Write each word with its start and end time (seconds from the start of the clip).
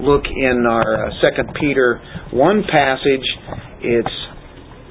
look 0.00 0.24
in 0.24 0.66
our 0.66 1.06
uh, 1.06 1.10
Second 1.20 1.54
Peter 1.60 2.00
one 2.32 2.62
passage, 2.64 3.26
it's 3.80 4.16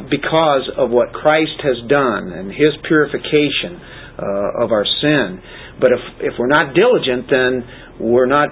because 0.09 0.69
of 0.77 0.89
what 0.89 1.11
Christ 1.13 1.59
has 1.63 1.77
done 1.89 2.31
and 2.31 2.49
His 2.51 2.73
purification 2.87 3.81
uh, 4.17 4.63
of 4.63 4.71
our 4.71 4.85
sin. 4.85 5.41
But 5.79 5.91
if 5.91 5.99
if 6.19 6.33
we're 6.39 6.51
not 6.51 6.73
diligent, 6.73 7.27
then 7.29 7.51
we're 7.99 8.27
not 8.27 8.49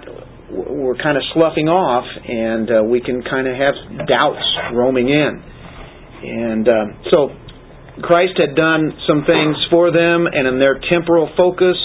we're 0.50 0.96
kind 0.96 1.18
of 1.18 1.24
sloughing 1.34 1.68
off, 1.68 2.08
and 2.08 2.72
uh, 2.72 2.84
we 2.88 3.02
can 3.02 3.22
kind 3.24 3.48
of 3.48 3.56
have 3.56 4.08
doubts 4.08 4.46
roaming 4.74 5.10
in. 5.10 5.44
And 6.24 6.68
uh, 6.68 6.86
so 7.12 7.30
Christ 8.02 8.40
had 8.40 8.56
done 8.56 8.96
some 9.08 9.26
things 9.28 9.58
for 9.70 9.92
them, 9.92 10.26
and 10.26 10.48
in 10.48 10.60
their 10.60 10.80
temporal 10.90 11.30
focus, 11.36 11.76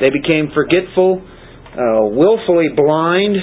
they 0.00 0.08
became 0.08 0.48
forgetful, 0.54 1.20
uh, 1.20 2.08
willfully 2.16 2.72
blind, 2.74 3.36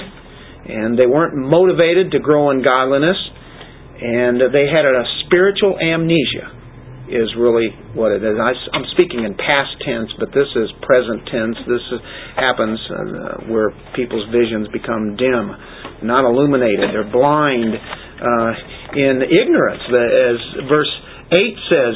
and 0.68 0.98
they 0.98 1.06
weren't 1.06 1.34
motivated 1.34 2.12
to 2.12 2.20
grow 2.20 2.50
in 2.50 2.62
godliness, 2.62 3.16
and 4.00 4.40
they 4.52 4.68
had 4.68 4.84
a 4.84 5.04
spiritual 5.26 5.78
amnesia 5.80 6.58
is 7.08 7.32
really 7.40 7.72
what 7.96 8.12
it 8.12 8.20
is. 8.20 8.36
I, 8.36 8.52
am 8.76 8.84
speaking 8.92 9.24
in 9.24 9.34
past 9.34 9.80
tense, 9.80 10.12
but 10.20 10.28
this 10.36 10.48
is 10.54 10.68
present 10.84 11.24
tense. 11.32 11.56
This 11.64 11.80
is, 11.80 12.00
happens 12.36 12.78
uh, 12.92 13.48
where 13.48 13.72
people's 13.96 14.28
visions 14.28 14.68
become 14.72 15.16
dim, 15.16 15.56
not 16.04 16.28
illuminated. 16.28 16.92
They're 16.92 17.10
blind 17.10 17.72
uh, 17.72 18.52
in 18.92 19.24
ignorance. 19.24 19.82
As 19.88 20.68
verse 20.68 20.92
8 21.32 21.56
says, 21.72 21.94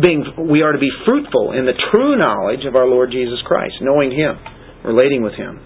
being, 0.00 0.48
we 0.48 0.62
are 0.64 0.72
to 0.72 0.80
be 0.80 0.90
fruitful 1.04 1.52
in 1.52 1.68
the 1.68 1.76
true 1.92 2.16
knowledge 2.16 2.64
of 2.64 2.76
our 2.76 2.88
Lord 2.88 3.12
Jesus 3.12 3.38
Christ, 3.44 3.74
knowing 3.82 4.10
Him, 4.10 4.40
relating 4.84 5.22
with 5.22 5.34
Him. 5.34 5.60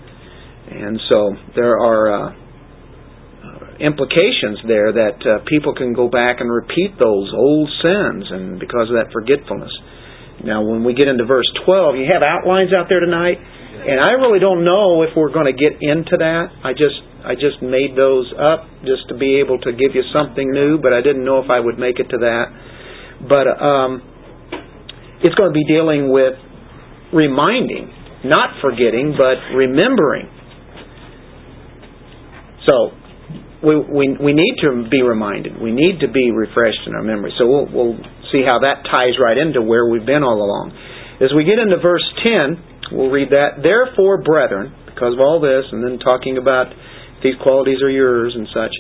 And 0.70 1.00
so 1.08 1.36
there 1.54 1.78
are. 1.78 2.12
Uh, 2.12 2.34
implications 3.80 4.64
there 4.64 4.92
that 4.92 5.20
uh, 5.20 5.44
people 5.44 5.74
can 5.76 5.92
go 5.92 6.08
back 6.08 6.40
and 6.40 6.48
repeat 6.48 6.96
those 6.96 7.28
old 7.36 7.68
sins 7.84 8.24
and 8.32 8.58
because 8.60 8.88
of 8.88 8.96
that 8.96 9.12
forgetfulness. 9.12 9.72
Now, 10.44 10.64
when 10.64 10.84
we 10.84 10.92
get 10.92 11.08
into 11.08 11.24
verse 11.24 11.48
12, 11.64 11.96
you 11.96 12.06
have 12.12 12.22
outlines 12.22 12.72
out 12.72 12.88
there 12.88 13.00
tonight, 13.00 13.40
and 13.40 14.00
I 14.00 14.16
really 14.20 14.38
don't 14.38 14.64
know 14.64 15.02
if 15.02 15.16
we're 15.16 15.32
going 15.32 15.48
to 15.48 15.56
get 15.56 15.80
into 15.80 16.16
that. 16.20 16.52
I 16.64 16.72
just 16.72 17.00
I 17.24 17.34
just 17.34 17.58
made 17.58 17.96
those 17.96 18.30
up 18.38 18.68
just 18.86 19.08
to 19.08 19.16
be 19.16 19.40
able 19.40 19.58
to 19.66 19.72
give 19.72 19.96
you 19.96 20.04
something 20.12 20.46
new, 20.46 20.78
but 20.78 20.92
I 20.92 21.00
didn't 21.00 21.24
know 21.24 21.42
if 21.42 21.50
I 21.50 21.58
would 21.58 21.78
make 21.78 21.98
it 21.98 22.08
to 22.14 22.18
that. 22.22 22.46
But 23.26 23.48
um, 23.50 23.90
it's 25.24 25.34
going 25.34 25.50
to 25.50 25.56
be 25.56 25.64
dealing 25.64 26.12
with 26.12 26.36
reminding, 27.12 27.90
not 28.24 28.60
forgetting, 28.60 29.16
but 29.16 29.56
remembering. 29.56 30.35
So 32.66 32.92
we, 33.62 33.74
we, 33.78 34.04
we 34.20 34.32
need 34.34 34.54
to 34.62 34.84
be 34.90 35.00
reminded. 35.00 35.60
We 35.60 35.72
need 35.72 36.00
to 36.04 36.10
be 36.10 36.30
refreshed 36.30 36.84
in 36.86 36.94
our 36.94 37.02
memory. 37.02 37.32
So 37.38 37.46
we'll, 37.46 37.66
we'll 37.72 37.98
see 38.30 38.42
how 38.44 38.60
that 38.60 38.84
ties 38.90 39.16
right 39.22 39.38
into 39.38 39.62
where 39.62 39.88
we've 39.88 40.04
been 40.04 40.22
all 40.22 40.42
along. 40.42 40.76
As 41.22 41.32
we 41.32 41.48
get 41.48 41.58
into 41.58 41.80
verse 41.80 42.04
10, 42.22 42.92
we'll 42.92 43.10
read 43.10 43.30
that. 43.30 43.64
Therefore, 43.64 44.20
brethren, 44.20 44.74
because 44.84 45.14
of 45.14 45.20
all 45.20 45.40
this, 45.40 45.64
and 45.72 45.80
then 45.80 45.98
talking 45.98 46.36
about 46.36 46.68
these 47.24 47.34
qualities 47.42 47.80
are 47.80 47.90
yours 47.90 48.36
and 48.36 48.46
such. 48.52 48.74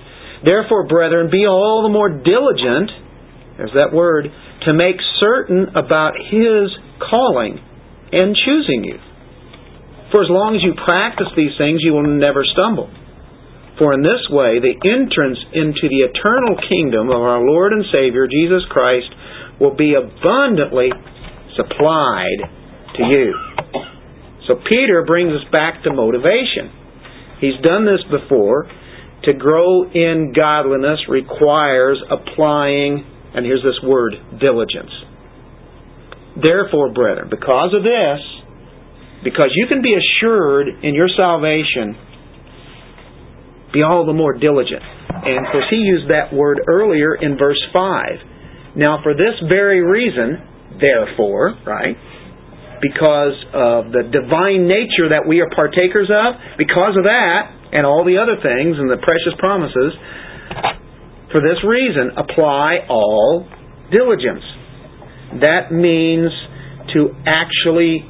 Therefore, 0.44 0.86
brethren, 0.86 1.32
be 1.32 1.46
all 1.48 1.80
the 1.82 1.92
more 1.92 2.12
diligent, 2.12 2.92
there's 3.56 3.72
that 3.72 3.96
word, 3.96 4.28
to 4.68 4.72
make 4.76 5.00
certain 5.18 5.72
about 5.72 6.12
His 6.20 6.68
calling 7.00 7.56
and 8.12 8.36
choosing 8.36 8.84
you. 8.84 9.00
For 10.12 10.22
as 10.22 10.30
long 10.30 10.54
as 10.54 10.62
you 10.62 10.76
practice 10.76 11.32
these 11.36 11.56
things, 11.56 11.80
you 11.80 11.92
will 11.92 12.06
never 12.06 12.44
stumble. 12.44 12.92
For 13.78 13.92
in 13.92 14.00
this 14.00 14.24
way, 14.32 14.56
the 14.56 14.72
entrance 14.72 15.38
into 15.52 15.84
the 15.92 16.08
eternal 16.08 16.56
kingdom 16.68 17.10
of 17.12 17.20
our 17.20 17.44
Lord 17.44 17.72
and 17.72 17.84
Savior, 17.92 18.26
Jesus 18.26 18.64
Christ, 18.70 19.12
will 19.60 19.76
be 19.76 19.92
abundantly 19.92 20.88
supplied 21.56 22.40
to 22.96 23.02
you. 23.04 23.34
So 24.48 24.56
Peter 24.68 25.04
brings 25.04 25.32
us 25.32 25.44
back 25.52 25.82
to 25.84 25.92
motivation. 25.92 26.72
He's 27.40 27.60
done 27.62 27.84
this 27.84 28.00
before. 28.08 28.64
To 29.24 29.32
grow 29.32 29.84
in 29.90 30.32
godliness 30.34 31.00
requires 31.08 31.98
applying, 32.08 33.04
and 33.34 33.44
here's 33.44 33.62
this 33.62 33.80
word, 33.82 34.14
diligence. 34.40 34.92
Therefore, 36.40 36.92
brethren, 36.92 37.28
because 37.28 37.74
of 37.76 37.82
this, 37.82 38.20
because 39.24 39.50
you 39.56 39.66
can 39.66 39.82
be 39.82 39.96
assured 39.96 40.68
in 40.84 40.94
your 40.94 41.08
salvation 41.16 41.96
be 43.72 43.82
all 43.82 44.06
the 44.06 44.12
more 44.12 44.32
diligent. 44.32 44.82
And 45.08 45.46
of 45.46 45.52
course, 45.52 45.66
he 45.70 45.76
used 45.76 46.10
that 46.10 46.32
word 46.32 46.60
earlier 46.68 47.14
in 47.14 47.38
verse 47.38 47.60
5. 47.72 48.76
Now, 48.76 49.00
for 49.02 49.14
this 49.14 49.34
very 49.48 49.80
reason, 49.80 50.78
therefore, 50.78 51.56
right? 51.66 51.96
Because 52.82 53.34
of 53.56 53.90
the 53.90 54.04
divine 54.12 54.68
nature 54.68 55.08
that 55.16 55.24
we 55.26 55.40
are 55.40 55.48
partakers 55.54 56.12
of, 56.12 56.36
because 56.58 56.94
of 56.96 57.04
that, 57.08 57.56
and 57.72 57.86
all 57.86 58.04
the 58.04 58.20
other 58.20 58.36
things 58.36 58.76
and 58.78 58.90
the 58.90 59.00
precious 59.00 59.34
promises, 59.38 59.96
for 61.32 61.40
this 61.40 61.58
reason, 61.66 62.12
apply 62.16 62.86
all 62.88 63.48
diligence. 63.90 64.44
That 65.40 65.72
means 65.72 66.30
to 66.94 67.10
actually 67.26 68.06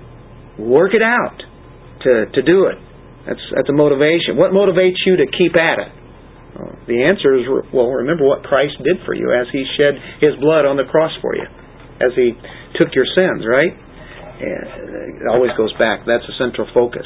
work 0.59 0.93
it 0.93 1.03
out, 1.03 1.39
to, 2.03 2.27
to 2.35 2.43
do 2.43 2.67
it. 2.67 2.77
That's, 3.27 3.43
that's 3.55 3.69
a 3.69 3.77
motivation. 3.77 4.39
What 4.39 4.55
motivates 4.55 5.03
you 5.05 5.19
to 5.19 5.27
keep 5.27 5.59
at 5.59 5.83
it? 5.83 5.91
The 6.89 7.05
answer 7.05 7.37
is, 7.37 7.45
well, 7.75 7.91
remember 8.01 8.25
what 8.25 8.47
Christ 8.47 8.79
did 8.81 9.03
for 9.05 9.13
you 9.13 9.35
as 9.35 9.51
He 9.53 9.67
shed 9.77 9.99
His 10.23 10.39
blood 10.41 10.65
on 10.65 10.79
the 10.79 10.89
cross 10.89 11.13
for 11.21 11.35
you, 11.37 11.45
as 12.01 12.15
He 12.17 12.33
took 12.79 12.95
your 12.95 13.05
sins, 13.13 13.45
right? 13.45 13.75
And 13.75 15.21
it 15.21 15.29
always 15.29 15.53
goes 15.59 15.75
back. 15.77 16.07
That's 16.07 16.25
a 16.25 16.37
central 16.39 16.65
focus. 16.73 17.05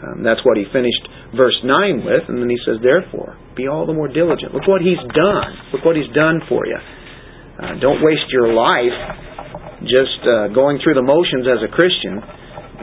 Um, 0.00 0.22
that's 0.22 0.40
what 0.46 0.56
He 0.56 0.64
finished 0.72 1.02
verse 1.34 1.58
9 1.66 2.06
with, 2.06 2.30
and 2.30 2.40
then 2.40 2.48
He 2.48 2.56
says, 2.64 2.80
therefore, 2.80 3.36
be 3.58 3.66
all 3.66 3.84
the 3.84 3.92
more 3.92 4.08
diligent. 4.08 4.54
Look 4.54 4.70
what 4.70 4.80
He's 4.80 5.02
done. 5.12 5.50
Look 5.74 5.84
what 5.84 5.98
He's 5.98 6.10
done 6.14 6.40
for 6.48 6.64
you. 6.64 6.78
Uh, 7.58 7.74
don't 7.82 8.00
waste 8.00 8.30
your 8.30 8.54
life 8.54 8.96
just 9.82 10.22
uh, 10.22 10.48
going 10.54 10.78
through 10.78 10.94
the 10.94 11.04
motions 11.04 11.44
as 11.44 11.60
a 11.66 11.70
Christian. 11.70 12.22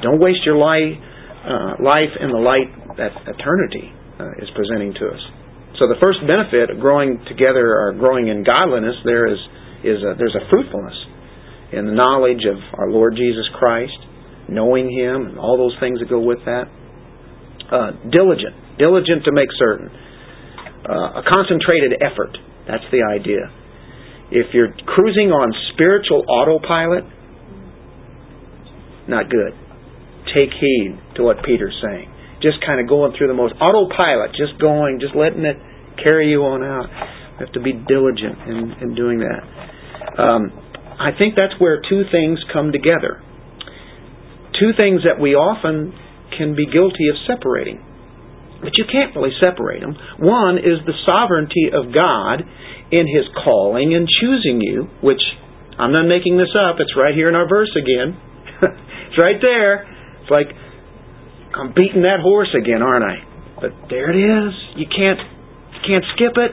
Don't 0.04 0.20
waste 0.20 0.44
your 0.44 0.60
life 0.60 1.00
uh, 1.46 1.78
life 1.78 2.10
in 2.18 2.34
the 2.34 2.42
light 2.42 2.74
that 2.98 3.14
eternity 3.30 3.94
uh, 4.18 4.42
is 4.42 4.50
presenting 4.58 4.94
to 4.98 5.06
us. 5.14 5.24
So 5.78 5.86
the 5.86 6.00
first 6.02 6.20
benefit 6.26 6.74
of 6.74 6.80
growing 6.82 7.22
together 7.28 7.86
or 7.86 7.94
growing 7.94 8.28
in 8.28 8.44
godliness 8.44 8.96
there 9.06 9.30
is 9.30 9.38
is 9.86 10.02
a, 10.02 10.18
there's 10.18 10.34
a 10.34 10.50
fruitfulness 10.50 10.98
in 11.74 11.86
the 11.86 11.94
knowledge 11.94 12.42
of 12.50 12.58
our 12.80 12.90
Lord 12.90 13.14
Jesus 13.14 13.46
Christ, 13.60 13.98
knowing 14.50 14.90
Him, 14.90 15.30
and 15.30 15.38
all 15.38 15.58
those 15.58 15.78
things 15.80 16.00
that 16.00 16.10
go 16.10 16.20
with 16.20 16.40
that. 16.46 16.66
Uh, 17.70 17.92
diligent, 18.10 18.78
diligent 18.80 19.26
to 19.26 19.32
make 19.34 19.50
certain. 19.60 19.90
Uh, 20.86 21.22
a 21.22 21.24
concentrated 21.30 22.02
effort. 22.02 22.38
That's 22.66 22.86
the 22.90 23.06
idea. 23.06 23.46
If 24.32 24.54
you're 24.54 24.74
cruising 24.86 25.30
on 25.30 25.54
spiritual 25.74 26.26
autopilot, 26.30 27.04
not 29.08 29.30
good 29.30 29.65
take 30.36 30.52
heed 30.52 31.00
to 31.16 31.24
what 31.24 31.40
Peter's 31.48 31.76
saying. 31.80 32.12
Just 32.44 32.60
kind 32.68 32.84
of 32.84 32.92
going 32.92 33.16
through 33.18 33.32
the 33.32 33.38
most 33.38 33.56
autopilot, 33.58 34.36
just 34.36 34.60
going, 34.60 35.00
just 35.00 35.16
letting 35.16 35.48
it 35.48 35.56
carry 36.04 36.30
you 36.30 36.44
on 36.44 36.62
out. 36.62 36.92
You 37.40 37.48
have 37.48 37.54
to 37.56 37.64
be 37.64 37.72
diligent 37.72 38.38
in, 38.44 38.60
in 38.84 38.90
doing 38.96 39.24
that. 39.24 39.42
Um, 40.20 40.52
I 41.00 41.16
think 41.18 41.36
that's 41.36 41.56
where 41.60 41.80
two 41.80 42.04
things 42.12 42.40
come 42.52 42.72
together. 42.72 43.24
Two 44.60 44.72
things 44.76 45.04
that 45.08 45.20
we 45.20 45.36
often 45.36 45.96
can 46.38 46.56
be 46.56 46.68
guilty 46.68 47.08
of 47.12 47.16
separating. 47.28 47.80
But 48.62 48.76
you 48.80 48.86
can't 48.88 49.16
really 49.16 49.36
separate 49.40 49.82
them. 49.82 49.96
One 50.20 50.58
is 50.58 50.80
the 50.88 50.96
sovereignty 51.06 51.72
of 51.72 51.92
God 51.92 52.44
in 52.92 53.08
His 53.08 53.28
calling 53.44 53.94
and 53.96 54.08
choosing 54.08 54.62
you, 54.62 54.88
which 55.04 55.22
I'm 55.78 55.92
not 55.92 56.08
making 56.08 56.38
this 56.38 56.56
up, 56.56 56.80
it's 56.80 56.96
right 56.96 57.14
here 57.14 57.28
in 57.28 57.36
our 57.36 57.48
verse 57.48 57.72
again. 57.76 58.16
it's 59.12 59.20
right 59.20 59.40
there. 59.42 59.95
It's 60.26 60.34
like 60.34 60.50
I'm 61.54 61.70
beating 61.78 62.02
that 62.02 62.26
horse 62.26 62.50
again, 62.58 62.82
aren't 62.82 63.06
I? 63.06 63.22
But 63.62 63.94
there 63.94 64.10
it 64.10 64.18
is. 64.18 64.54
You 64.74 64.90
can't 64.90 65.22
you 65.22 65.82
can't 65.86 66.06
skip 66.18 66.34
it. 66.34 66.52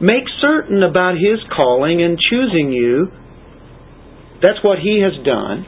Make 0.00 0.30
certain 0.40 0.86
about 0.86 1.18
his 1.18 1.42
calling 1.50 1.98
and 2.00 2.14
choosing 2.30 2.70
you. 2.70 3.10
That's 4.38 4.62
what 4.62 4.78
he 4.78 5.02
has 5.02 5.18
done. 5.26 5.66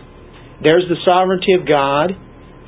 There's 0.63 0.87
the 0.87 1.03
sovereignty 1.05 1.59
of 1.59 1.67
God, 1.67 2.15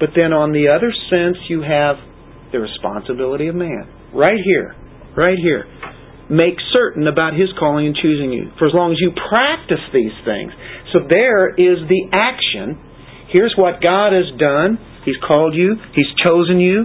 but 0.01 0.11
then 0.19 0.35
on 0.35 0.51
the 0.51 0.75
other 0.75 0.91
sense 1.07 1.39
you 1.47 1.63
have 1.63 2.03
the 2.51 2.59
responsibility 2.59 3.47
of 3.47 3.55
man. 3.55 3.87
Right 4.13 4.43
here. 4.43 4.75
Right 5.17 5.39
here. 5.39 5.71
Make 6.29 6.59
certain 6.73 7.07
about 7.07 7.39
his 7.39 7.49
calling 7.59 7.87
and 7.87 7.95
choosing 7.95 8.33
you. 8.33 8.51
For 8.59 8.67
as 8.67 8.75
long 8.75 8.91
as 8.91 8.99
you 8.99 9.15
practice 9.15 9.85
these 9.95 10.17
things. 10.27 10.51
So 10.91 11.07
there 11.07 11.55
is 11.55 11.79
the 11.87 12.11
action 12.11 12.81
Here's 13.33 13.55
what 13.57 13.81
God 13.83 14.13
has 14.13 14.29
done. 14.39 14.79
He's 15.05 15.17
called 15.27 15.55
you. 15.55 15.77
He's 15.95 16.07
chosen 16.23 16.61
you. 16.61 16.85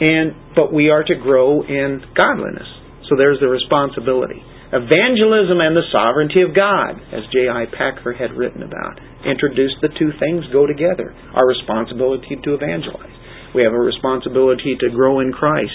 and 0.00 0.54
but 0.54 0.72
we 0.72 0.90
are 0.90 1.04
to 1.04 1.14
grow 1.14 1.62
in 1.62 2.02
godliness. 2.16 2.66
So 3.08 3.16
there's 3.16 3.40
the 3.40 3.48
responsibility. 3.48 4.42
Evangelism 4.72 5.58
and 5.58 5.74
the 5.74 5.86
sovereignty 5.90 6.42
of 6.42 6.54
God, 6.54 6.94
as 7.10 7.26
J.I. 7.32 7.66
Packer 7.74 8.14
had 8.14 8.36
written 8.38 8.62
about, 8.62 9.00
introduced 9.26 9.82
the 9.82 9.90
two 9.98 10.14
things 10.20 10.44
go 10.52 10.66
together. 10.66 11.10
Our 11.34 11.46
responsibility 11.46 12.38
to 12.44 12.54
evangelize. 12.54 13.10
We 13.54 13.62
have 13.62 13.72
a 13.72 13.82
responsibility 13.82 14.76
to 14.78 14.90
grow 14.94 15.20
in 15.20 15.32
Christ. 15.32 15.74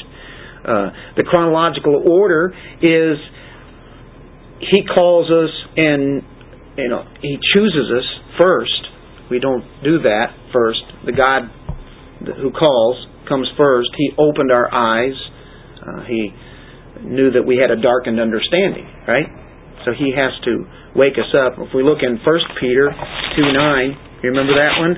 Uh, 0.64 0.90
the 1.18 1.24
chronological 1.28 2.04
order 2.08 2.56
is 2.82 3.18
He 4.60 4.82
calls 4.88 5.30
us 5.30 5.52
and 5.76 6.24
you 6.78 6.90
know 6.90 7.04
He 7.22 7.38
chooses 7.54 7.92
us 7.92 8.08
first. 8.40 8.95
We 9.30 9.40
don't 9.40 9.64
do 9.84 10.00
that 10.04 10.36
first. 10.54 10.82
The 11.06 11.12
God 11.12 11.50
who 12.42 12.52
calls 12.52 12.98
comes 13.28 13.48
first. 13.58 13.90
He 13.98 14.12
opened 14.18 14.52
our 14.52 14.70
eyes. 14.74 15.16
Uh, 15.82 16.06
he 16.08 16.30
knew 17.02 17.32
that 17.32 17.44
we 17.44 17.58
had 17.58 17.72
a 17.72 17.82
darkened 17.82 18.20
understanding, 18.20 18.86
right? 19.08 19.28
So 19.86 19.92
he 19.94 20.14
has 20.16 20.34
to 20.46 20.66
wake 20.96 21.18
us 21.18 21.30
up. 21.36 21.60
If 21.60 21.74
we 21.76 21.84
look 21.84 22.00
in 22.02 22.18
1 22.18 22.40
Peter 22.60 22.90
2 22.90 23.54
9, 23.54 24.24
you 24.24 24.30
remember 24.30 24.54
that 24.58 24.80
one? 24.80 24.98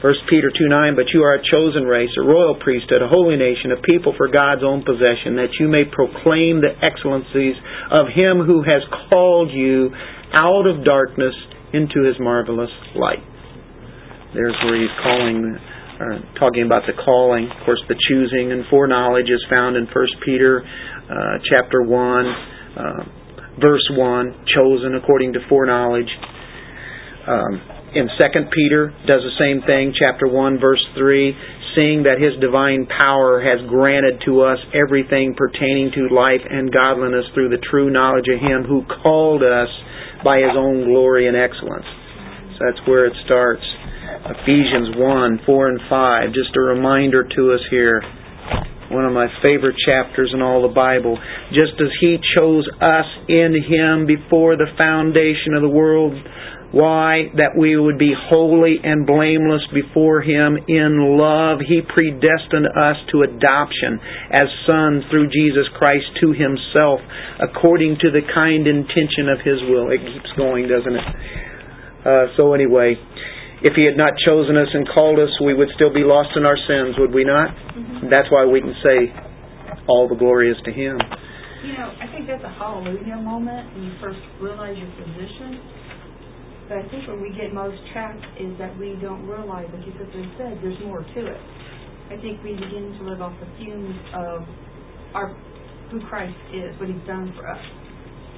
1 0.00 0.14
Peter 0.30 0.48
2 0.48 0.68
9, 0.68 0.94
but 0.94 1.10
you 1.12 1.24
are 1.26 1.34
a 1.34 1.42
chosen 1.42 1.82
race, 1.82 2.10
a 2.16 2.22
royal 2.22 2.54
priesthood, 2.54 3.02
a 3.02 3.08
holy 3.08 3.36
nation, 3.36 3.72
a 3.72 3.82
people 3.82 4.14
for 4.16 4.28
God's 4.28 4.62
own 4.62 4.84
possession, 4.86 5.34
that 5.42 5.58
you 5.58 5.66
may 5.66 5.82
proclaim 5.84 6.62
the 6.62 6.70
excellencies 6.80 7.58
of 7.90 8.06
Him 8.06 8.46
who 8.46 8.62
has 8.62 8.80
called 9.10 9.50
you 9.50 9.90
out 10.34 10.66
of 10.66 10.84
darkness 10.84 11.34
into 11.72 12.04
His 12.04 12.16
marvelous 12.20 12.70
light. 12.96 13.22
There's 14.34 14.56
where 14.64 14.80
He's 14.80 14.96
calling 15.02 15.58
uh, 15.98 16.38
talking 16.38 16.62
about 16.62 16.86
the 16.86 16.94
calling, 16.94 17.50
of 17.50 17.66
course, 17.66 17.82
the 17.88 17.98
choosing 18.08 18.52
and 18.52 18.62
foreknowledge 18.70 19.26
is 19.26 19.42
found 19.50 19.74
in 19.74 19.82
1 19.90 20.06
Peter 20.24 20.62
uh, 20.62 21.42
chapter 21.50 21.82
1, 21.82 21.90
uh, 21.90 23.02
verse 23.58 23.82
1, 23.90 24.46
chosen 24.54 24.94
according 24.94 25.32
to 25.32 25.40
foreknowledge. 25.48 26.06
Um, 27.26 27.78
in 27.98 28.06
2 28.06 28.14
Peter 28.54 28.94
does 29.10 29.26
the 29.26 29.36
same 29.42 29.58
thing, 29.66 29.90
chapter 29.98 30.28
1, 30.28 30.60
verse 30.60 30.84
3, 30.94 31.34
seeing 31.74 32.04
that 32.04 32.22
his 32.22 32.38
divine 32.40 32.86
power 32.86 33.42
has 33.42 33.58
granted 33.66 34.22
to 34.24 34.42
us 34.42 34.58
everything 34.70 35.34
pertaining 35.34 35.90
to 35.98 36.14
life 36.14 36.46
and 36.48 36.72
godliness 36.72 37.26
through 37.34 37.48
the 37.48 37.60
true 37.70 37.90
knowledge 37.90 38.30
of 38.30 38.38
him 38.38 38.62
who 38.62 38.86
called 39.02 39.42
us 39.42 39.68
by 40.24 40.38
his 40.38 40.54
own 40.56 40.84
glory 40.84 41.28
and 41.28 41.36
excellence. 41.36 41.86
So 42.58 42.66
that's 42.66 42.82
where 42.88 43.06
it 43.06 43.14
starts. 43.24 43.62
Ephesians 44.26 44.96
1, 44.96 45.40
4 45.46 45.68
and 45.68 45.80
5. 45.88 46.28
Just 46.34 46.56
a 46.56 46.60
reminder 46.60 47.22
to 47.22 47.52
us 47.54 47.60
here. 47.70 48.02
One 48.90 49.04
of 49.04 49.12
my 49.12 49.28
favorite 49.42 49.76
chapters 49.84 50.32
in 50.34 50.42
all 50.42 50.62
the 50.62 50.74
Bible. 50.74 51.18
Just 51.50 51.78
as 51.80 51.92
He 52.00 52.18
chose 52.34 52.66
us 52.80 53.06
in 53.28 53.54
Him 53.68 54.06
before 54.06 54.56
the 54.56 54.66
foundation 54.76 55.54
of 55.54 55.62
the 55.62 55.68
world. 55.68 56.14
Why? 56.68 57.32
That 57.40 57.56
we 57.56 57.80
would 57.80 57.96
be 57.96 58.12
holy 58.12 58.76
and 58.84 59.08
blameless 59.08 59.64
before 59.72 60.20
Him 60.20 60.60
in 60.68 61.16
love. 61.16 61.64
He 61.64 61.80
predestined 61.80 62.68
us 62.68 63.00
to 63.12 63.24
adoption 63.24 63.96
as 64.28 64.52
sons 64.68 65.04
through 65.08 65.32
Jesus 65.32 65.64
Christ 65.80 66.04
to 66.20 66.36
Himself, 66.36 67.00
according 67.40 67.96
to 68.04 68.12
the 68.12 68.20
kind 68.20 68.68
intention 68.68 69.32
of 69.32 69.40
His 69.40 69.64
will. 69.64 69.88
It 69.88 70.04
keeps 70.04 70.28
going, 70.36 70.68
doesn't 70.68 70.92
it? 70.92 71.08
Uh, 72.04 72.36
so 72.36 72.52
anyway, 72.52 73.00
if 73.64 73.72
He 73.72 73.88
had 73.88 73.96
not 73.96 74.12
chosen 74.28 74.60
us 74.60 74.68
and 74.68 74.84
called 74.92 75.16
us, 75.18 75.32
we 75.40 75.56
would 75.56 75.72
still 75.72 75.92
be 75.92 76.04
lost 76.04 76.36
in 76.36 76.44
our 76.44 76.60
sins, 76.68 77.00
would 77.00 77.16
we 77.16 77.24
not? 77.24 77.48
Mm-hmm. 77.48 78.12
That's 78.12 78.28
why 78.28 78.44
we 78.44 78.60
can 78.60 78.76
say, 78.84 79.08
all 79.88 80.04
the 80.04 80.20
glory 80.20 80.52
is 80.52 80.60
to 80.68 80.72
Him. 80.72 81.00
You 81.64 81.72
know, 81.74 81.90
I 81.96 82.06
think 82.12 82.28
that's 82.28 82.44
a 82.44 82.54
hallelujah 82.54 83.16
moment 83.24 83.72
when 83.72 83.88
you 83.88 83.94
first 84.04 84.20
realize 84.38 84.76
your 84.76 84.92
position. 85.00 85.58
But 86.68 86.78
I 86.78 86.88
think 86.88 87.08
where 87.08 87.16
we 87.16 87.32
get 87.32 87.54
most 87.54 87.80
trapped 87.92 88.24
is 88.38 88.52
that 88.58 88.76
we 88.78 88.96
don't 89.00 89.26
realize, 89.26 89.66
like 89.72 89.86
you 89.88 89.92
said, 89.96 90.60
there's 90.60 90.78
more 90.84 91.00
to 91.00 91.20
it. 91.26 91.40
I 92.12 92.16
think 92.20 92.44
we 92.44 92.52
begin 92.52 92.96
to 93.00 93.08
live 93.08 93.20
off 93.20 93.32
the 93.40 93.48
fumes 93.56 93.96
of 94.14 94.44
our 95.14 95.36
who 95.90 96.00
Christ 96.08 96.36
is, 96.52 96.76
what 96.78 96.88
He's 96.88 97.00
done 97.08 97.32
for 97.36 97.48
us. 97.48 97.60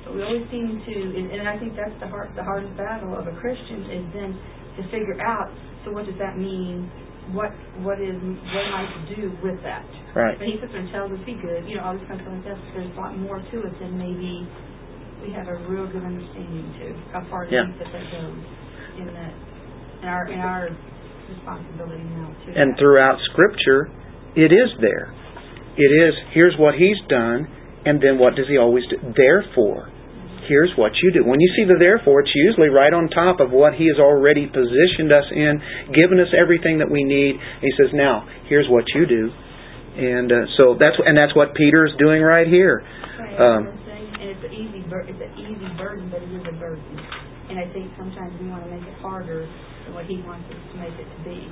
But 0.04 0.14
we 0.14 0.22
always 0.22 0.46
seem 0.50 0.82
to, 0.86 0.94
and 1.34 1.48
I 1.48 1.58
think 1.58 1.74
that's 1.74 1.94
the 1.98 2.06
hard, 2.06 2.30
the 2.36 2.42
hardest 2.46 2.76
battle 2.78 3.18
of 3.18 3.26
a 3.26 3.34
Christian 3.42 3.90
is 3.90 4.04
then 4.14 4.30
to 4.78 4.82
figure 4.94 5.18
out. 5.20 5.50
So 5.84 5.90
what 5.90 6.06
does 6.06 6.18
that 6.18 6.38
mean? 6.38 6.90
What 7.34 7.50
what 7.82 8.00
is 8.00 8.16
what 8.18 8.64
am 8.66 8.74
I 8.74 8.84
to 8.90 9.00
do 9.14 9.30
with 9.42 9.62
that? 9.62 9.86
Right. 10.16 10.38
But 10.38 10.46
he 10.46 10.58
sits 10.58 10.72
there 10.72 10.82
and 10.82 10.90
tells 10.90 11.12
us, 11.12 11.20
"Be 11.26 11.38
good," 11.38 11.68
you 11.68 11.76
know, 11.76 11.84
all 11.84 11.94
these 11.94 12.06
kinds 12.08 12.22
of 12.26 12.32
like 12.32 12.42
that. 12.42 12.58
There's 12.74 12.90
a 12.90 12.98
lot 12.98 13.14
more 13.18 13.38
to 13.38 13.56
it 13.66 13.74
than 13.78 13.98
maybe 13.98 14.48
we 15.22 15.32
have 15.32 15.48
a 15.48 15.56
real 15.68 15.86
good 15.86 16.04
understanding 16.04 16.66
to 16.80 16.86
how 17.12 17.24
far 17.28 17.44
yeah. 17.46 17.68
that 17.78 17.88
that 17.92 18.06
goes 18.12 18.40
in 18.98 19.06
that 19.12 19.32
in 20.02 20.08
our 20.08 20.24
in 20.32 20.38
our 20.40 20.68
responsibility 21.28 22.04
now 22.16 22.34
too. 22.44 22.52
And 22.56 22.76
throughout 22.78 23.18
Scripture, 23.32 23.92
it 24.34 24.52
is 24.52 24.70
there. 24.80 25.12
It 25.76 25.90
is 25.92 26.14
here's 26.32 26.56
what 26.58 26.74
He's 26.74 26.98
done, 27.08 27.46
and 27.84 28.02
then 28.02 28.18
what 28.18 28.34
does 28.34 28.46
He 28.48 28.56
always 28.56 28.84
do? 28.90 28.96
Therefore, 29.16 29.92
here's 30.48 30.74
what 30.76 30.92
you 31.02 31.12
do. 31.12 31.22
When 31.22 31.38
you 31.38 31.50
see 31.54 31.64
the 31.64 31.78
therefore, 31.78 32.20
it's 32.20 32.34
usually 32.34 32.68
right 32.68 32.92
on 32.92 33.08
top 33.08 33.38
of 33.38 33.54
what 33.54 33.74
He 33.74 33.86
has 33.86 34.02
already 34.02 34.50
positioned 34.50 35.14
us 35.14 35.24
in, 35.30 35.62
given 35.94 36.18
us 36.18 36.34
everything 36.34 36.82
that 36.82 36.90
we 36.90 37.04
need. 37.04 37.38
He 37.62 37.70
says, 37.78 37.94
now, 37.94 38.26
here's 38.50 38.66
what 38.68 38.84
you 38.94 39.06
do. 39.06 39.30
And 39.90 40.30
uh, 40.30 40.46
so 40.56 40.78
that's 40.78 40.96
and 41.04 41.18
that's 41.18 41.34
what 41.34 41.54
Peter 41.54 41.84
is 41.84 41.92
doing 41.98 42.22
right 42.22 42.46
here. 42.46 42.82
Right, 43.18 43.34
um, 43.36 43.66
and 43.66 44.22
it's 44.22 44.44
easy 44.54 44.79
bur- 44.90 45.06
it's 45.06 45.22
an 45.22 45.32
easy 45.38 45.70
burden, 45.78 46.10
but 46.10 46.20
it 46.20 46.30
is 46.34 46.42
a 46.44 46.56
burden. 46.58 46.90
And 47.48 47.58
I 47.58 47.66
think 47.70 47.94
sometimes 47.96 48.34
we 48.42 48.50
want 48.50 48.66
to 48.66 48.70
make 48.70 48.82
it 48.82 48.98
harder 48.98 49.46
than 49.46 49.94
what 49.94 50.04
He 50.10 50.18
wants 50.26 50.50
us 50.50 50.58
to 50.58 50.76
make 50.82 50.94
it 50.98 51.06
to 51.06 51.18
be. 51.22 51.46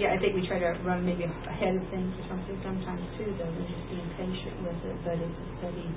Yeah, 0.00 0.14
I 0.14 0.18
think 0.18 0.34
we 0.34 0.46
try 0.48 0.58
to 0.58 0.78
run 0.86 1.04
maybe 1.04 1.24
ahead 1.24 1.76
of 1.76 1.84
things 1.92 2.10
or 2.16 2.24
something 2.32 2.56
sometimes 2.64 3.02
too, 3.20 3.34
though, 3.36 3.50
and 3.50 3.66
just 3.68 3.84
being 3.92 4.08
patient 4.16 4.56
with 4.64 4.80
it. 4.88 4.96
But 5.04 5.20
it's 5.20 5.38
a 5.38 5.46
steady 5.60 5.88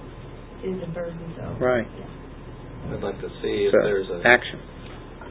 is 0.66 0.78
a 0.84 0.90
burden. 0.94 1.22
So 1.38 1.58
right. 1.58 1.88
Yeah. 1.98 2.94
I'd 2.94 3.04
like 3.04 3.20
to 3.22 3.30
see 3.42 3.70
if 3.70 3.72
so, 3.72 3.82
there's 3.84 4.10
a 4.10 4.22
action. 4.26 4.60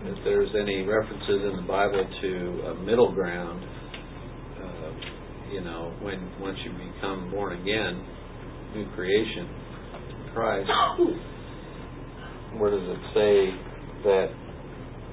If 0.02 0.25
there's 0.25 0.49
any 0.56 0.82
references 0.82 1.44
in 1.50 1.56
the 1.61 1.67
Bible 1.69 2.00
to 2.00 2.32
a 2.72 2.75
middle 2.82 3.12
ground, 3.12 3.62
uh, 4.62 4.90
you 5.52 5.61
know, 5.61 5.94
when 6.00 6.31
once 6.41 6.56
you 6.65 6.72
become 6.72 7.31
born 7.31 7.60
again, 7.60 8.06
new 8.74 8.89
creation, 8.94 9.50
Christ, 10.34 10.70
where 12.58 12.70
does 12.70 12.84
it 12.84 13.03
say 13.15 13.55
that 14.05 14.27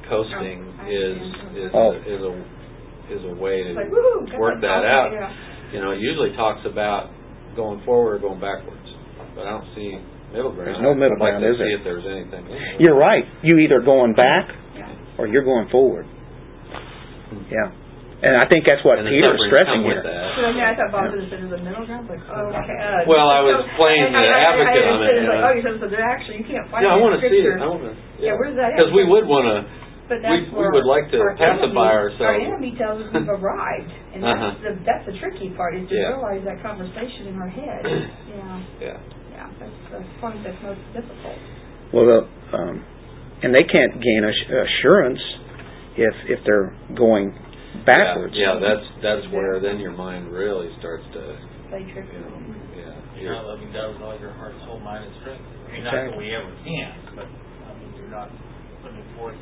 coasting 0.09 0.63
is 0.88 1.17
is 1.57 1.71
oh. 1.74 1.91
a, 1.91 1.97
is 2.01 2.21
a 2.21 2.33
is 3.07 3.24
a 3.31 3.36
way 3.39 3.63
to 3.63 3.74
like, 3.74 3.91
work 4.39 4.62
that 4.62 4.83
out? 4.86 5.12
Yeah. 5.13 5.31
You 5.74 5.81
know, 5.81 5.91
it 5.91 6.00
usually 6.00 6.36
talks 6.36 6.62
about 6.69 7.12
going 7.55 7.83
forward 7.83 8.15
or 8.15 8.19
going 8.19 8.39
backwards 8.39 8.88
but 9.38 9.45
I 9.45 9.53
don't 9.53 9.69
see 9.77 9.93
middle 10.33 10.50
ground. 10.50 10.74
There's 10.74 10.81
no 10.81 10.97
middle 10.97 11.21
I'd 11.21 11.38
like 11.38 11.38
ground, 11.38 11.45
to 11.45 11.53
is 11.53 11.62
see 11.62 11.69
there? 11.69 11.77
if 11.77 11.83
there's 11.86 12.07
anything. 12.09 12.50
You're 12.81 12.97
right. 12.97 13.24
You 13.45 13.62
either 13.62 13.86
going 13.86 14.17
back 14.17 14.50
or 15.21 15.29
you're 15.29 15.45
going 15.45 15.69
forward. 15.69 16.09
Yeah. 17.53 17.69
And 18.17 18.33
I 18.33 18.50
think 18.50 18.65
that's 18.65 18.81
what 18.81 18.97
and 18.97 19.05
Peter 19.05 19.29
is 19.29 19.45
stressing 19.45 19.86
here. 19.86 20.01
So, 20.01 20.50
yeah, 20.57 20.74
I 20.74 20.74
thought 20.74 20.89
Bob 20.89 21.13
yeah. 21.13 21.21
said 21.29 21.38
the 21.38 21.62
middle 21.62 21.86
ground. 21.86 22.09
Like, 22.09 22.25
oh, 22.25 22.50
okay. 22.50 22.74
Uh, 22.74 23.05
well, 23.05 23.29
I 23.29 23.45
was 23.45 23.62
playing 23.77 24.09
the 24.09 24.25
advocate 24.25 24.89
I, 24.89 24.89
I, 24.89 24.89
I, 24.89 24.93
on 24.93 25.00
it. 25.05 25.13
Like, 25.29 25.43
oh, 25.45 25.53
you 25.53 25.62
said 25.62 25.77
so. 25.77 25.86
There 25.86 26.01
actually, 26.01 26.41
you 26.41 26.47
can't 26.50 26.65
find. 26.74 26.81
Yeah, 26.81 26.97
I 26.97 26.97
want 26.97 27.13
to 27.13 27.21
see 27.21 27.45
it. 27.45 27.62
I 27.62 27.69
want 27.69 27.86
to. 27.86 27.93
Yeah, 28.17 28.33
yeah 28.33 28.41
where's 28.41 28.57
that? 28.57 28.74
Because 28.74 28.89
we 28.89 29.05
would 29.05 29.29
want 29.29 29.45
to. 29.45 29.57
But 30.09 30.25
that's 30.25 30.50
we, 30.50 30.65
we 30.65 30.65
would 30.71 30.88
like 30.88 31.13
to 31.13 31.19
our 31.21 31.36
pacify 31.38 31.67
enemy, 31.67 31.77
ourselves. 31.77 32.25
Our 32.25 32.39
enemy 32.41 32.71
tells 32.79 33.05
us 33.05 33.12
we've 33.12 33.27
arrived, 33.27 33.93
and 34.15 34.24
that's 34.24 34.39
uh-huh. 34.39 34.65
the 34.65 34.71
that's 34.88 35.05
the 35.05 35.15
tricky 35.21 35.53
part 35.53 35.77
is 35.77 35.86
to 35.86 35.93
yeah. 35.93 36.15
realize 36.15 36.41
that 36.47 36.63
conversation 36.63 37.29
in 37.29 37.36
our 37.38 37.51
head. 37.51 37.86
Yeah. 38.33 38.63
Yeah. 38.79 38.97
Yeah, 39.33 39.50
that's 39.59 39.77
the 39.93 40.01
point 40.17 40.41
that's 40.41 40.57
most 40.63 40.81
difficult. 40.93 41.38
Well, 41.93 42.25
um, 42.53 42.81
and 43.43 43.53
they 43.53 43.65
can't 43.65 43.93
gain 43.93 44.21
assurance 44.25 45.19
if 45.97 46.13
if 46.33 46.39
they're 46.45 46.74
going 46.97 47.33
backwards. 47.86 48.33
Yeah, 48.36 48.55
yeah 48.55 48.63
that's 48.63 48.88
that's 49.03 49.25
where 49.33 49.59
then 49.59 49.79
your 49.79 49.95
mind 49.95 50.31
really 50.31 50.69
starts 50.79 51.03
to 51.13 51.24
play 51.69 51.83
tricky. 51.91 52.15
You 52.15 52.24
know, 52.24 52.39
yeah, 52.75 53.19
you're 53.19 53.36
not 53.36 53.45
loving 53.45 53.71
God 53.71 53.93
with 53.93 54.01
all 54.01 54.17
your 54.19 54.33
heart, 54.33 54.55
soul, 54.65 54.79
mind, 54.79 55.05
and 55.05 55.15
strength. 55.21 55.43
I 55.43 55.71
mean, 55.71 55.81
exactly. 55.83 56.00
not 56.00 56.12
that 56.12 56.17
we 56.17 56.27
ever 56.36 56.53
can, 56.63 56.93
but 57.15 57.27
I 57.27 57.71
mean, 57.79 57.91
you're 57.95 58.13
not 58.13 58.29
putting 58.81 59.03
forth 59.15 59.39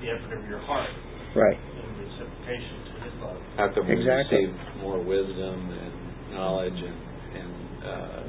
the 0.00 0.08
effort 0.10 0.40
of 0.40 0.44
your 0.48 0.60
heart. 0.64 0.90
Right. 1.34 1.56
In 1.56 1.88
reciprocation 1.96 2.76
to 2.84 2.94
His 3.08 3.14
love. 3.24 3.40
After 3.56 3.82
we 3.82 3.96
exactly. 3.96 4.44
receive 4.44 4.84
more 4.84 5.00
wisdom 5.00 5.72
and 5.72 6.34
knowledge 6.34 6.76
and 6.76 6.98
and 7.32 7.52
uh, 7.84 8.22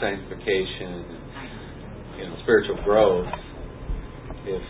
sanctification 0.00 1.04
and 1.08 2.18
you 2.18 2.24
know 2.28 2.36
spiritual 2.42 2.76
growth 2.84 3.26
if 4.44 4.62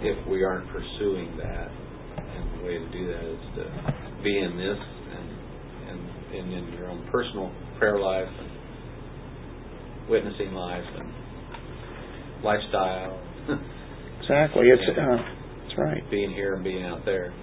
if 0.00 0.26
we 0.26 0.42
aren't 0.42 0.68
pursuing 0.70 1.36
that 1.36 1.68
and 1.68 1.76
the 1.76 1.81
way 2.62 2.78
to 2.78 2.88
do 2.92 3.06
that 3.06 3.24
is 3.24 3.42
to 3.56 4.22
be 4.22 4.38
in 4.38 4.56
this 4.56 4.78
and, 4.78 5.28
and, 5.90 6.00
and 6.34 6.52
in 6.52 6.72
your 6.78 6.88
own 6.88 7.06
personal 7.10 7.52
prayer 7.78 7.98
life 7.98 8.28
and 8.28 8.50
witnessing 10.08 10.52
life 10.52 10.84
and 10.98 11.12
lifestyle, 12.44 13.20
Exactly. 14.22 14.66
It's 14.68 14.82
uh, 14.86 15.16
that's 15.66 15.78
right. 15.78 16.10
being 16.10 16.30
here 16.30 16.54
and 16.54 16.62
being 16.62 16.84
out 16.84 17.04
there. 17.04 17.34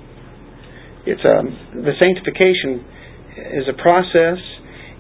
It's 1.06 1.22
um, 1.26 1.84
the 1.84 1.92
sanctification 2.00 2.86
is 3.60 3.68
a 3.68 3.82
process. 3.82 4.40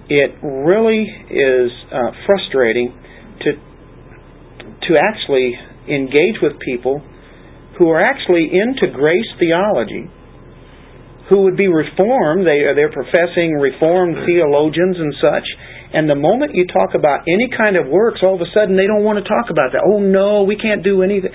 It 0.09 0.35
really 0.43 1.07
is 1.31 1.71
uh, 1.93 2.11
frustrating 2.25 2.91
to 3.39 3.51
to 4.89 4.99
actually 4.99 5.53
engage 5.87 6.35
with 6.41 6.59
people 6.59 7.01
who 7.79 7.89
are 7.89 8.03
actually 8.03 8.51
into 8.51 8.91
grace 8.91 9.31
theology, 9.39 10.11
who 11.31 11.47
would 11.47 11.55
be 11.55 11.71
reformed. 11.71 12.43
They 12.43 12.67
they're 12.75 12.91
professing 12.91 13.55
reformed 13.55 14.27
theologians 14.27 14.99
and 14.99 15.15
such. 15.23 15.47
And 15.95 16.05
the 16.05 16.19
moment 16.19 16.53
you 16.53 16.67
talk 16.67 16.93
about 16.93 17.25
any 17.25 17.49
kind 17.55 17.79
of 17.79 17.87
works, 17.87 18.19
all 18.21 18.35
of 18.35 18.41
a 18.41 18.51
sudden 18.53 18.75
they 18.75 18.85
don't 18.85 19.01
want 19.01 19.17
to 19.23 19.25
talk 19.25 19.49
about 19.49 19.71
that. 19.73 19.81
Oh 19.81 19.97
no, 19.97 20.43
we 20.43 20.59
can't 20.59 20.83
do 20.83 21.01
anything. 21.01 21.31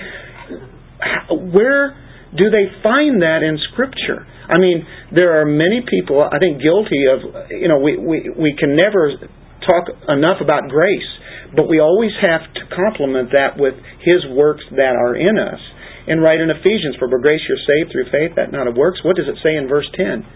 Where 1.50 1.96
do 2.36 2.50
they 2.52 2.68
find 2.84 3.22
that 3.22 3.42
in 3.42 3.58
Scripture? 3.72 4.28
I 4.44 4.58
mean, 4.58 4.84
there 5.14 5.40
are 5.40 5.46
many 5.46 5.80
people, 5.88 6.20
I 6.20 6.38
think, 6.38 6.60
guilty 6.60 7.08
of, 7.08 7.48
you 7.50 7.68
know, 7.68 7.80
we, 7.80 7.96
we, 7.96 8.30
we 8.36 8.52
can 8.58 8.76
never 8.76 9.16
talk 9.64 9.88
enough 10.08 10.44
about 10.44 10.68
grace, 10.68 11.08
but 11.56 11.66
we 11.66 11.80
always 11.80 12.12
have 12.20 12.44
to 12.52 12.62
complement 12.68 13.32
that 13.32 13.56
with 13.56 13.74
His 14.04 14.20
works 14.36 14.62
that 14.76 14.94
are 14.94 15.16
in 15.16 15.38
us. 15.38 15.60
And 16.06 16.22
write 16.22 16.40
in 16.40 16.50
Ephesians, 16.50 16.96
for 16.98 17.08
by 17.08 17.16
grace 17.22 17.40
you're 17.48 17.64
saved 17.64 17.92
through 17.92 18.12
faith, 18.12 18.36
that 18.36 18.52
not 18.52 18.68
of 18.68 18.76
works. 18.76 19.00
What 19.04 19.16
does 19.16 19.28
it 19.28 19.40
say 19.42 19.56
in 19.56 19.68
verse 19.68 19.88
10? 19.96 20.26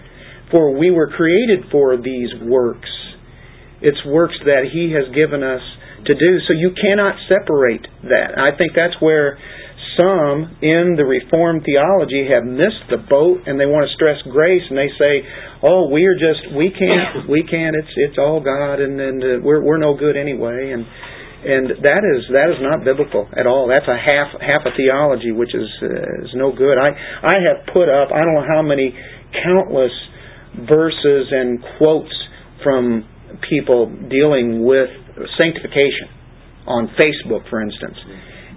For 0.50 0.72
we 0.72 0.90
were 0.90 1.12
created 1.12 1.68
for 1.70 1.96
these 1.96 2.32
works. 2.40 2.88
It's 3.80 4.00
works 4.06 4.34
that 4.44 4.72
He 4.72 4.96
has 4.96 5.12
given 5.14 5.44
us 5.44 5.60
to 6.06 6.14
do. 6.14 6.30
So 6.48 6.56
you 6.56 6.72
cannot 6.72 7.20
separate 7.28 7.84
that. 8.08 8.38
I 8.38 8.56
think 8.56 8.72
that's 8.72 8.96
where 9.00 9.36
some 9.98 10.56
in 10.62 10.94
the 10.94 11.02
Reformed 11.02 11.66
theology 11.66 12.30
have 12.30 12.46
missed 12.46 12.86
the 12.86 13.02
boat 13.02 13.42
and 13.50 13.58
they 13.58 13.66
want 13.66 13.82
to 13.82 13.92
stress 13.98 14.22
grace 14.30 14.62
and 14.70 14.78
they 14.78 14.94
say, 14.94 15.26
"Oh, 15.62 15.90
we're 15.90 16.14
just 16.14 16.54
we 16.54 16.70
can't 16.70 17.26
we 17.28 17.42
can't 17.42 17.74
it's 17.74 17.92
it's 17.96 18.18
all 18.18 18.38
God 18.38 18.78
and 18.78 18.94
and 19.00 19.18
uh, 19.18 19.26
we're 19.42 19.60
we're 19.60 19.82
no 19.82 19.98
good 19.98 20.16
anyway." 20.16 20.70
And 20.70 20.86
and 21.38 21.70
that 21.82 22.02
is 22.02 22.26
that 22.32 22.50
is 22.50 22.58
not 22.60 22.84
biblical 22.84 23.28
at 23.36 23.46
all. 23.46 23.68
That's 23.68 23.86
a 23.86 23.96
half 23.96 24.40
half 24.40 24.62
a 24.66 24.72
theology 24.76 25.32
which 25.32 25.54
is 25.54 25.68
uh, 25.82 26.24
is 26.26 26.32
no 26.34 26.52
good. 26.52 26.78
I 26.78 26.90
I 27.22 27.36
have 27.38 27.66
put 27.72 27.88
up 27.88 28.10
I 28.14 28.24
don't 28.24 28.34
know 28.34 28.48
how 28.48 28.62
many 28.62 28.94
countless 29.44 29.94
verses 30.66 31.28
and 31.30 31.62
quotes 31.78 32.14
from 32.64 33.06
people 33.48 33.86
dealing 34.08 34.64
with 34.64 34.90
sanctification 35.38 36.10
on 36.66 36.88
Facebook, 36.98 37.48
for 37.50 37.62
instance 37.62 37.96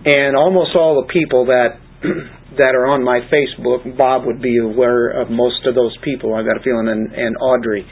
and 0.05 0.35
almost 0.35 0.71
all 0.75 1.05
the 1.05 1.13
people 1.13 1.45
that 1.45 1.77
that 2.57 2.73
are 2.75 2.87
on 2.87 3.03
my 3.03 3.19
Facebook, 3.31 3.97
Bob 3.97 4.25
would 4.25 4.41
be 4.41 4.57
aware 4.57 5.09
of 5.09 5.29
most 5.29 5.65
of 5.65 5.75
those 5.75 5.95
people. 6.03 6.33
I've 6.33 6.45
got 6.45 6.57
a 6.57 6.63
feeling, 6.63 6.87
and, 6.89 7.13
and 7.13 7.35
Audrey, 7.37 7.85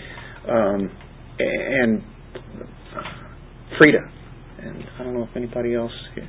um, 0.50 0.92
and 1.40 2.04
Frida, 3.78 4.00
I 5.00 5.04
don't 5.04 5.16
know 5.16 5.24
if 5.24 5.36
anybody 5.36 5.74
else 5.74 5.96
here. 6.14 6.28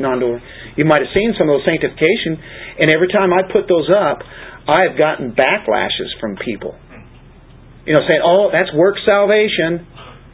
Nondor. 0.00 0.40
You 0.76 0.84
might 0.84 1.04
have 1.04 1.12
seen 1.14 1.36
some 1.38 1.46
of 1.52 1.60
those 1.60 1.68
sanctification, 1.68 2.40
and 2.80 2.90
every 2.90 3.06
time 3.12 3.30
I 3.30 3.46
put 3.46 3.68
those 3.68 3.86
up, 3.92 4.24
I 4.66 4.88
have 4.88 4.96
gotten 4.96 5.36
backlashes 5.36 6.10
from 6.18 6.34
people. 6.40 6.74
You 7.86 7.94
know, 7.94 8.02
saying, 8.08 8.22
"Oh, 8.24 8.50
that's 8.50 8.72
work 8.72 8.96
salvation." 9.04 9.86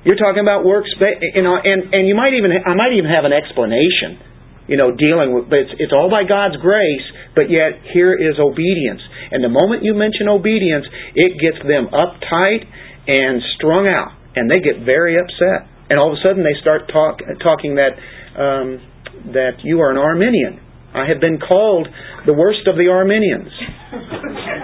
You're 0.06 0.16
talking 0.16 0.40
about 0.40 0.64
works, 0.64 0.88
you 1.34 1.42
know, 1.42 1.58
and 1.58 1.92
and 1.92 2.08
you 2.08 2.14
might 2.14 2.32
even 2.32 2.52
I 2.54 2.72
might 2.72 2.94
even 2.96 3.10
have 3.10 3.26
an 3.26 3.34
explanation 3.34 4.30
you 4.70 4.78
know, 4.78 4.94
dealing 4.94 5.34
with, 5.34 5.50
but 5.50 5.66
it's, 5.66 5.74
it's 5.82 5.92
all 5.92 6.06
by 6.06 6.22
God's 6.22 6.54
grace, 6.62 7.02
but 7.34 7.50
yet 7.50 7.82
here 7.90 8.14
is 8.14 8.38
obedience. 8.38 9.02
And 9.34 9.42
the 9.42 9.50
moment 9.50 9.82
you 9.82 9.98
mention 9.98 10.30
obedience, 10.30 10.86
it 11.18 11.34
gets 11.42 11.58
them 11.66 11.90
uptight 11.90 12.70
and 13.10 13.42
strung 13.58 13.90
out, 13.90 14.14
and 14.38 14.46
they 14.46 14.62
get 14.62 14.86
very 14.86 15.18
upset. 15.18 15.66
And 15.90 15.98
all 15.98 16.14
of 16.14 16.18
a 16.18 16.22
sudden 16.22 16.42
they 16.46 16.54
start 16.62 16.86
talk, 16.92 17.18
talking 17.42 17.74
that, 17.76 17.98
um, 18.38 18.78
that 19.34 19.60
you 19.62 19.80
are 19.80 19.90
an 19.90 19.98
Arminian. 19.98 20.62
I 20.94 21.06
have 21.06 21.20
been 21.20 21.38
called 21.38 21.86
the 22.26 22.32
worst 22.32 22.66
of 22.66 22.76
the 22.76 22.88
Arminians. 22.90 23.50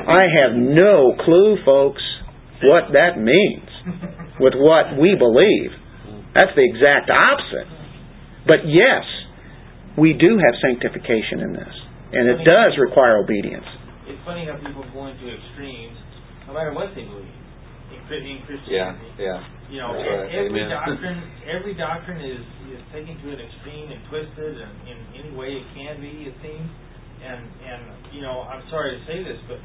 I 0.07 0.27
have 0.43 0.55
no 0.55 1.15
clue, 1.25 1.59
folks, 1.65 2.03
what 2.63 2.95
that 2.95 3.19
means 3.19 3.69
with 4.41 4.55
what 4.55 4.99
we 4.99 5.15
believe. 5.19 5.71
That's 6.35 6.55
the 6.55 6.67
exact 6.67 7.11
opposite. 7.11 7.69
But 8.47 8.67
yes, 8.67 9.03
we 9.99 10.13
do 10.13 10.39
have 10.39 10.55
sanctification 10.63 11.41
in 11.43 11.53
this, 11.53 11.75
and 12.13 12.29
it 12.29 12.45
does 12.45 12.79
require 12.79 13.19
obedience. 13.19 13.67
It's 14.07 14.21
funny 14.25 14.47
how 14.47 14.59
people 14.61 14.85
go 14.93 15.07
into 15.09 15.27
extremes, 15.27 15.99
no 16.47 16.55
matter 16.55 16.73
what 16.75 16.95
they 16.95 17.03
believe 17.03 17.35
in, 17.91 17.99
in 18.15 18.39
Christianity. 18.47 19.11
Yeah, 19.19 19.43
yeah. 19.43 19.56
You 19.71 19.83
know, 19.83 19.99
right. 19.99 20.31
every 20.31 20.63
Amen. 20.63 20.71
doctrine, 20.71 21.21
every 21.51 21.75
doctrine 21.75 22.23
is 22.23 22.45
is 22.71 22.83
taken 22.95 23.19
to 23.19 23.27
an 23.35 23.41
extreme 23.43 23.91
and 23.91 24.03
twisted, 24.07 24.63
and 24.63 24.73
in 24.87 24.99
any 25.19 25.33
way 25.35 25.59
it 25.59 25.67
can 25.75 26.01
be, 26.01 26.31
it 26.31 26.35
seems. 26.39 26.71
And 27.19 27.43
and 27.43 27.83
you 28.15 28.23
know, 28.23 28.47
I'm 28.47 28.63
sorry 28.71 28.95
to 28.95 29.03
say 29.11 29.25
this, 29.27 29.39
but 29.51 29.59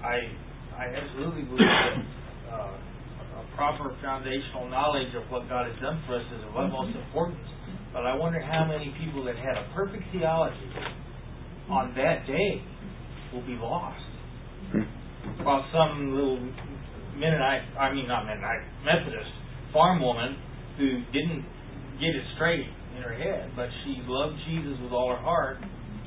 I 0.00 0.24
I 0.72 0.84
absolutely 0.96 1.42
believe 1.42 1.68
that 1.68 2.00
uh, 2.48 3.44
a 3.44 3.56
proper 3.56 3.92
foundational 4.00 4.68
knowledge 4.70 5.12
of 5.14 5.30
what 5.30 5.48
God 5.48 5.68
has 5.68 5.76
done 5.80 6.02
for 6.06 6.16
us 6.16 6.24
is 6.24 6.40
of 6.48 6.56
utmost 6.56 6.96
importance. 6.96 7.44
But 7.92 8.06
I 8.06 8.16
wonder 8.16 8.40
how 8.40 8.64
many 8.64 8.94
people 9.04 9.24
that 9.24 9.36
had 9.36 9.58
a 9.58 9.68
perfect 9.74 10.04
theology 10.12 10.70
on 11.68 11.92
that 11.96 12.26
day 12.26 12.62
will 13.32 13.44
be 13.44 13.58
lost. 13.60 14.00
Hmm. 14.72 15.44
While 15.44 15.66
some 15.72 16.14
little 16.14 16.40
Mennonite, 17.20 17.62
I 17.78 17.92
mean 17.92 18.08
not 18.08 18.24
Mennonite, 18.24 18.64
Methodist 18.84 19.30
farm 19.72 20.00
woman 20.02 20.34
who 20.78 21.04
didn't 21.12 21.44
get 22.00 22.16
it 22.16 22.24
straight 22.34 22.66
in 22.96 23.02
her 23.04 23.14
head, 23.14 23.52
but 23.54 23.68
she 23.84 24.00
loved 24.08 24.34
Jesus 24.48 24.80
with 24.82 24.90
all 24.90 25.12
her 25.14 25.20
heart, 25.22 25.58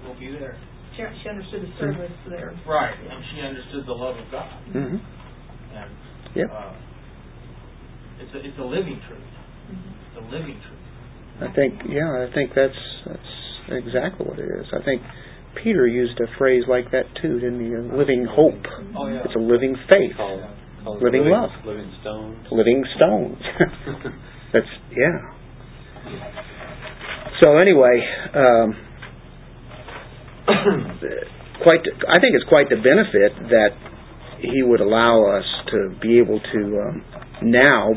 will 0.04 0.18
be 0.20 0.34
there. 0.34 0.58
She, 0.98 1.02
she 1.24 1.30
understood 1.30 1.64
the 1.64 1.72
service 1.80 2.12
there. 2.30 2.52
Right, 2.68 2.94
and 2.98 3.24
she 3.32 3.42
understood 3.42 3.86
the 3.88 3.94
love 3.94 4.18
of 4.18 4.28
God. 4.32 4.50
Mm-hmm. 4.74 4.98
And 5.78 5.92
Yep. 6.36 6.50
uh, 6.50 6.74
it's 8.20 8.34
a 8.34 8.40
it's 8.42 8.58
a 8.60 8.66
living 8.66 9.00
truth. 9.08 9.32
Mhm. 9.70 9.94
It's 10.10 10.18
a 10.18 10.26
living 10.34 10.58
truth. 10.66 10.84
I 11.42 11.54
think, 11.54 11.74
yeah, 11.90 12.26
I 12.26 12.34
think 12.34 12.52
that's 12.56 12.78
that's 13.06 13.32
exactly 13.70 14.26
what 14.26 14.40
it 14.40 14.50
is. 14.50 14.66
I 14.74 14.84
think 14.84 15.02
Peter 15.64 15.88
used 15.88 16.20
a 16.20 16.28
phrase 16.38 16.64
like 16.68 16.92
that 16.92 17.06
too, 17.22 17.40
didn't 17.40 17.60
he? 17.62 17.74
A 17.74 17.82
living 17.98 18.26
hope. 18.26 18.62
Oh 18.98 19.08
yeah. 19.08 19.22
It's 19.26 19.36
a 19.36 19.40
living 19.40 19.76
faith, 19.90 20.18
Called, 20.18 20.42
called 20.84 21.02
Living 21.02 21.26
love. 21.26 21.50
living 21.66 21.92
stones. 22.02 22.48
living 22.52 22.84
stones. 22.96 23.38
that's 24.54 24.68
yeah. 24.92 25.34
So 27.42 27.58
anyway, 27.58 28.00
um, 28.36 28.76
quite. 31.64 31.82
I 32.08 32.20
think 32.20 32.36
it's 32.36 32.48
quite 32.48 32.70
the 32.70 32.78
benefit 32.78 33.50
that 33.50 33.72
he 34.40 34.62
would 34.62 34.82
allow 34.82 35.26
us 35.38 35.46
to 35.72 35.96
be 36.02 36.20
able 36.20 36.40
to 36.40 36.60
um, 36.80 37.04
now 37.44 37.90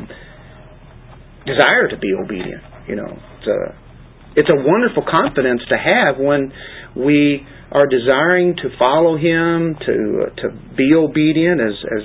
desire 1.44 1.88
to 1.88 1.98
be 1.98 2.12
obedient. 2.14 2.62
You 2.88 2.96
know, 2.96 3.06
it's 3.08 3.46
a 3.46 3.86
it's 4.36 4.50
a 4.50 4.56
wonderful 4.56 5.04
confidence 5.08 5.62
to 5.68 5.76
have 5.76 6.16
when 6.18 6.52
we 6.96 7.46
are 7.72 7.86
desiring 7.86 8.56
to 8.56 8.68
follow 8.78 9.16
Him, 9.16 9.76
to 9.86 10.30
to 10.42 10.48
be 10.76 10.92
obedient 10.94 11.60
as 11.60 11.74
as 11.84 12.04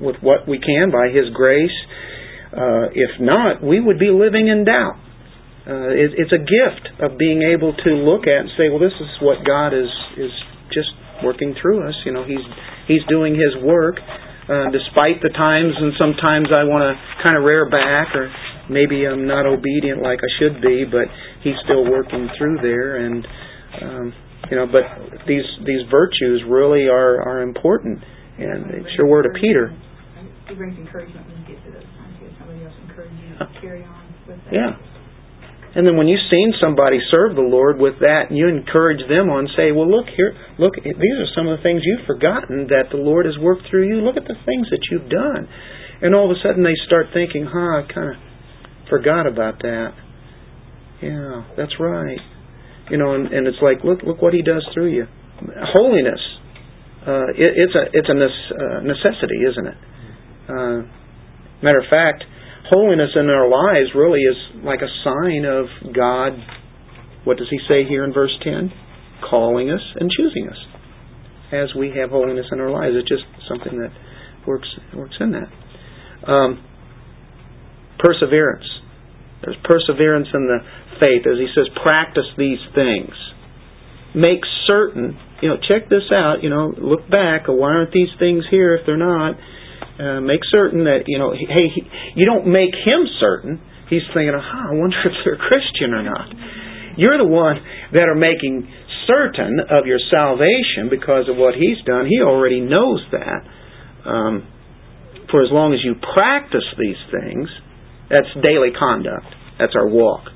with 0.00 0.16
what 0.20 0.48
we 0.48 0.58
can 0.58 0.90
by 0.90 1.08
His 1.08 1.32
grace. 1.34 1.74
Uh, 2.52 2.92
if 2.92 3.20
not, 3.20 3.64
we 3.64 3.80
would 3.80 3.98
be 3.98 4.10
living 4.12 4.48
in 4.48 4.64
doubt. 4.64 5.00
Uh, 5.64 5.94
it, 5.94 6.10
it's 6.18 6.32
a 6.32 6.42
gift 6.42 6.84
of 7.00 7.16
being 7.16 7.40
able 7.42 7.72
to 7.72 7.90
look 8.02 8.26
at 8.26 8.44
and 8.44 8.50
say, 8.58 8.68
"Well, 8.68 8.82
this 8.82 8.94
is 8.98 9.08
what 9.22 9.46
God 9.46 9.72
is 9.72 9.88
is 10.18 10.32
just 10.74 10.90
working 11.24 11.54
through 11.60 11.86
us." 11.88 11.94
You 12.04 12.12
know, 12.12 12.24
He's 12.24 12.44
He's 12.88 13.04
doing 13.08 13.34
His 13.34 13.62
work, 13.62 13.96
uh, 14.50 14.68
despite 14.74 15.22
the 15.22 15.30
times, 15.30 15.72
and 15.78 15.94
sometimes 15.96 16.50
I 16.50 16.66
want 16.66 16.82
to 16.82 16.94
kind 17.22 17.38
of 17.38 17.44
rear 17.44 17.70
back 17.70 18.14
or 18.14 18.28
maybe 18.68 19.06
I'm 19.06 19.26
not 19.26 19.46
obedient 19.46 20.02
like 20.02 20.18
I 20.18 20.30
should 20.38 20.60
be, 20.60 20.84
but 20.84 21.06
He's 21.42 21.56
still 21.64 21.88
working 21.88 22.28
through 22.38 22.58
there, 22.62 23.06
and 23.06 23.26
um, 23.82 24.12
you 24.50 24.56
know. 24.56 24.66
But 24.66 25.26
these 25.26 25.46
these 25.66 25.86
virtues 25.90 26.42
really 26.48 26.86
are 26.86 27.22
are 27.22 27.42
important, 27.42 28.02
and 28.38 28.64
they 28.70 28.80
sure 28.96 29.06
were 29.06 29.22
to 29.22 29.32
Peter. 29.40 29.74
It 30.48 30.56
brings 30.56 30.76
encouragement 30.76 31.26
when 31.28 31.36
you 31.40 31.46
get 31.56 31.64
to 31.64 31.70
those 31.72 31.88
times. 31.96 32.12
You 32.20 32.28
have 32.28 32.36
somebody 32.38 32.64
else 32.64 32.76
encourage 32.88 33.12
you 33.24 33.32
to 33.38 33.48
carry 33.60 33.84
on 33.84 34.04
with 34.28 34.36
that. 34.44 34.52
Yeah, 34.52 34.76
And 35.74 35.86
then 35.86 35.96
when 35.96 36.08
you've 36.08 36.28
seen 36.28 36.52
somebody 36.60 37.00
serve 37.10 37.34
the 37.36 37.46
Lord 37.46 37.80
with 37.80 38.00
that, 38.00 38.28
you 38.28 38.48
encourage 38.48 39.00
them 39.08 39.32
on, 39.32 39.48
say, 39.56 39.72
well, 39.72 39.88
look 39.88 40.06
here, 40.12 40.36
look, 40.58 40.76
these 40.76 41.18
are 41.24 41.30
some 41.34 41.48
of 41.48 41.56
the 41.56 41.62
things 41.62 41.80
you've 41.84 42.04
forgotten 42.06 42.68
that 42.68 42.92
the 42.92 43.00
Lord 43.00 43.24
has 43.24 43.38
worked 43.40 43.64
through 43.70 43.88
you. 43.88 44.04
Look 44.04 44.16
at 44.20 44.28
the 44.28 44.36
things 44.44 44.68
that 44.68 44.84
you've 44.90 45.08
done. 45.08 45.48
And 46.02 46.14
all 46.14 46.28
of 46.28 46.36
a 46.36 46.40
sudden 46.44 46.62
they 46.64 46.76
start 46.84 47.06
thinking, 47.14 47.48
huh, 47.48 47.80
I 47.80 47.82
kind 47.88 48.10
of 48.12 48.16
forgot 48.90 49.26
about 49.26 49.62
that. 49.62 49.94
Yeah, 51.00 51.48
that's 51.56 51.72
right. 51.80 52.20
You 52.90 52.98
know, 52.98 53.14
and, 53.14 53.32
and 53.32 53.46
it's 53.46 53.62
like, 53.62 53.80
look, 53.84 54.02
look 54.04 54.20
what 54.20 54.34
He 54.34 54.42
does 54.42 54.66
through 54.74 54.92
you. 54.92 55.06
Holiness, 55.72 56.20
uh, 57.06 57.34
it, 57.34 57.50
it's 57.56 57.74
a 57.74 57.84
it's 57.92 58.08
a 58.08 58.16
uh, 58.16 58.80
necessity, 58.80 59.42
isn't 59.48 59.66
it? 59.66 59.78
Uh, 60.48 60.78
matter 61.62 61.80
of 61.80 61.88
fact, 61.90 62.24
holiness 62.70 63.10
in 63.16 63.28
our 63.28 63.48
lives 63.48 63.90
really 63.94 64.20
is 64.20 64.36
like 64.64 64.80
a 64.82 64.90
sign 65.02 65.44
of 65.44 65.66
God. 65.94 66.32
What 67.24 67.38
does 67.38 67.48
He 67.50 67.58
say 67.68 67.84
here 67.88 68.04
in 68.04 68.12
verse 68.12 68.34
10? 68.42 68.72
Calling 69.28 69.70
us 69.70 69.82
and 69.98 70.10
choosing 70.10 70.48
us 70.48 70.58
as 71.52 71.68
we 71.78 71.92
have 72.00 72.10
holiness 72.10 72.46
in 72.50 72.60
our 72.60 72.70
lives. 72.70 72.94
It's 72.98 73.08
just 73.08 73.24
something 73.48 73.78
that 73.78 73.92
works 74.46 74.68
works 74.94 75.16
in 75.20 75.32
that. 75.32 76.30
Um, 76.30 76.64
perseverance. 77.98 78.66
There's 79.42 79.56
perseverance 79.64 80.28
in 80.34 80.46
the 80.46 80.58
faith, 80.98 81.26
as 81.26 81.38
he 81.38 81.46
says, 81.54 81.66
practice 81.82 82.26
these 82.38 82.62
things. 82.74 83.10
Make 84.14 84.40
certain, 84.66 85.18
you 85.42 85.48
know, 85.50 85.58
check 85.58 85.90
this 85.90 86.06
out, 86.14 86.42
you 86.42 86.48
know, 86.48 86.72
look 86.78 87.10
back, 87.10 87.50
why 87.50 87.74
aren't 87.74 87.92
these 87.92 88.14
things 88.18 88.44
here 88.50 88.76
if 88.76 88.86
they're 88.86 88.96
not? 88.96 89.34
Uh, 89.98 90.20
make 90.22 90.40
certain 90.50 90.84
that, 90.84 91.04
you 91.06 91.18
know, 91.18 91.34
hey, 91.34 91.68
he, 91.74 91.82
you 92.14 92.24
don't 92.24 92.46
make 92.46 92.70
him 92.70 93.04
certain. 93.18 93.60
He's 93.90 94.06
thinking, 94.14 94.32
huh, 94.32 94.70
I 94.70 94.72
wonder 94.72 94.96
if 95.04 95.12
they're 95.24 95.36
Christian 95.36 95.92
or 95.92 96.02
not. 96.02 96.30
You're 96.96 97.18
the 97.18 97.28
one 97.28 97.58
that 97.92 98.06
are 98.06 98.14
making 98.14 98.70
certain 99.06 99.58
of 99.68 99.84
your 99.84 99.98
salvation 100.10 100.88
because 100.88 101.28
of 101.28 101.36
what 101.36 101.54
he's 101.54 101.82
done. 101.84 102.06
He 102.06 102.22
already 102.22 102.60
knows 102.60 103.02
that. 103.10 103.42
Um, 104.08 104.46
for 105.30 105.42
as 105.42 105.50
long 105.50 105.72
as 105.74 105.80
you 105.82 105.94
practice 106.14 106.66
these 106.78 107.00
things, 107.10 107.48
that's 108.08 108.28
daily 108.44 108.70
conduct. 108.78 109.26
That's 109.58 109.74
our 109.74 109.88
walk. 109.88 110.28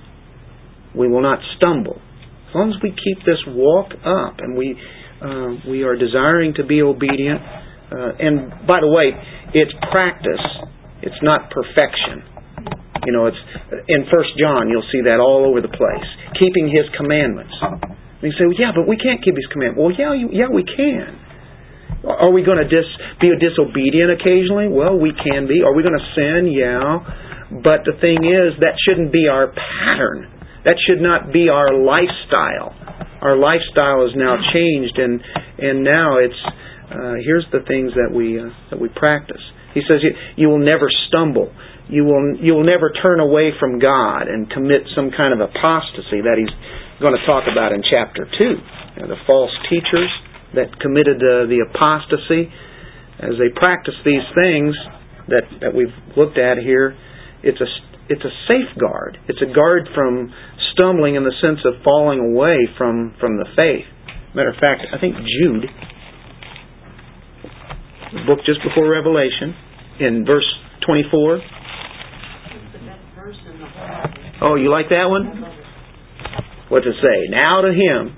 We 0.94 1.08
will 1.08 1.22
not 1.22 1.38
stumble. 1.56 2.00
As 2.48 2.54
long 2.54 2.70
as 2.70 2.78
we 2.82 2.90
keep 2.90 3.24
this 3.26 3.42
walk 3.48 3.90
up 4.06 4.38
and 4.38 4.56
we 4.56 4.78
uh, 5.16 5.56
we 5.68 5.82
are 5.82 5.96
desiring 5.96 6.52
to 6.60 6.64
be 6.64 6.82
obedient. 6.82 7.40
Uh, 7.40 8.12
and 8.20 8.66
by 8.66 8.80
the 8.80 8.90
way, 8.90 9.14
it's 9.54 9.72
practice. 9.90 10.44
It's 11.02 11.18
not 11.22 11.50
perfection. 11.50 12.22
You 13.06 13.12
know, 13.14 13.26
it's 13.30 13.38
in 13.88 14.04
First 14.10 14.34
John. 14.36 14.68
You'll 14.68 14.86
see 14.90 15.06
that 15.06 15.22
all 15.22 15.46
over 15.46 15.62
the 15.62 15.70
place. 15.70 16.08
Keeping 16.38 16.66
His 16.66 16.90
commandments. 16.98 17.54
And 17.62 18.26
you 18.26 18.34
say, 18.34 18.44
well, 18.50 18.58
"Yeah, 18.58 18.72
but 18.74 18.88
we 18.88 18.98
can't 18.98 19.22
keep 19.22 19.36
His 19.38 19.46
commandments." 19.52 19.78
Well, 19.78 19.94
yeah, 19.94 20.12
you, 20.12 20.28
yeah, 20.34 20.50
we 20.50 20.66
can. 20.66 21.14
Are 22.02 22.30
we 22.30 22.42
going 22.42 22.58
to 22.58 22.68
dis, 22.68 22.86
be 23.20 23.30
disobedient 23.38 24.10
occasionally? 24.10 24.68
Well, 24.68 24.98
we 24.98 25.14
can 25.14 25.46
be. 25.46 25.62
Are 25.62 25.74
we 25.74 25.82
going 25.82 25.96
to 25.96 26.08
sin? 26.18 26.50
Yeah. 26.50 27.62
But 27.62 27.86
the 27.86 27.94
thing 28.02 28.26
is, 28.26 28.58
that 28.58 28.74
shouldn't 28.82 29.12
be 29.14 29.30
our 29.30 29.54
pattern. 29.54 30.35
That 30.66 30.74
should 30.82 30.98
not 30.98 31.32
be 31.32 31.46
our 31.48 31.70
lifestyle. 31.78 32.74
Our 33.22 33.38
lifestyle 33.38 34.02
is 34.10 34.18
now 34.18 34.34
changed, 34.52 34.98
and 34.98 35.22
and 35.62 35.86
now 35.86 36.18
it's 36.18 36.42
uh, 36.90 37.22
here's 37.22 37.46
the 37.54 37.62
things 37.70 37.94
that 37.94 38.10
we 38.10 38.38
uh, 38.38 38.50
that 38.74 38.80
we 38.82 38.90
practice. 38.90 39.40
He 39.74 39.80
says 39.86 40.02
you, 40.02 40.10
you 40.36 40.48
will 40.50 40.62
never 40.62 40.90
stumble. 41.06 41.54
You 41.86 42.02
will 42.02 42.34
you 42.42 42.54
will 42.58 42.66
never 42.66 42.90
turn 42.90 43.20
away 43.20 43.54
from 43.60 43.78
God 43.78 44.26
and 44.26 44.50
commit 44.50 44.82
some 44.98 45.14
kind 45.14 45.30
of 45.30 45.38
apostasy 45.38 46.26
that 46.26 46.34
he's 46.34 46.50
going 46.98 47.14
to 47.14 47.24
talk 47.30 47.46
about 47.46 47.70
in 47.70 47.86
chapter 47.86 48.26
two. 48.38 48.58
You 48.98 49.02
know, 49.02 49.08
the 49.14 49.22
false 49.26 49.54
teachers 49.70 50.10
that 50.58 50.74
committed 50.82 51.22
uh, 51.22 51.46
the 51.46 51.62
apostasy, 51.62 52.50
as 53.22 53.38
they 53.38 53.54
practice 53.54 53.94
these 54.02 54.26
things 54.34 54.74
that 55.30 55.46
that 55.62 55.74
we've 55.74 55.94
looked 56.18 56.38
at 56.38 56.58
here, 56.58 56.98
it's 57.46 57.60
a 57.62 57.70
it's 58.08 58.22
a 58.22 58.34
safeguard. 58.46 59.18
It's 59.28 59.42
a 59.42 59.52
guard 59.52 59.88
from 59.94 60.32
stumbling 60.76 61.16
in 61.16 61.24
the 61.24 61.32
sense 61.40 61.60
of 61.64 61.82
falling 61.82 62.20
away 62.20 62.68
from, 62.76 63.16
from 63.18 63.38
the 63.38 63.46
faith. 63.56 63.88
Matter 64.36 64.50
of 64.50 64.60
fact, 64.60 64.82
I 64.92 65.00
think 65.00 65.16
Jude, 65.16 65.64
the 68.12 68.26
book 68.28 68.44
just 68.44 68.60
before 68.62 68.88
Revelation, 68.88 69.56
in 70.00 70.24
verse 70.26 70.44
24. 70.86 71.40
Oh, 74.42 74.54
you 74.56 74.70
like 74.70 74.90
that 74.90 75.08
one? 75.08 75.42
What 76.68 76.80
to 76.80 76.92
say? 76.92 77.30
Now 77.30 77.62
to 77.62 77.72
him 77.72 78.14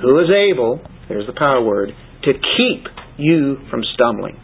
who 0.00 0.18
is 0.20 0.30
able, 0.30 0.80
there's 1.08 1.26
the 1.26 1.34
power 1.36 1.62
word, 1.62 1.90
to 2.22 2.32
keep 2.32 2.86
you 3.18 3.58
from 3.70 3.82
stumbling 3.94 4.40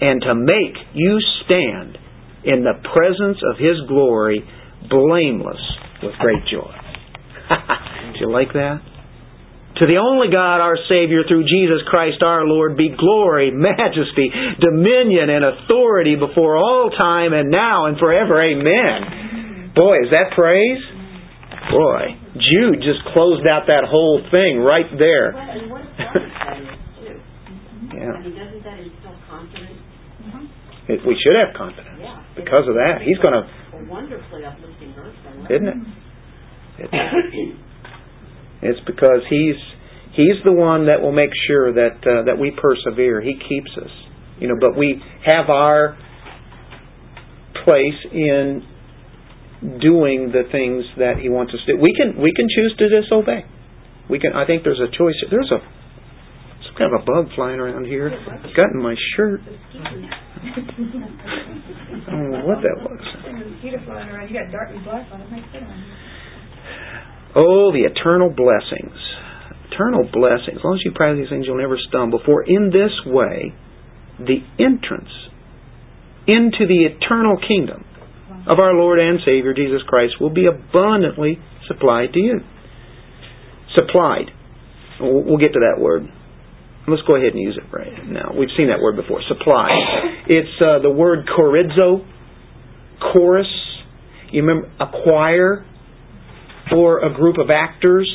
and 0.00 0.20
to 0.22 0.34
make 0.34 0.74
you 0.92 1.20
stand 1.44 1.96
in 2.44 2.64
the 2.64 2.74
presence 2.92 3.38
of 3.48 3.56
his 3.56 3.76
glory 3.88 4.42
blameless 4.90 5.62
with 6.04 6.14
great 6.20 6.44
joy. 6.50 6.70
Do 8.14 8.20
you 8.20 8.30
like 8.30 8.52
that? 8.52 8.80
To 9.82 9.90
the 9.90 9.98
only 9.98 10.30
God, 10.30 10.62
our 10.62 10.78
Savior, 10.86 11.26
through 11.26 11.50
Jesus 11.50 11.82
Christ 11.90 12.22
our 12.22 12.46
Lord, 12.46 12.76
be 12.76 12.94
glory, 12.94 13.50
majesty, 13.50 14.30
dominion, 14.62 15.34
and 15.34 15.42
authority 15.42 16.14
before 16.14 16.56
all 16.56 16.94
time 16.94 17.32
and 17.34 17.50
now 17.50 17.86
and 17.86 17.98
forever. 17.98 18.38
Amen. 18.38 19.72
Boy, 19.74 19.98
is 20.06 20.14
that 20.14 20.30
praise? 20.38 20.78
Boy, 21.74 22.14
Jude 22.38 22.86
just 22.86 23.02
closed 23.10 23.42
out 23.50 23.66
that 23.66 23.82
whole 23.90 24.22
thing 24.30 24.62
right 24.62 24.86
there. 24.94 25.34
yeah. 27.98 28.22
We 30.86 31.18
should 31.18 31.34
have 31.34 31.50
confidence 31.56 31.98
because 32.36 32.68
of 32.68 32.74
that. 32.78 33.02
He's 33.02 33.18
going 33.18 33.34
to. 33.34 33.42
Wonderfully 33.90 34.44
uplifting 34.44 34.94
verse, 34.94 35.16
isn't 35.50 35.66
it? 35.66 35.76
It's 38.62 38.80
because 38.86 39.20
he's 39.28 39.56
he's 40.12 40.42
the 40.44 40.52
one 40.52 40.86
that 40.86 41.00
will 41.00 41.12
make 41.12 41.30
sure 41.46 41.72
that 41.74 41.98
uh, 42.02 42.24
that 42.24 42.38
we 42.38 42.50
persevere. 42.50 43.20
He 43.20 43.34
keeps 43.34 43.70
us, 43.76 43.90
you 44.38 44.48
know. 44.48 44.54
But 44.60 44.76
we 44.76 45.00
have 45.24 45.50
our 45.50 45.96
place 47.64 48.00
in 48.12 48.62
doing 49.80 50.32
the 50.32 50.44
things 50.50 50.84
that 50.98 51.18
he 51.20 51.28
wants 51.28 51.52
us 51.54 51.60
to 51.66 51.76
do. 51.76 51.80
We 51.80 51.94
can 51.94 52.20
we 52.20 52.32
can 52.34 52.48
choose 52.48 52.74
to 52.78 52.88
disobey. 52.88 53.44
We 54.10 54.18
can. 54.18 54.32
I 54.32 54.46
think 54.46 54.64
there's 54.64 54.80
a 54.80 54.90
choice. 54.96 55.14
There's 55.30 55.52
a 55.52 55.60
some 56.66 56.74
kind 56.76 56.94
of 56.94 57.02
a 57.02 57.04
bug 57.04 57.30
flying 57.34 57.60
around 57.60 57.86
here. 57.86 58.08
It's 58.08 58.56
got 58.56 58.72
in 58.72 58.82
my 58.82 58.96
shirt. 59.16 59.40
I 59.44 59.46
don't 62.10 62.30
know 62.30 62.44
what 62.44 62.60
that 62.62 62.76
was. 62.80 63.00
Mosquito 63.64 63.78
flying 63.86 64.08
around. 64.08 64.28
You 64.28 64.40
got 64.40 64.52
dark 64.52 64.68
and 64.70 64.84
black 64.84 65.08
on 65.12 65.20
it. 65.20 66.13
Oh, 67.34 67.72
the 67.72 67.84
eternal 67.84 68.30
blessings. 68.30 68.94
Eternal 69.70 70.08
blessings. 70.12 70.58
As 70.58 70.64
long 70.64 70.78
as 70.78 70.84
you 70.84 70.92
practice 70.94 71.24
these 71.24 71.30
things, 71.30 71.46
you'll 71.46 71.58
never 71.58 71.78
stumble. 71.88 72.20
For 72.24 72.42
in 72.46 72.70
this 72.70 72.92
way, 73.06 73.52
the 74.18 74.38
entrance 74.58 75.10
into 76.26 76.66
the 76.66 76.86
eternal 76.86 77.36
kingdom 77.36 77.84
of 78.46 78.58
our 78.58 78.74
Lord 78.74 78.98
and 78.98 79.18
Savior 79.24 79.52
Jesus 79.52 79.82
Christ 79.86 80.14
will 80.20 80.32
be 80.32 80.46
abundantly 80.46 81.38
supplied 81.66 82.12
to 82.12 82.20
you. 82.20 82.40
Supplied. 83.74 84.30
We'll 85.00 85.38
get 85.38 85.52
to 85.54 85.60
that 85.66 85.82
word. 85.82 86.06
Let's 86.86 87.02
go 87.06 87.16
ahead 87.16 87.32
and 87.32 87.40
use 87.40 87.58
it 87.58 87.74
right 87.74 88.06
now. 88.06 88.32
We've 88.38 88.52
seen 88.56 88.68
that 88.68 88.80
word 88.80 88.96
before. 88.96 89.20
Supplied. 89.26 89.72
It's 90.28 90.60
uh, 90.60 90.80
the 90.82 90.90
word 90.90 91.26
chorizo, 91.26 92.06
chorus. 93.12 93.48
You 94.30 94.42
remember 94.42 94.70
acquire 94.78 95.64
for 96.70 97.04
a 97.04 97.12
group 97.14 97.36
of 97.38 97.50
actors 97.50 98.10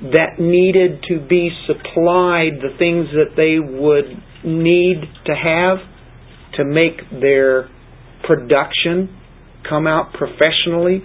that 0.00 0.38
needed 0.38 1.02
to 1.08 1.20
be 1.28 1.50
supplied 1.66 2.60
the 2.62 2.72
things 2.78 3.08
that 3.12 3.36
they 3.36 3.60
would 3.60 4.06
need 4.44 5.02
to 5.26 5.34
have 5.34 5.78
to 6.56 6.64
make 6.64 7.20
their 7.20 7.68
production 8.24 9.14
come 9.68 9.86
out 9.86 10.12
professionally. 10.14 11.02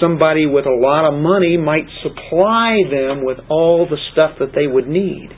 Somebody 0.00 0.44
with 0.46 0.66
a 0.66 0.76
lot 0.76 1.08
of 1.08 1.14
money 1.14 1.56
might 1.56 1.86
supply 2.02 2.78
them 2.90 3.24
with 3.24 3.38
all 3.48 3.86
the 3.88 3.96
stuff 4.12 4.36
that 4.40 4.52
they 4.54 4.66
would 4.66 4.88
need. 4.88 5.30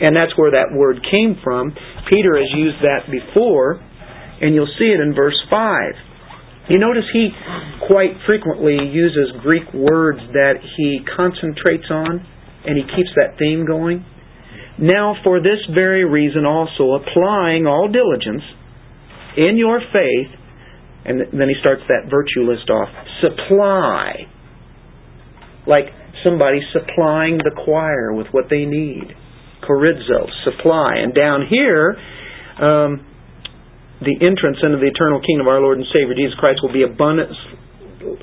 And 0.00 0.16
that's 0.16 0.36
where 0.36 0.52
that 0.52 0.72
word 0.76 1.00
came 1.12 1.36
from. 1.42 1.74
Peter 2.12 2.36
has 2.36 2.48
used 2.54 2.80
that 2.82 3.10
before, 3.10 3.80
and 4.40 4.54
you'll 4.54 4.72
see 4.78 4.86
it 4.86 5.00
in 5.00 5.14
verse 5.14 5.36
5. 5.50 6.05
You 6.68 6.78
notice 6.78 7.04
he 7.12 7.30
quite 7.86 8.18
frequently 8.26 8.74
uses 8.74 9.40
Greek 9.42 9.72
words 9.72 10.18
that 10.32 10.54
he 10.76 11.00
concentrates 11.16 11.86
on 11.90 12.26
and 12.66 12.76
he 12.76 12.82
keeps 12.82 13.10
that 13.14 13.38
theme 13.38 13.64
going. 13.66 14.04
Now, 14.78 15.14
for 15.24 15.40
this 15.40 15.62
very 15.72 16.04
reason 16.04 16.44
also, 16.44 17.00
applying 17.00 17.66
all 17.66 17.88
diligence 17.90 18.42
in 19.36 19.56
your 19.56 19.80
faith, 19.92 20.28
and 21.04 21.20
then 21.32 21.48
he 21.48 21.54
starts 21.60 21.82
that 21.88 22.10
virtue 22.10 22.50
list 22.50 22.68
off 22.68 22.88
supply 23.22 24.26
like 25.66 25.86
somebody 26.24 26.60
supplying 26.72 27.38
the 27.38 27.50
choir 27.64 28.12
with 28.12 28.26
what 28.32 28.46
they 28.50 28.64
need. 28.64 29.14
Chorizo, 29.62 30.26
supply. 30.44 30.96
And 30.96 31.14
down 31.14 31.46
here, 31.48 31.96
um, 32.60 33.06
the 34.00 34.16
entrance 34.20 34.60
into 34.60 34.76
the 34.76 34.90
eternal 34.92 35.20
kingdom 35.24 35.48
of 35.48 35.52
our 35.52 35.60
Lord 35.60 35.78
and 35.78 35.86
Savior 35.88 36.12
Jesus 36.12 36.36
Christ 36.36 36.60
will 36.60 36.72
be 36.72 36.84
abundant, 36.84 37.32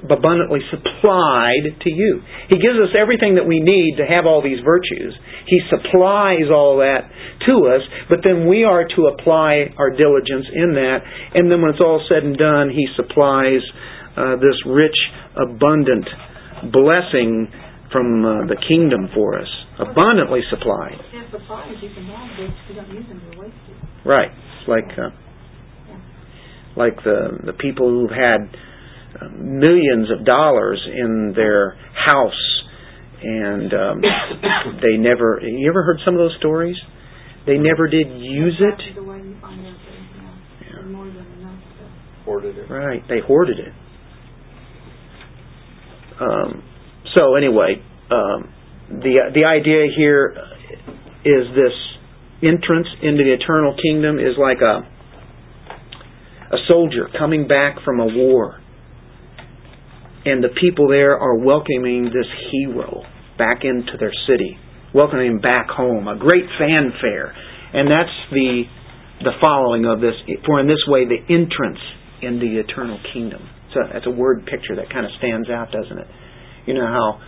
abundantly 0.05 0.61
supplied 0.69 1.65
to 1.81 1.89
you. 1.89 2.21
He 2.49 2.61
gives 2.61 2.77
us 2.77 2.93
everything 2.93 3.35
that 3.41 3.47
we 3.49 3.57
need 3.57 3.97
to 3.97 4.05
have 4.05 4.29
all 4.29 4.45
these 4.45 4.61
virtues. 4.61 5.17
He 5.49 5.57
supplies 5.73 6.53
all 6.53 6.77
that 6.85 7.09
to 7.49 7.73
us, 7.73 7.81
but 8.05 8.21
then 8.21 8.45
we 8.45 8.63
are 8.63 8.85
to 8.85 9.01
apply 9.09 9.73
our 9.81 9.89
diligence 9.89 10.45
in 10.53 10.77
that. 10.77 11.01
And 11.33 11.49
then 11.49 11.61
when 11.61 11.73
it's 11.73 11.81
all 11.81 12.05
said 12.05 12.21
and 12.21 12.37
done, 12.37 12.69
He 12.69 12.85
supplies 12.93 13.65
uh, 14.13 14.37
this 14.37 14.57
rich, 14.69 14.95
abundant 15.33 16.05
blessing 16.69 17.49
from 17.91 18.25
uh, 18.25 18.45
the 18.45 18.57
kingdom 18.69 19.09
for 19.13 19.37
us, 19.41 19.49
abundantly 19.79 20.41
supplied. 20.49 20.97
Supplies 21.29 21.77
have, 21.81 22.29
but 22.37 22.45
if 22.45 22.53
you 22.69 22.75
don't 22.75 22.89
use 22.93 23.07
them, 23.09 23.21
they're 23.29 23.39
wasted. 23.39 23.75
Right. 24.05 24.29
It's 24.29 24.69
like 24.69 24.89
uh, 24.97 25.09
like 26.75 26.95
the 27.03 27.39
the 27.45 27.53
people 27.53 27.89
who've 27.89 28.09
had 28.09 28.49
uh, 29.21 29.29
millions 29.37 30.09
of 30.11 30.25
dollars 30.25 30.81
in 30.91 31.33
their 31.35 31.77
house 31.93 32.63
and 33.23 33.73
um, 33.73 34.01
they 34.81 34.97
never. 34.97 35.39
You 35.41 35.69
ever 35.69 35.83
heard 35.83 35.99
some 36.05 36.13
of 36.13 36.19
those 36.19 36.35
stories? 36.39 36.75
They 37.45 37.57
never 37.57 37.87
did 37.87 38.07
use 38.19 38.59
it. 38.59 38.75
That's 38.77 38.95
the 38.95 39.03
way 39.03 39.17
you 39.17 39.35
find 39.41 39.65
out 39.65 39.73
that, 39.75 39.93
yeah, 40.65 40.79
Yeah. 40.79 40.85
more 40.87 41.05
than 41.05 41.25
enough 41.39 41.59
to. 41.79 42.23
Hoarded 42.25 42.57
it. 42.57 42.69
Right. 42.69 43.01
They 43.07 43.19
hoarded 43.25 43.59
it. 43.59 43.73
Um, 46.19 46.63
so 47.15 47.35
anyway, 47.35 47.81
um, 48.11 48.49
the 48.89 49.31
the 49.33 49.45
idea 49.45 49.87
here 49.95 50.35
is 51.25 51.47
this 51.55 51.73
entrance 52.43 52.87
into 53.01 53.23
the 53.23 53.33
eternal 53.33 53.75
kingdom 53.81 54.19
is 54.19 54.35
like 54.37 54.59
a 54.61 54.87
a 56.53 56.57
soldier 56.67 57.09
coming 57.17 57.47
back 57.47 57.77
from 57.83 57.99
a 57.99 58.05
war, 58.05 58.61
and 60.25 60.43
the 60.43 60.53
people 60.61 60.87
there 60.87 61.17
are 61.17 61.35
welcoming 61.35 62.05
this 62.05 62.29
hero 62.51 63.01
back 63.37 63.63
into 63.63 63.97
their 63.99 64.13
city, 64.29 64.57
welcoming 64.93 65.27
him 65.27 65.41
back 65.41 65.67
home. 65.67 66.07
A 66.07 66.15
great 66.15 66.45
fanfare, 66.59 67.33
and 67.73 67.89
that's 67.89 68.15
the 68.31 68.63
the 69.21 69.33
following 69.41 69.85
of 69.85 69.99
this. 69.99 70.13
For 70.45 70.59
in 70.59 70.67
this 70.67 70.85
way, 70.87 71.05
the 71.05 71.19
entrance 71.33 71.81
in 72.21 72.39
the 72.39 72.61
eternal 72.61 72.99
kingdom. 73.13 73.41
So 73.73 73.81
that's 73.91 74.05
a 74.05 74.11
word 74.11 74.45
picture 74.45 74.75
that 74.77 74.93
kind 74.93 75.05
of 75.05 75.11
stands 75.17 75.49
out, 75.49 75.71
doesn't 75.71 75.97
it? 75.97 76.07
You 76.67 76.75
know 76.75 76.85
how 76.85 77.19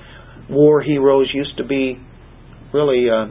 war 0.50 0.82
heroes 0.82 1.32
used 1.34 1.58
to 1.58 1.66
be 1.66 1.98
really 2.74 3.08
uh, 3.10 3.26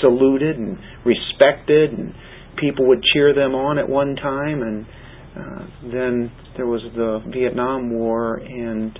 saluted 0.00 0.58
and 0.58 0.76
respected, 1.06 1.92
and 1.92 2.12
people 2.58 2.88
would 2.88 3.02
cheer 3.14 3.32
them 3.34 3.54
on 3.54 3.78
at 3.78 3.88
one 3.88 4.16
time, 4.16 4.62
and 4.62 4.86
uh, 5.36 5.66
then 5.82 6.30
there 6.56 6.66
was 6.66 6.82
the 6.94 7.20
Vietnam 7.32 7.90
War, 7.90 8.36
and 8.36 8.98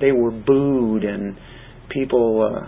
they 0.00 0.12
were 0.12 0.30
booed, 0.30 1.04
and 1.04 1.36
people 1.90 2.40
uh, 2.42 2.66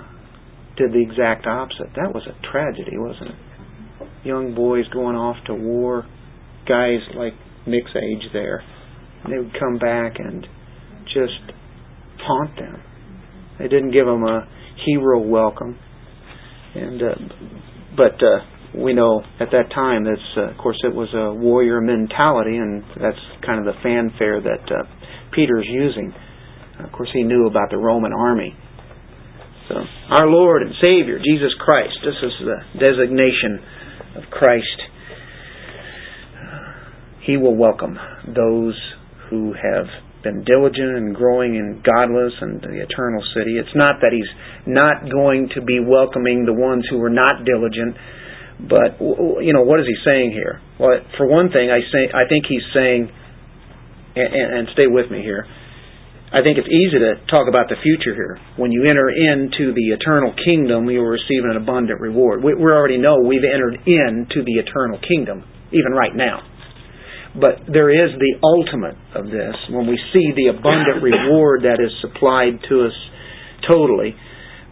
did 0.77 0.93
the 0.93 1.01
exact 1.01 1.47
opposite. 1.47 1.89
That 1.97 2.13
was 2.13 2.27
a 2.27 2.53
tragedy, 2.53 2.97
wasn't 2.97 3.31
it? 3.31 3.37
Young 4.25 4.55
boys 4.55 4.85
going 4.93 5.17
off 5.17 5.37
to 5.47 5.55
war, 5.55 6.07
guys 6.69 7.01
like 7.17 7.35
Mick's 7.67 7.93
age 7.97 8.31
there, 8.33 8.63
they 9.29 9.39
would 9.39 9.55
come 9.59 9.79
back 9.79 10.15
and 10.19 10.47
just 11.07 11.53
taunt 12.27 12.57
them. 12.57 12.83
They 13.59 13.69
didn't 13.69 13.93
give 13.93 14.07
them 14.07 14.25
a 14.25 14.47
hero 14.85 15.21
welcome, 15.21 15.79
and 16.75 17.03
uh, 17.03 17.15
but 17.97 18.23
uh, 18.23 18.45
we 18.77 18.93
know 18.93 19.23
at 19.41 19.51
that 19.53 19.71
time 19.75 20.05
that's 20.05 20.21
uh, 20.37 20.51
of 20.51 20.59
course 20.59 20.79
it 20.85 20.95
was 20.95 21.09
a 21.15 21.33
warrior 21.33 21.81
mentality, 21.81 22.57
and 22.57 22.83
that's 23.01 23.21
kind 23.45 23.59
of 23.59 23.67
the 23.67 23.79
fanfare 23.83 24.41
that 24.41 24.65
uh, 24.71 24.85
Peter's 25.35 25.67
using. 25.69 26.13
Of 26.83 26.91
course, 26.93 27.11
he 27.13 27.23
knew 27.23 27.47
about 27.47 27.71
the 27.71 27.79
Roman 27.79 28.13
army. 28.13 28.55
So, 29.69 29.77
our 30.11 30.27
Lord 30.27 30.63
and 30.63 30.73
Savior 30.81 31.19
Jesus 31.19 31.55
Christ. 31.59 31.95
This 32.05 32.19
is 32.23 32.33
the 32.45 32.85
designation 32.85 33.61
of 34.17 34.25
Christ. 34.31 34.79
He 37.25 37.37
will 37.37 37.57
welcome 37.57 37.97
those 38.27 38.79
who 39.31 39.55
have 39.55 39.87
been 40.23 40.45
diligent 40.45 40.97
and 40.97 41.15
growing 41.15 41.55
in 41.55 41.83
godless 41.85 42.33
and 42.41 42.61
the 42.61 42.81
eternal 42.81 43.23
city. 43.37 43.57
It's 43.57 43.77
not 43.77 44.01
that 44.01 44.13
he's 44.13 44.29
not 44.67 45.11
going 45.11 45.49
to 45.55 45.63
be 45.63 45.81
welcoming 45.81 46.45
the 46.45 46.53
ones 46.53 46.85
who 46.91 47.01
are 47.03 47.13
not 47.13 47.45
diligent, 47.45 47.97
but 48.61 49.01
you 49.01 49.53
know 49.53 49.63
what 49.63 49.81
is 49.81 49.87
he 49.87 49.97
saying 50.05 50.31
here? 50.31 50.61
Well, 50.79 51.01
for 51.17 51.27
one 51.27 51.51
thing, 51.51 51.71
I 51.71 51.81
say 51.91 52.11
I 52.13 52.29
think 52.29 52.47
he's 52.49 52.65
saying, 52.73 53.11
and, 54.17 54.31
and 54.31 54.69
stay 54.73 54.87
with 54.87 55.11
me 55.11 55.23
here. 55.23 55.47
I 56.35 56.43
think 56.43 56.59
it's 56.59 56.67
easy 56.67 56.99
to 56.99 57.23
talk 57.31 57.47
about 57.47 57.71
the 57.71 57.79
future 57.79 58.11
here. 58.11 58.35
When 58.59 58.75
you 58.75 58.83
enter 58.91 59.07
into 59.07 59.71
the 59.71 59.95
eternal 59.95 60.35
kingdom, 60.43 60.91
you 60.91 60.99
will 60.99 61.15
receive 61.15 61.47
an 61.47 61.55
abundant 61.55 62.01
reward. 62.01 62.43
We, 62.43 62.55
we 62.59 62.67
already 62.75 62.99
know 62.99 63.23
we've 63.23 63.47
entered 63.47 63.79
into 63.87 64.43
the 64.43 64.59
eternal 64.59 64.99
kingdom, 64.99 65.47
even 65.71 65.95
right 65.95 66.11
now. 66.11 66.43
But 67.39 67.67
there 67.71 67.91
is 67.91 68.15
the 68.19 68.35
ultimate 68.43 68.99
of 69.15 69.27
this 69.31 69.55
when 69.71 69.87
we 69.87 69.99
see 70.11 70.27
the 70.35 70.59
abundant 70.59 71.03
reward 71.03 71.63
that 71.67 71.79
is 71.79 71.91
supplied 72.03 72.59
to 72.69 72.87
us 72.87 72.97
totally. 73.67 74.15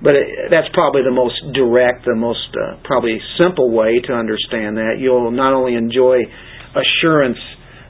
But 0.03 0.17
it, 0.17 0.51
that's 0.51 0.69
probably 0.75 1.03
the 1.03 1.15
most 1.15 1.39
direct, 1.55 2.05
the 2.05 2.17
most 2.17 2.51
uh, 2.59 2.83
probably 2.85 3.19
simple 3.39 3.71
way 3.71 4.01
to 4.07 4.13
understand 4.13 4.77
that. 4.77 4.99
You'll 4.99 5.31
not 5.31 5.53
only 5.53 5.75
enjoy 5.75 6.27
assurance 6.75 7.39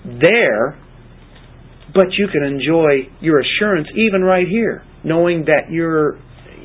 there, 0.05 0.79
but 1.95 2.13
you 2.19 2.29
can 2.31 2.45
enjoy 2.45 3.09
your 3.21 3.41
assurance 3.41 3.89
even 3.97 4.23
right 4.23 4.47
here, 4.47 4.85
knowing 5.05 5.47
that 5.47 5.71
your 5.71 6.19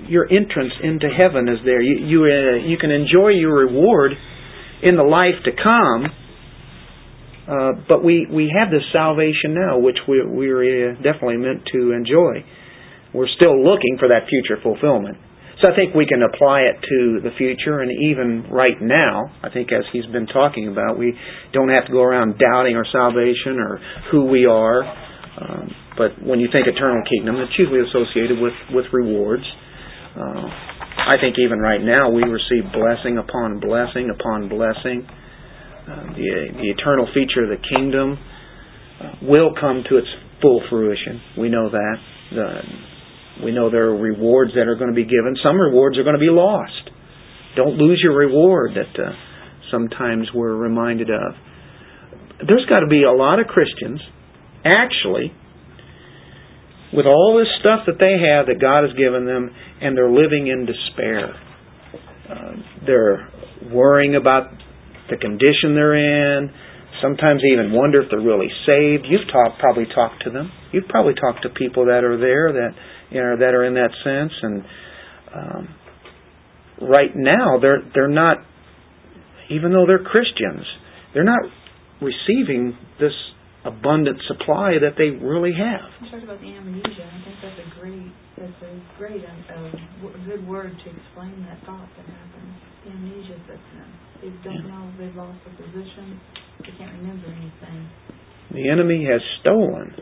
your 0.07 0.23
entrance 0.31 0.71
into 0.83 1.07
heaven 1.09 1.47
is 1.49 1.59
there. 1.65 1.81
You 1.81 2.05
you, 2.05 2.19
uh, 2.23 2.67
you 2.67 2.77
can 2.77 2.91
enjoy 2.91 3.29
your 3.29 3.55
reward 3.55 4.11
in 4.83 4.95
the 4.95 5.03
life 5.03 5.35
to 5.45 5.51
come 5.51 6.11
uh, 7.47 7.79
but 7.87 8.03
we, 8.03 8.27
we 8.29 8.51
have 8.51 8.69
this 8.69 8.83
salvation 8.91 9.55
now, 9.55 9.79
which 9.79 9.95
we, 10.07 10.21
we're 10.21 10.91
uh, 10.91 10.95
definitely 10.95 11.37
meant 11.37 11.63
to 11.71 11.93
enjoy. 11.93 12.43
We're 13.13 13.31
still 13.37 13.55
looking 13.63 13.95
for 13.99 14.09
that 14.09 14.27
future 14.27 14.61
fulfillment. 14.61 15.17
I 15.67 15.75
think 15.75 15.93
we 15.93 16.07
can 16.07 16.23
apply 16.23 16.61
it 16.71 16.79
to 16.79 17.19
the 17.19 17.35
future 17.37 17.83
and 17.83 17.91
even 17.91 18.47
right 18.49 18.79
now, 18.79 19.27
I 19.43 19.49
think 19.49 19.71
as 19.71 19.83
he's 19.91 20.05
been 20.07 20.27
talking 20.27 20.71
about, 20.71 20.97
we 20.97 21.11
don't 21.51 21.69
have 21.69 21.85
to 21.87 21.91
go 21.91 22.01
around 22.01 22.39
doubting 22.39 22.75
our 22.75 22.87
salvation 22.91 23.59
or 23.59 23.79
who 24.11 24.25
we 24.25 24.45
are. 24.45 24.83
Um, 24.83 25.69
but 25.97 26.15
when 26.23 26.39
you 26.39 26.47
think 26.51 26.67
eternal 26.67 27.03
kingdom, 27.03 27.35
it's 27.37 27.53
usually 27.59 27.81
associated 27.83 28.39
with, 28.39 28.53
with 28.71 28.85
rewards. 28.93 29.43
Uh, 30.15 30.47
I 30.97 31.19
think 31.19 31.35
even 31.37 31.59
right 31.59 31.81
now 31.81 32.09
we 32.09 32.23
receive 32.23 32.71
blessing 32.71 33.17
upon 33.17 33.59
blessing 33.59 34.09
upon 34.09 34.49
blessing. 34.49 35.05
Uh, 35.07 36.15
the, 36.15 36.57
the 36.57 36.69
eternal 36.71 37.07
feature 37.13 37.43
of 37.43 37.49
the 37.49 37.61
kingdom 37.75 38.17
uh, 38.17 39.11
will 39.21 39.51
come 39.59 39.83
to 39.89 39.97
its 39.97 40.07
full 40.41 40.61
fruition. 40.69 41.21
We 41.37 41.49
know 41.49 41.69
that. 41.69 41.95
The, 42.31 42.61
we 43.43 43.51
know 43.51 43.69
there 43.69 43.89
are 43.89 43.97
rewards 43.97 44.51
that 44.55 44.67
are 44.67 44.75
going 44.75 44.89
to 44.89 44.95
be 44.95 45.03
given. 45.03 45.35
Some 45.43 45.57
rewards 45.59 45.97
are 45.97 46.03
going 46.03 46.15
to 46.15 46.19
be 46.19 46.31
lost. 46.31 46.89
Don't 47.55 47.77
lose 47.77 47.99
your 48.03 48.15
reward 48.15 48.71
that 48.75 49.01
uh, 49.01 49.11
sometimes 49.71 50.27
we're 50.33 50.55
reminded 50.55 51.09
of. 51.09 51.33
There's 52.47 52.65
got 52.69 52.79
to 52.79 52.87
be 52.87 53.03
a 53.03 53.11
lot 53.11 53.39
of 53.39 53.47
Christians, 53.47 53.99
actually, 54.63 55.33
with 56.93 57.05
all 57.05 57.37
this 57.37 57.49
stuff 57.59 57.85
that 57.87 57.97
they 57.99 58.15
have 58.21 58.45
that 58.45 58.61
God 58.61 58.83
has 58.85 58.95
given 58.95 59.25
them, 59.25 59.49
and 59.81 59.97
they're 59.97 60.11
living 60.11 60.47
in 60.47 60.65
despair. 60.65 61.33
Uh, 62.29 62.51
they're 62.85 63.29
worrying 63.73 64.15
about 64.15 64.51
the 65.09 65.17
condition 65.17 65.73
they're 65.73 65.97
in. 65.97 66.51
Sometimes 67.01 67.41
they 67.41 67.53
even 67.53 67.73
wonder 67.73 68.01
if 68.01 68.09
they're 68.09 68.21
really 68.21 68.49
saved. 68.65 69.05
You've 69.09 69.27
talked, 69.31 69.59
probably 69.59 69.85
talked 69.93 70.23
to 70.23 70.29
them. 70.29 70.51
You've 70.71 70.87
probably 70.87 71.13
talked 71.13 71.43
to 71.43 71.49
people 71.49 71.85
that 71.85 72.03
are 72.03 72.17
there 72.17 72.53
that 72.53 72.73
you 73.11 73.21
know 73.21 73.37
that 73.37 73.53
are 73.53 73.65
in 73.65 73.73
that 73.75 73.91
sense. 74.03 74.33
And 74.41 74.63
um, 75.33 75.75
right 76.89 77.11
now, 77.15 77.59
they're 77.61 77.81
they're 77.93 78.07
not, 78.07 78.37
even 79.49 79.71
though 79.71 79.85
they're 79.85 80.03
Christians, 80.03 80.65
they're 81.13 81.23
not 81.23 81.41
receiving 82.01 82.77
this 82.99 83.13
abundant 83.65 84.17
supply 84.27 84.79
that 84.79 84.95
they 84.95 85.11
really 85.19 85.51
have. 85.51 85.91
You 85.99 86.11
talked 86.11 86.23
about 86.23 86.39
the 86.39 86.55
amnesia. 86.55 87.03
I 87.03 87.19
think 87.25 87.35
that's 87.43 87.59
a 87.59 87.69
great, 87.79 88.07
that's 88.39 88.61
a 88.63 88.73
great, 88.97 89.23
um, 89.27 89.75
w- 89.99 90.15
good 90.23 90.47
word 90.47 90.71
to 90.71 90.87
explain 90.87 91.43
that 91.49 91.59
thought 91.67 91.89
that 91.99 92.07
happens. 92.07 92.53
The 92.85 92.91
amnesia 92.95 93.35
sets 93.43 93.67
in. 93.75 93.89
They 94.23 94.31
don't 94.43 94.67
know 94.71 94.87
they've 94.97 95.15
lost 95.15 95.37
their 95.43 95.67
position. 95.67 96.19
They 96.63 96.73
can't 96.79 96.95
remember 97.01 97.27
anything. 97.27 97.89
The 98.51 98.69
enemy 98.71 99.05
has 99.11 99.21
stolen 99.41 99.93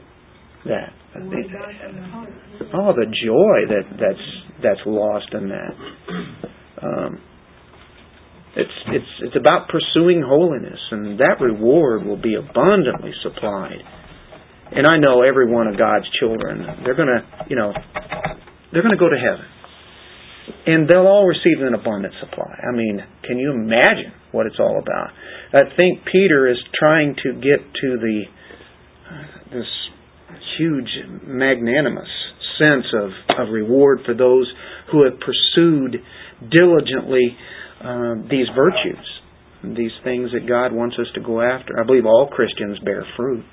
that 0.65 0.93
The 1.13 1.25
word 1.25 1.45
of 1.45 1.51
God 1.51 1.73
from 1.81 1.95
your 1.95 2.05
heart. 2.05 2.29
Oh, 2.73 2.93
the 2.93 3.05
joy 3.05 3.57
that 3.69 3.85
that's 3.99 4.27
that's 4.63 4.81
lost 4.85 5.27
in 5.33 5.49
that. 5.49 5.73
Um, 6.81 7.21
it's 8.55 8.77
it's 8.87 9.11
it's 9.21 9.35
about 9.35 9.69
pursuing 9.69 10.23
holiness, 10.25 10.79
and 10.91 11.19
that 11.19 11.41
reward 11.41 12.05
will 12.05 12.21
be 12.21 12.35
abundantly 12.35 13.11
supplied. 13.21 13.83
And 14.71 14.87
I 14.87 14.97
know 14.97 15.21
every 15.21 15.51
one 15.51 15.67
of 15.67 15.77
God's 15.77 16.05
children, 16.19 16.65
they're 16.83 16.95
going 16.95 17.07
to, 17.07 17.21
you 17.49 17.55
know, 17.55 17.71
they're 18.73 18.81
to 18.81 18.97
go 18.97 19.09
to 19.09 19.15
heaven, 19.15 19.45
and 20.65 20.89
they'll 20.89 21.05
all 21.05 21.27
receive 21.27 21.61
an 21.61 21.75
abundant 21.75 22.13
supply. 22.19 22.49
I 22.49 22.75
mean, 22.75 22.99
can 23.23 23.37
you 23.37 23.51
imagine 23.51 24.11
what 24.31 24.47
it's 24.47 24.59
all 24.59 24.81
about? 24.81 25.11
I 25.53 25.69
think 25.77 25.99
Peter 26.11 26.49
is 26.49 26.57
trying 26.79 27.15
to 27.23 27.33
get 27.33 27.61
to 27.61 27.97
the 28.01 28.23
this 29.51 29.69
huge 30.57 30.89
magnanimous 31.25 32.09
sense 32.57 32.85
of, 32.93 33.09
of 33.39 33.53
reward 33.53 33.99
for 34.05 34.13
those 34.13 34.51
who 34.91 35.03
have 35.03 35.19
pursued 35.19 36.01
diligently 36.51 37.35
um, 37.83 38.27
these 38.29 38.47
virtues, 38.55 39.05
these 39.63 39.91
things 40.03 40.31
that 40.31 40.47
God 40.47 40.71
wants 40.71 40.95
us 40.99 41.07
to 41.15 41.21
go 41.21 41.41
after. 41.41 41.79
I 41.79 41.85
believe 41.85 42.05
all 42.05 42.29
Christians 42.31 42.79
bear 42.83 43.05
fruit, 43.17 43.43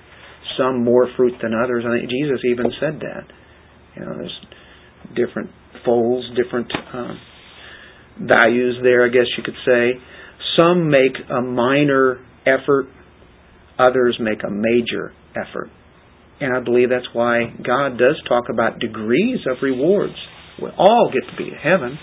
some 0.58 0.84
more 0.84 1.08
fruit 1.16 1.34
than 1.42 1.52
others. 1.52 1.84
I 1.86 1.98
think 1.98 2.10
Jesus 2.10 2.40
even 2.50 2.70
said 2.80 3.00
that. 3.00 3.24
You 3.96 4.06
know, 4.06 4.16
there's 4.16 4.40
different 5.16 5.50
folds, 5.84 6.26
different 6.36 6.70
um, 6.92 7.18
values 8.20 8.78
there, 8.82 9.04
I 9.04 9.08
guess 9.08 9.26
you 9.36 9.42
could 9.42 9.58
say. 9.66 10.00
Some 10.56 10.90
make 10.90 11.16
a 11.30 11.40
minor 11.40 12.18
effort, 12.46 12.86
others 13.78 14.18
make 14.20 14.42
a 14.44 14.50
major 14.50 15.12
effort. 15.34 15.70
And 16.42 16.56
I 16.56 16.58
believe 16.58 16.90
that's 16.90 17.06
why 17.12 17.54
God 17.62 17.98
does 17.98 18.18
talk 18.28 18.50
about 18.50 18.80
degrees 18.80 19.38
of 19.46 19.62
rewards. 19.62 20.18
We 20.60 20.70
all 20.76 21.08
get 21.14 21.22
to 21.30 21.36
be 21.36 21.50
in 21.50 21.54
heaven, 21.54 21.96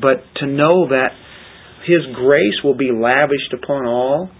but 0.00 0.22
to 0.38 0.46
know 0.46 0.86
that 0.88 1.10
His 1.90 2.06
grace 2.14 2.62
will 2.62 2.76
be 2.76 2.94
lavished 2.94 3.52
upon 3.52 3.86
all, 3.86 4.30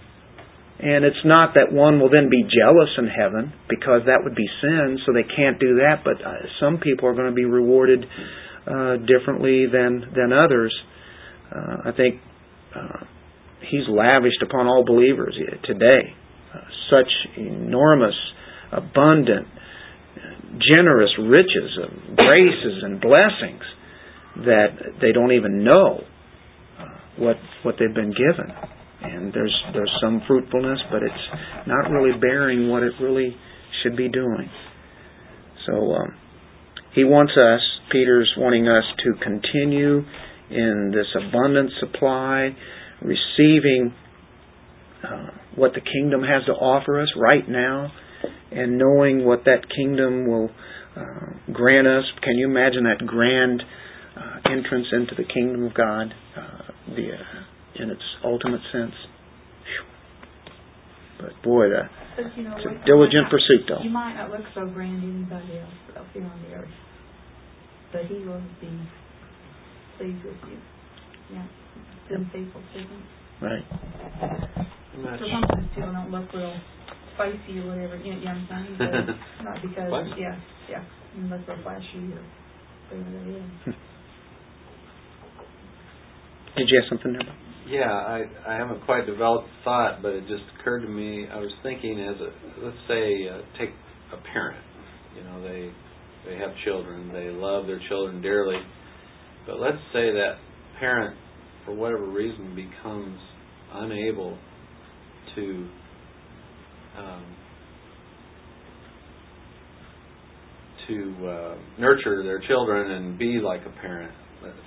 and 0.79 1.03
it's 1.03 1.25
not 1.25 1.55
that 1.55 1.67
one 1.73 1.99
will 1.99 2.09
then 2.09 2.29
be 2.31 2.43
jealous 2.47 2.95
in 2.97 3.07
heaven 3.11 3.51
because 3.67 4.07
that 4.07 4.23
would 4.23 4.35
be 4.35 4.47
sin, 4.61 4.97
so 5.05 5.11
they 5.11 5.27
can't 5.27 5.59
do 5.59 5.83
that. 5.83 5.99
But 6.05 6.23
uh, 6.25 6.47
some 6.61 6.77
people 6.79 7.09
are 7.09 7.13
going 7.13 7.29
to 7.29 7.35
be 7.35 7.43
rewarded 7.45 8.05
uh, 8.65 9.03
differently 9.03 9.65
than 9.67 10.15
than 10.15 10.31
others. 10.31 10.73
Uh, 11.53 11.89
I 11.89 11.91
think 11.91 12.21
uh, 12.73 13.03
He's 13.69 13.87
lavished 13.89 14.41
upon 14.41 14.67
all 14.67 14.85
believers 14.87 15.37
today 15.65 16.15
uh, 16.55 16.59
such 16.89 17.11
enormous 17.35 18.15
abundant, 18.71 19.47
generous 20.73 21.11
riches 21.19 21.79
of 21.83 22.17
graces 22.17 22.83
and 22.83 23.01
blessings 23.01 23.63
that 24.45 24.99
they 25.01 25.11
don't 25.11 25.31
even 25.31 25.63
know 25.63 26.01
uh, 26.79 26.85
what 27.17 27.35
what 27.63 27.75
they've 27.79 27.93
been 27.93 28.11
given. 28.11 28.51
And 29.01 29.33
there's 29.33 29.55
there's 29.73 29.91
some 30.01 30.21
fruitfulness, 30.27 30.79
but 30.91 31.03
it's 31.03 31.67
not 31.67 31.89
really 31.89 32.17
bearing 32.19 32.69
what 32.69 32.83
it 32.83 32.93
really 33.01 33.35
should 33.81 33.97
be 33.97 34.09
doing. 34.09 34.49
So 35.67 35.93
um, 35.93 36.15
he 36.93 37.03
wants 37.03 37.33
us, 37.33 37.61
Peter's 37.91 38.31
wanting 38.37 38.67
us 38.67 38.83
to 39.03 39.13
continue 39.23 40.03
in 40.49 40.91
this 40.93 41.07
abundant 41.15 41.71
supply, 41.79 42.49
receiving 43.01 43.93
uh, 45.03 45.27
what 45.55 45.71
the 45.73 45.81
kingdom 45.81 46.21
has 46.21 46.45
to 46.45 46.51
offer 46.51 47.01
us 47.01 47.07
right 47.15 47.47
now, 47.47 47.91
and 48.51 48.77
knowing 48.77 49.25
what 49.25 49.45
that 49.45 49.65
kingdom 49.75 50.27
will 50.27 50.49
uh, 50.95 51.51
grant 51.53 51.87
us. 51.87 52.03
Can 52.23 52.35
you 52.35 52.47
imagine 52.49 52.83
that 52.83 53.05
grand 53.05 53.63
uh, 54.17 54.51
entrance 54.51 54.87
into 54.91 55.15
the 55.15 55.23
kingdom 55.23 55.63
of 55.65 55.73
God, 55.73 56.13
uh, 56.37 56.71
the 56.95 57.11
uh, 57.13 57.81
in 57.83 57.89
its 57.89 58.01
ultimate 58.23 58.61
sense? 58.71 58.93
But 61.19 61.41
boy, 61.43 61.69
the, 61.69 61.83
But 62.17 62.35
you 62.37 62.43
know 62.43 62.55
it's 62.57 62.65
a 62.65 62.69
what? 62.69 62.85
diligent 62.85 63.29
pursuit, 63.29 63.69
though. 63.69 63.83
You 63.83 63.89
might 63.91 64.15
not 64.17 64.31
look 64.31 64.41
so 64.55 64.65
grand 64.67 65.01
to 65.01 65.07
anybody 65.07 65.59
else 65.59 65.97
up 65.97 66.07
here 66.13 66.23
on 66.25 66.41
the 66.49 66.55
earth, 66.57 66.75
but 67.93 68.05
He 68.05 68.15
will 68.25 68.41
be 68.59 68.73
pleased 69.97 70.25
with 70.25 70.41
you. 70.49 70.57
Yeah, 71.31 71.45
good 72.09 72.27
faithful 72.33 72.61
servant. 72.73 73.05
Right. 73.41 73.63
I'm 74.93 75.03
not 75.03 75.19
So 75.19 75.25
sure. 75.25 75.39
sometimes 75.41 75.67
people 75.75 75.93
don't 75.93 76.11
look 76.11 76.33
real 76.33 76.57
spicy 77.21 77.59
or 77.59 77.67
whatever, 77.67 77.97
you 77.97 78.13
know, 78.13 78.19
you 78.19 78.25
know 78.25 78.33
what 78.33 78.57
I'm 78.57 78.65
saying? 78.65 78.77
But 79.37 79.45
not 79.45 79.61
because, 79.61 79.89
Flashy. 79.89 80.21
yeah, 80.21 80.35
yeah, 80.69 80.83
unless 81.17 81.45
they're 81.45 81.61
flashy 81.61 82.09
or 82.13 82.23
whatever 82.89 83.11
that 83.11 83.27
is. 83.29 83.75
Did 86.57 86.67
you 86.67 86.81
have 86.81 86.89
something 86.89 87.13
there? 87.13 87.35
Yeah, 87.67 87.91
I 87.91 88.23
I 88.47 88.55
haven't 88.55 88.83
quite 88.85 89.05
developed 89.05 89.47
the 89.47 89.63
thought, 89.63 90.01
but 90.01 90.11
it 90.11 90.27
just 90.27 90.43
occurred 90.59 90.81
to 90.81 90.89
me. 90.89 91.27
I 91.31 91.37
was 91.37 91.51
thinking 91.63 91.99
as 92.01 92.19
a 92.19 92.65
let's 92.65 92.77
say 92.87 93.29
uh, 93.29 93.41
take 93.57 93.69
a 94.11 94.17
parent. 94.33 94.65
You 95.15 95.23
know, 95.23 95.41
they 95.41 95.71
they 96.25 96.37
have 96.37 96.51
children, 96.65 97.13
they 97.13 97.29
love 97.29 97.67
their 97.67 97.79
children 97.87 98.21
dearly, 98.21 98.57
but 99.47 99.59
let's 99.59 99.77
say 99.93 100.11
that 100.11 100.35
parent, 100.79 101.17
for 101.65 101.73
whatever 101.73 102.05
reason, 102.05 102.55
becomes 102.55 103.17
unable 103.73 104.37
to 105.35 105.69
um, 106.97 107.35
to 110.87 111.27
uh, 111.27 111.55
nurture 111.79 112.23
their 112.23 112.39
children 112.47 112.91
and 112.91 113.17
be 113.17 113.39
like 113.43 113.61
a 113.61 113.81
parent 113.81 114.11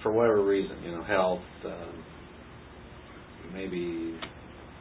for 0.02 0.12
whatever 0.12 0.44
reason, 0.44 0.82
you 0.84 0.92
know, 0.92 1.02
health, 1.02 1.40
um, 1.66 2.04
maybe 3.52 4.16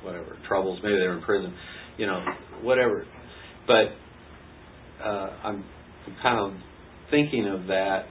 whatever 0.03 0.37
troubles, 0.47 0.79
maybe 0.83 0.95
they're 0.95 1.17
in 1.17 1.23
prison, 1.23 1.53
you 1.97 2.05
know, 2.05 2.23
whatever. 2.61 3.05
But 3.65 5.03
uh, 5.03 5.29
I'm, 5.43 5.63
kind 6.21 6.39
of 6.39 6.59
thinking 7.09 7.47
of 7.47 7.67
that 7.67 8.03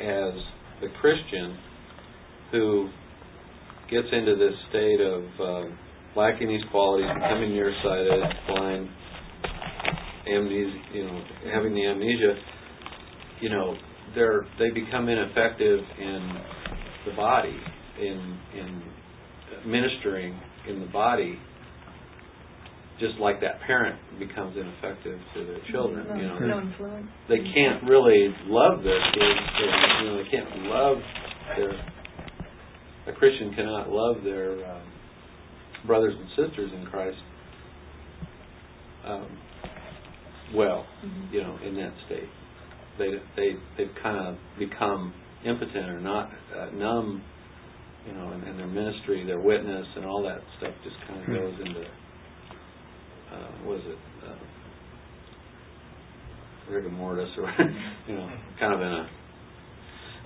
as 0.00 0.32
the 0.80 0.88
Christian 1.00 1.58
who 2.50 2.88
gets 3.90 4.08
into 4.10 4.36
this 4.36 4.54
state 4.70 5.00
of 5.00 5.22
um, 5.40 5.78
lacking 6.16 6.48
these 6.48 6.64
qualities, 6.70 7.06
becoming 7.14 7.50
nearsighted, 7.50 8.22
blind, 8.48 8.88
amnesia, 10.26 10.78
you 10.94 11.04
know, 11.06 11.20
having 11.52 11.74
the 11.74 11.84
amnesia. 11.86 12.34
You 13.40 13.50
know, 13.50 13.74
they're 14.14 14.46
they 14.58 14.70
become 14.70 15.08
ineffective 15.08 15.80
in 16.00 16.30
the 17.06 17.12
body, 17.16 17.56
in 18.00 18.38
in 18.56 18.82
ministering 19.66 20.38
in 20.68 20.80
the 20.80 20.86
body, 20.86 21.38
just 22.98 23.18
like 23.20 23.40
that 23.40 23.60
parent 23.66 23.98
becomes 24.18 24.56
ineffective 24.56 25.18
to 25.34 25.44
their 25.44 25.58
children. 25.70 26.06
No, 26.08 26.14
You 26.16 26.26
know, 26.26 26.38
no 26.38 26.60
influence. 26.60 27.06
they 27.28 27.38
can't 27.54 27.84
really 27.84 28.34
love 28.46 28.82
their 28.82 28.98
kids. 29.12 29.40
They, 29.58 30.02
you 30.02 30.10
know, 30.10 30.22
they 30.24 30.30
can't 30.30 30.62
love 30.64 30.96
their. 31.56 31.72
A 33.08 33.12
Christian 33.12 33.52
cannot 33.54 33.88
love 33.88 34.24
their 34.24 34.52
um, 34.66 34.82
brothers 35.86 36.14
and 36.18 36.28
sisters 36.30 36.70
in 36.74 36.86
Christ 36.86 37.18
um, 39.06 39.26
well. 40.54 40.84
Mhm. 41.04 41.32
You 41.32 41.42
know, 41.42 41.58
in 41.64 41.74
that 41.76 41.92
state, 42.06 42.28
they 42.98 43.10
they 43.36 43.56
they've 43.76 43.94
kind 44.02 44.18
of 44.26 44.36
become 44.58 45.12
impotent 45.44 45.90
or 45.90 46.00
not 46.00 46.30
uh, 46.56 46.70
numb. 46.74 47.22
You 48.06 48.12
know, 48.12 48.32
in, 48.32 48.42
in 48.44 48.56
their 48.56 48.68
ministry, 48.68 49.24
their 49.26 49.40
witness, 49.40 49.86
and 49.96 50.04
all 50.04 50.22
that 50.22 50.40
stuff 50.58 50.72
just 50.84 50.96
kind 51.08 51.20
of 51.20 51.26
Hmm. 51.26 51.34
goes 51.34 51.54
into 51.66 51.80
uh, 53.32 53.50
what 53.64 53.76
is 53.78 53.86
it? 53.86 53.98
Uh, 54.28 54.34
rigor 56.70 56.90
mortis, 56.90 57.28
or 57.38 57.52
you 58.08 58.14
know, 58.14 58.28
kind 58.60 58.74
of 58.74 58.80
in 58.80 58.86
a. 58.86 59.08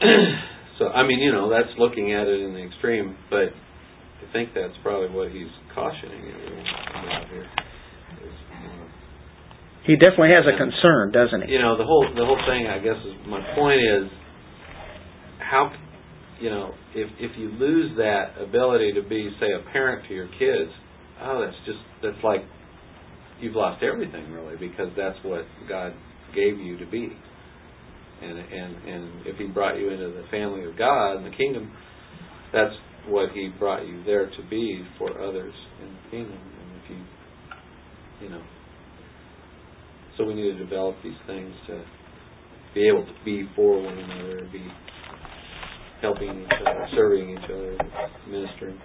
so 0.78 0.88
I 0.88 1.06
mean, 1.06 1.18
you 1.20 1.32
know, 1.32 1.48
that's 1.50 1.72
looking 1.78 2.12
at 2.12 2.26
it 2.26 2.40
in 2.40 2.52
the 2.54 2.62
extreme, 2.62 3.16
but 3.30 3.48
I 4.20 4.32
think 4.32 4.50
that's 4.54 4.74
probably 4.82 5.08
what 5.10 5.30
he's 5.32 5.50
cautioning 5.74 6.20
everyone 6.28 6.66
about 7.02 7.28
here. 7.28 7.44
Know, 7.44 8.84
uh, 8.84 8.88
He 9.86 9.96
definitely 9.96 10.30
has 10.36 10.44
a 10.46 10.56
concern, 10.56 11.12
doesn't 11.12 11.46
he? 11.48 11.52
you 11.52 11.60
know, 11.60 11.76
the 11.76 11.84
whole 11.84 12.06
the 12.14 12.24
whole 12.24 12.40
thing. 12.46 12.66
I 12.68 12.78
guess 12.78 12.96
is 13.06 13.14
my 13.26 13.40
point 13.54 13.80
is 13.80 14.10
how 15.38 15.72
you 16.40 16.50
know 16.50 16.74
if 16.94 17.08
if 17.18 17.32
you 17.38 17.48
lose 17.58 17.96
that 17.96 18.36
ability 18.40 18.92
to 18.94 19.02
be 19.08 19.30
say 19.40 19.48
a 19.52 19.72
parent 19.72 20.06
to 20.08 20.14
your 20.14 20.28
kids, 20.38 20.70
oh, 21.22 21.40
that's 21.44 21.56
just 21.66 21.80
that's 22.02 22.22
like 22.22 22.42
you've 23.40 23.56
lost 23.56 23.82
everything 23.82 24.30
really 24.30 24.56
because 24.56 24.92
that's 24.96 25.18
what 25.24 25.44
God 25.68 25.92
gave 26.34 26.58
you 26.58 26.76
to 26.78 26.86
be. 26.86 27.08
And 28.22 28.38
and 28.38 28.76
and 28.86 29.26
if 29.26 29.38
He 29.38 29.46
brought 29.46 29.78
you 29.78 29.90
into 29.90 30.08
the 30.10 30.24
family 30.30 30.64
of 30.68 30.76
God 30.76 31.16
and 31.16 31.26
the 31.26 31.36
kingdom, 31.36 31.72
that's 32.52 32.74
what 33.08 33.30
He 33.32 33.48
brought 33.58 33.86
you 33.86 34.02
there 34.04 34.26
to 34.26 34.48
be 34.48 34.84
for 34.98 35.10
others 35.20 35.54
in 35.82 35.88
the 35.88 36.10
kingdom. 36.10 36.38
And 36.38 36.82
if 36.82 36.90
you, 36.90 38.26
you 38.26 38.30
know, 38.30 38.42
so 40.16 40.24
we 40.24 40.34
need 40.34 40.52
to 40.52 40.58
develop 40.58 40.96
these 41.02 41.18
things 41.26 41.52
to 41.68 41.82
be 42.74 42.86
able 42.86 43.04
to 43.04 43.24
be 43.24 43.48
for 43.56 43.82
one 43.82 43.98
another, 43.98 44.48
be 44.52 44.64
helping 46.02 46.42
each 46.42 46.58
other, 46.66 46.86
serving 46.94 47.30
each 47.30 47.50
other, 47.50 47.76
ministering. 48.28 48.78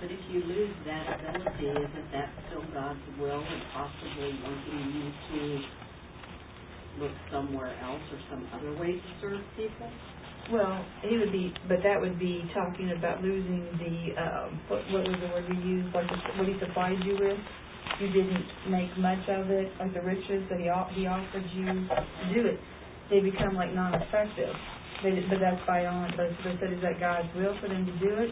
But 0.00 0.10
if 0.10 0.20
you 0.30 0.42
lose 0.44 0.74
that 0.86 1.20
ability, 1.20 1.66
isn't 1.66 2.12
that 2.12 2.28
still 2.48 2.64
God's 2.74 3.00
will 3.18 3.40
and 3.40 3.62
possibly 3.72 4.38
wanting 4.42 4.92
you 4.92 5.06
to 5.30 7.02
look 7.02 7.12
somewhere 7.32 7.74
else 7.82 8.02
or 8.12 8.18
some 8.30 8.46
other 8.52 8.72
way 8.78 8.92
to 8.92 9.10
serve 9.20 9.40
people? 9.56 9.90
Well, 10.52 10.84
he 11.00 11.16
would 11.16 11.32
be, 11.32 11.52
but 11.68 11.78
that 11.82 12.00
would 12.00 12.18
be 12.18 12.44
talking 12.52 12.92
about 12.92 13.22
losing 13.22 13.64
the, 13.80 14.20
um, 14.20 14.60
what, 14.68 14.84
what 14.92 15.02
was 15.08 15.16
the 15.20 15.28
word 15.32 15.48
we 15.48 15.56
used, 15.64 15.94
like 15.94 16.04
the- 16.08 16.36
what 16.36 16.46
he 16.48 16.54
supplied 16.60 17.00
you 17.04 17.16
with? 17.16 17.38
You 18.00 18.08
didn't 18.12 18.44
make 18.68 18.92
much 18.98 19.24
of 19.28 19.50
it, 19.50 19.72
like 19.78 19.94
the 19.94 20.02
riches 20.02 20.44
that 20.50 20.58
he, 20.58 20.68
he 20.98 21.06
offered 21.06 21.46
you 21.54 21.64
to 21.64 22.24
do 22.34 22.46
it. 22.48 22.60
They 23.08 23.20
become 23.20 23.54
like 23.54 23.72
non-effective. 23.72 24.54
They, 25.02 25.20
but 25.28 25.40
that's 25.40 25.60
by 25.66 25.86
on, 25.86 26.12
but 26.16 26.28
they 26.44 26.56
said, 26.60 26.72
is 26.72 26.80
that 26.82 27.00
God's 27.00 27.28
will 27.36 27.56
for 27.60 27.68
them 27.68 27.86
to 27.86 27.92
do 27.98 28.12
it? 28.20 28.30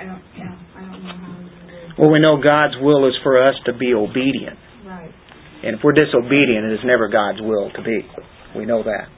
I 0.00 0.04
don't, 0.04 0.22
yeah, 0.36 0.56
I 0.76 0.80
don't 0.80 1.02
know 1.04 1.16
how 1.16 1.36
to 1.36 1.44
do. 1.44 2.02
Well, 2.02 2.10
we 2.10 2.20
know 2.20 2.40
God's 2.40 2.74
will 2.80 3.08
is 3.08 3.14
for 3.22 3.36
us 3.48 3.54
to 3.66 3.72
be 3.72 3.92
obedient. 3.94 4.58
Right. 4.86 5.12
And 5.64 5.76
if 5.76 5.80
we're 5.82 5.92
disobedient, 5.92 6.70
it 6.70 6.72
is 6.74 6.84
never 6.84 7.08
God's 7.08 7.40
will 7.40 7.70
to 7.74 7.82
be. 7.82 8.00
We 8.56 8.64
know 8.64 8.82
that. 8.82 9.08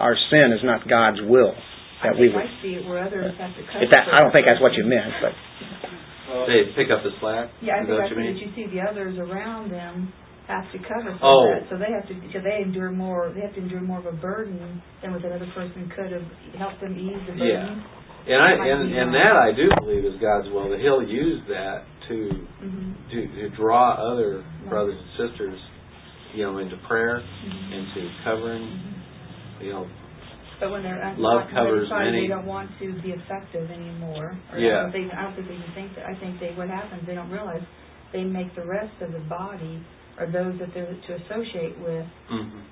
Our 0.00 0.16
sin 0.30 0.52
is 0.54 0.62
not 0.64 0.86
God's 0.88 1.20
will 1.26 1.54
I 2.02 2.08
that 2.08 2.14
we 2.20 2.28
think 2.30 2.36
would. 2.36 2.46
I 2.46 2.62
see 2.62 2.74
it 2.78 2.84
where 2.86 3.02
others 3.04 3.34
have 3.38 3.54
to 3.56 3.62
cover. 3.72 3.86
That, 3.90 4.08
I 4.12 4.20
don't 4.22 4.32
think 4.32 4.46
that's 4.46 4.60
what 4.60 4.74
you 4.74 4.84
meant, 4.86 5.12
but 5.22 5.32
They 6.46 6.72
pick 6.76 6.90
up 6.90 7.02
the 7.04 7.12
slack? 7.20 7.50
Yeah, 7.62 7.80
I 7.80 7.86
think 7.86 7.94
that 7.96 8.10
I 8.10 8.14
what 8.14 8.16
you 8.16 8.18
see 8.18 8.32
that 8.32 8.40
you 8.40 8.50
see 8.56 8.66
the 8.74 8.82
others 8.82 9.16
around 9.18 9.70
them 9.70 10.12
have 10.48 10.68
to 10.72 10.78
cover 10.84 11.16
for 11.16 11.24
Oh. 11.24 11.48
that. 11.56 11.68
So 11.72 11.78
they 11.80 11.88
have 11.92 12.04
to, 12.08 12.14
so 12.32 12.40
they 12.44 12.60
endure 12.60 12.90
more, 12.92 13.32
they 13.32 13.40
have 13.40 13.54
to 13.56 13.62
endure 13.64 13.80
more 13.80 13.98
of 14.00 14.06
a 14.06 14.12
burden 14.12 14.82
than 15.00 15.12
what 15.12 15.22
that 15.22 15.32
other 15.32 15.48
person 15.54 15.88
could 15.96 16.12
have 16.12 16.26
helped 16.58 16.80
them 16.84 16.92
ease 16.98 17.16
the 17.26 17.32
Yeah. 17.40 17.72
And 18.26 18.40
I, 18.40 18.56
Might 18.56 18.68
and, 18.72 18.92
and 18.92 19.14
that 19.14 19.36
I 19.36 19.52
do 19.52 19.68
believe 19.80 20.04
is 20.04 20.16
God's 20.20 20.48
will, 20.52 20.68
that 20.70 20.80
He'll 20.80 21.02
use 21.04 21.40
that 21.48 21.84
to, 22.08 22.16
Mm-hmm. 22.60 22.92
to, 23.12 23.18
to 23.50 23.56
draw 23.56 23.96
other 23.96 24.44
brothers 24.68 24.96
and 25.00 25.28
sisters, 25.28 25.58
you 26.34 26.44
know, 26.44 26.58
into 26.58 26.76
prayer, 26.88 27.20
Mm-hmm. 27.20 27.72
into 27.72 28.00
covering, 28.24 28.64
you 29.64 29.72
know, 29.72 29.88
But 30.60 30.70
when 30.70 30.82
they're 30.84 31.02
un- 31.02 31.18
Love 31.18 31.46
when 31.46 31.46
they 31.48 31.52
covers 31.60 31.88
decide 31.88 32.04
many. 32.12 32.20
they 32.22 32.28
don't 32.28 32.46
want 32.46 32.70
to 32.78 32.86
be 33.02 33.10
effective 33.10 33.70
anymore. 33.70 34.38
Or 34.52 34.58
Yeah. 34.58 34.78
I 34.78 34.82
don't 34.82 34.92
think 34.92 35.10
they, 35.10 35.16
I 35.16 35.22
don't 35.24 35.34
think 35.34 35.48
they 35.48 35.54
even 35.56 35.72
think 35.74 35.94
that. 35.96 36.04
I 36.06 36.14
think 36.20 36.38
they, 36.40 36.52
what 36.54 36.68
happens, 36.68 37.02
they 37.06 37.14
don't 37.14 37.30
realize 37.30 37.62
they 38.12 38.22
make 38.24 38.54
the 38.54 38.64
rest 38.64 38.94
of 39.02 39.12
the 39.12 39.24
body 39.26 39.82
or 40.20 40.26
those 40.30 40.54
that 40.60 40.70
they're 40.74 40.86
to 40.94 41.12
associate 41.26 41.74
with 41.80 42.06
mhm. 42.30 42.62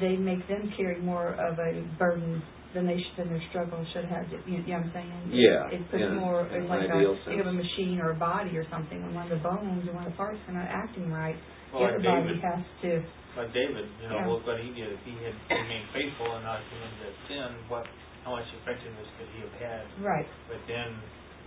they 0.00 0.16
make 0.16 0.42
them 0.48 0.72
carry 0.76 0.98
more 1.00 1.34
of 1.34 1.58
a 1.58 1.82
burden 1.98 2.42
than 2.74 2.86
they 2.86 2.98
should, 2.98 3.16
than 3.18 3.28
their 3.30 3.42
struggle 3.50 3.84
should 3.92 4.04
have. 4.06 4.26
You, 4.30 4.38
you 4.46 4.58
know 4.58 4.78
what 4.78 4.86
I'm 4.86 4.92
saying? 4.94 5.22
Yeah, 5.30 5.66
It, 5.70 5.82
it 5.82 5.90
puts 5.90 6.02
in- 6.02 6.14
more 6.16 6.46
in 6.46 6.62
it's 6.62 6.70
like 6.70 6.90
ideal 6.90 7.14
a 7.14 7.24
think 7.26 7.40
of 7.40 7.46
a 7.46 7.50
sense. 7.54 7.62
machine 7.66 7.98
or 8.00 8.10
a 8.10 8.14
body 8.18 8.56
or 8.58 8.66
something. 8.70 9.02
When 9.02 9.14
one 9.14 9.30
of 9.30 9.38
the 9.38 9.42
bones 9.42 9.86
or 9.88 9.92
one 9.94 10.06
of 10.06 10.12
the 10.12 10.16
parts 10.16 10.38
are 10.48 10.54
not 10.54 10.66
acting 10.70 11.10
right, 11.10 11.34
Well, 11.72 11.82
the 11.82 11.86
like 11.86 11.94
other 11.94 12.04
body 12.04 12.26
David, 12.34 12.42
has 12.42 12.62
to. 12.82 13.02
Like 13.36 13.52
David, 13.54 13.86
you 14.02 14.08
know, 14.10 14.18
Yeah. 14.24 14.32
look 14.32 14.46
what 14.46 14.58
he 14.60 14.70
did. 14.74 14.90
If 14.92 15.02
he 15.06 15.14
had 15.22 15.34
remained 15.48 15.86
faithful 15.94 16.34
and 16.34 16.42
not 16.44 16.60
committed 16.70 16.98
that 17.06 17.14
sin, 17.30 17.50
what, 17.70 17.86
how 18.26 18.32
much 18.34 18.46
effectiveness 18.62 19.06
could 19.18 19.28
he 19.34 19.40
have 19.46 19.56
had? 19.62 19.84
Right. 20.02 20.26
But 20.50 20.58
then 20.66 20.98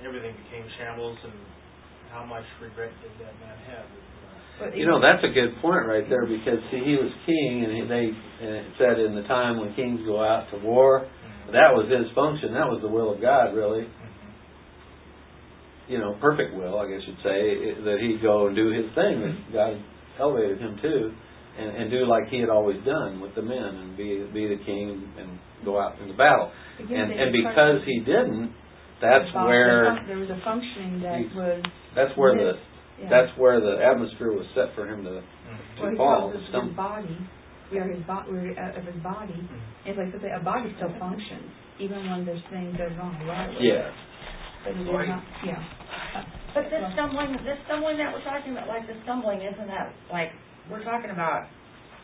everything 0.05 0.31
became 0.47 0.63
shambles, 0.79 1.17
and 1.27 1.33
how 2.09 2.23
much 2.23 2.45
regret 2.61 2.91
did 3.03 3.11
that 3.25 3.35
man 3.43 3.57
have? 3.67 3.85
But 4.59 4.77
You 4.77 4.85
know, 4.85 5.01
that's 5.01 5.23
a 5.25 5.33
good 5.33 5.57
point 5.65 5.87
right 5.89 6.07
there 6.07 6.27
because 6.29 6.59
see, 6.69 6.77
he 6.85 6.93
was 6.95 7.09
king, 7.25 7.63
and 7.65 7.73
he, 7.73 7.81
they 7.89 8.05
and 8.45 8.53
it 8.63 8.67
said 8.77 8.99
in 8.99 9.15
the 9.15 9.23
time 9.23 9.57
when 9.59 9.73
kings 9.73 9.99
go 10.05 10.21
out 10.23 10.45
to 10.53 10.57
war, 10.61 11.01
mm-hmm. 11.09 11.51
that 11.57 11.73
was 11.73 11.89
his 11.89 12.05
function. 12.13 12.53
That 12.53 12.69
was 12.69 12.77
the 12.81 12.87
will 12.87 13.11
of 13.11 13.19
God, 13.19 13.55
really. 13.55 13.85
Mm-hmm. 13.89 15.91
You 15.91 15.97
know, 15.99 16.15
perfect 16.21 16.55
will, 16.55 16.79
I 16.79 16.87
guess 16.87 17.01
you'd 17.07 17.19
say, 17.23 17.73
i- 17.75 17.81
that 17.83 17.97
he'd 17.99 18.21
go 18.21 18.47
and 18.47 18.55
do 18.55 18.69
his 18.71 18.85
thing 18.95 19.19
that 19.21 19.51
God 19.53 19.77
elevated 20.19 20.59
him 20.61 20.77
to, 20.81 21.11
and, 21.57 21.69
and 21.69 21.91
do 21.91 22.05
like 22.05 22.29
he 22.29 22.39
had 22.39 22.49
always 22.49 22.77
done 22.85 23.21
with 23.21 23.35
the 23.35 23.41
men, 23.41 23.57
and 23.57 23.97
be 23.97 24.25
be 24.33 24.47
the 24.47 24.61
king 24.65 25.11
and 25.17 25.39
go 25.65 25.79
out 25.79 25.99
into 25.99 26.13
battle. 26.13 26.51
Again, 26.79 26.99
And 26.99 27.11
and 27.11 27.29
because 27.31 27.81
he 27.85 27.99
didn't, 27.99 28.53
that's 29.01 29.29
the 29.33 29.43
where 29.43 29.99
there 30.07 30.17
was 30.17 30.29
a 30.29 30.41
functioning 30.43 31.01
that 31.01 31.19
he's- 31.19 31.35
was. 31.35 31.63
that's 31.95 32.17
where 32.17 32.35
the 32.35 32.53
yeah. 33.01 33.09
that's 33.09 33.37
where 33.37 33.59
the 33.61 33.83
atmosphere 33.83 34.31
was 34.31 34.45
set 34.55 34.73
for 34.75 34.87
him 34.87 35.03
to 35.03 35.21
mm-hmm. 35.21 35.81
well, 35.81 35.95
fall, 35.97 36.31
tells 36.31 36.43
us 36.43 36.67
his 36.67 36.75
body. 36.75 37.17
We 37.71 37.79
are 37.79 37.89
his 37.89 38.05
body. 38.05 38.31
We're 38.31 38.53
of 38.53 38.85
his 38.85 39.01
body. 39.01 39.33
Mm-hmm. 39.33 39.89
It's 39.89 39.97
like 39.97 40.13
I 40.13 40.21
say, 40.21 40.31
a 40.35 40.43
body 40.43 40.73
still 40.77 40.93
functions 40.99 41.49
even 41.79 42.09
when 42.09 42.25
there's 42.25 42.43
things 42.51 42.77
that 42.77 42.93
are 42.93 42.97
wrong. 42.97 43.17
Right? 43.25 43.49
yeah. 43.61 43.89
But 44.65 44.77
Right. 44.93 45.09
not. 45.09 45.23
Yeah. 45.43 45.59
But 46.53 46.69
this 46.69 46.83
stumbling, 46.93 47.33
this 47.43 47.57
stumbling 47.65 47.97
that 47.97 48.13
we're 48.13 48.23
talking 48.23 48.53
about, 48.53 48.67
like 48.67 48.85
the 48.87 48.95
stumbling, 49.03 49.41
isn't 49.41 49.67
that, 49.67 49.93
like, 50.11 50.31
we're 50.69 50.83
talking 50.83 51.11
about 51.11 51.47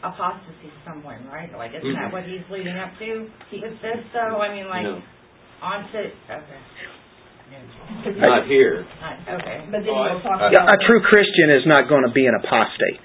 apostasy 0.03 0.71
stumbling, 0.83 1.27
right? 1.31 1.51
Like, 1.57 1.75
isn't 1.75 1.93
that 1.93 2.09
Mhm. 2.09 2.13
what 2.13 2.23
he's 2.23 2.43
leading 2.49 2.77
up 2.77 2.97
to 2.99 3.29
with 3.51 3.81
this, 3.81 3.99
though? 4.13 4.41
I 4.41 4.49
mean, 4.53 4.69
like, 4.69 4.83
No. 4.83 5.01
on 5.61 5.91
to, 5.91 5.99
okay. 5.99 6.59
Not 8.19 8.45
here. 8.45 8.85
Not- 9.01 9.41
Okay. 9.41 9.61
But 9.71 9.83
then 9.83 9.89
Oh, 9.89 10.03
we'll 10.03 10.21
talk 10.21 10.41
I- 10.41 10.51
Yeah, 10.51 10.69
a 10.69 10.77
true 10.85 11.01
Christian 11.01 11.49
is 11.49 11.65
not 11.65 11.87
going 11.87 12.03
to 12.03 12.11
be 12.11 12.27
an 12.27 12.35
apostate. 12.35 12.99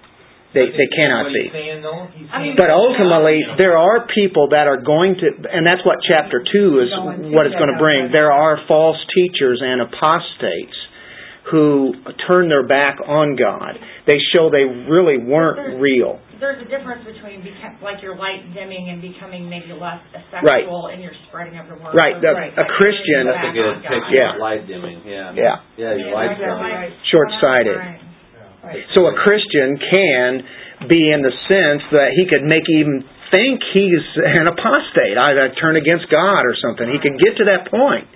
They 0.53 0.69
they 0.69 0.87
cannot 0.87 1.33
be. 1.33 1.43
He's 1.43 1.53
saying, 1.53 1.83
though, 1.83 2.07
he's 2.15 2.29
I 2.31 2.43
mean, 2.43 2.55
But 2.55 2.71
ultimately, 2.71 3.43
there 3.57 3.77
are 3.77 4.07
people 4.07 4.49
that 4.49 4.69
are 4.69 4.77
going 4.77 5.17
to, 5.17 5.27
and 5.51 5.67
that's 5.67 5.85
what 5.85 5.99
chapter 6.07 6.41
two 6.53 6.79
is, 6.81 6.91
Going 6.91 7.33
what 7.33 7.47
it's 7.47 7.57
going 7.57 7.73
to 7.73 7.79
bring. 7.79 8.13
There 8.13 8.31
are 8.31 8.59
false 8.69 9.03
teachers 9.15 9.61
and 9.63 9.81
apostates 9.81 10.84
who 11.51 11.93
turn 12.27 12.49
their 12.49 12.67
back 12.67 12.97
on 13.07 13.37
God. 13.37 13.77
They 14.07 14.17
show 14.33 14.49
they 14.51 14.65
really 14.65 15.19
weren't 15.19 15.81
real. 15.81 16.21
There's 16.41 16.61
a 16.61 16.69
difference 16.69 17.05
between, 17.05 17.41
become, 17.45 17.79
like, 17.81 18.03
your 18.03 18.17
light 18.17 18.43
dimming 18.53 18.91
and 18.91 19.01
becoming 19.01 19.49
maybe 19.49 19.73
less 19.73 20.01
Right. 20.43 20.67
and 20.67 21.01
you're 21.03 21.15
spreading 21.29 21.57
of 21.59 21.67
your 21.69 21.77
word. 21.77 21.95
Right, 21.95 22.21
the- 22.21 22.33
Right. 22.35 22.53
a 22.57 22.65
Christian- 22.65 23.27
That's 23.29 23.49
a 23.49 23.53
good 23.53 23.65
Back 23.65 23.77
on 23.77 23.83
God. 23.83 23.91
picture 23.93 24.15
Yeah. 24.17 24.33
light 24.37 24.67
dimming. 24.67 25.01
Yeah. 25.07 25.33
Yeah. 25.33 25.57
Yeah, 25.77 25.93
your 25.95 26.09
Yeah, 26.09 26.15
light's 26.15 26.41
like, 26.41 26.49
gone. 26.49 26.61
right. 26.61 26.93
Short-sighted. 27.05 27.77
Right. 27.77 28.01
right. 28.65 28.85
So 28.95 29.07
a 29.07 29.13
Christian 29.15 29.79
can 29.79 30.45
be 30.89 31.11
in 31.13 31.23
the 31.23 31.33
sense 31.49 31.83
that 31.93 32.13
he 32.13 32.27
could 32.27 32.43
make 32.43 32.69
even 32.69 33.05
think 33.31 33.63
he's 33.73 34.17
an 34.17 34.49
apostate. 34.49 35.17
I, 35.17 35.45
I 35.45 35.49
turn 35.49 35.77
against 35.77 36.09
God 36.09 36.45
or 36.45 36.55
something. 36.57 36.91
He 36.91 36.99
could 36.99 37.19
get 37.19 37.37
to 37.39 37.45
that 37.45 37.67
point. 37.71 38.07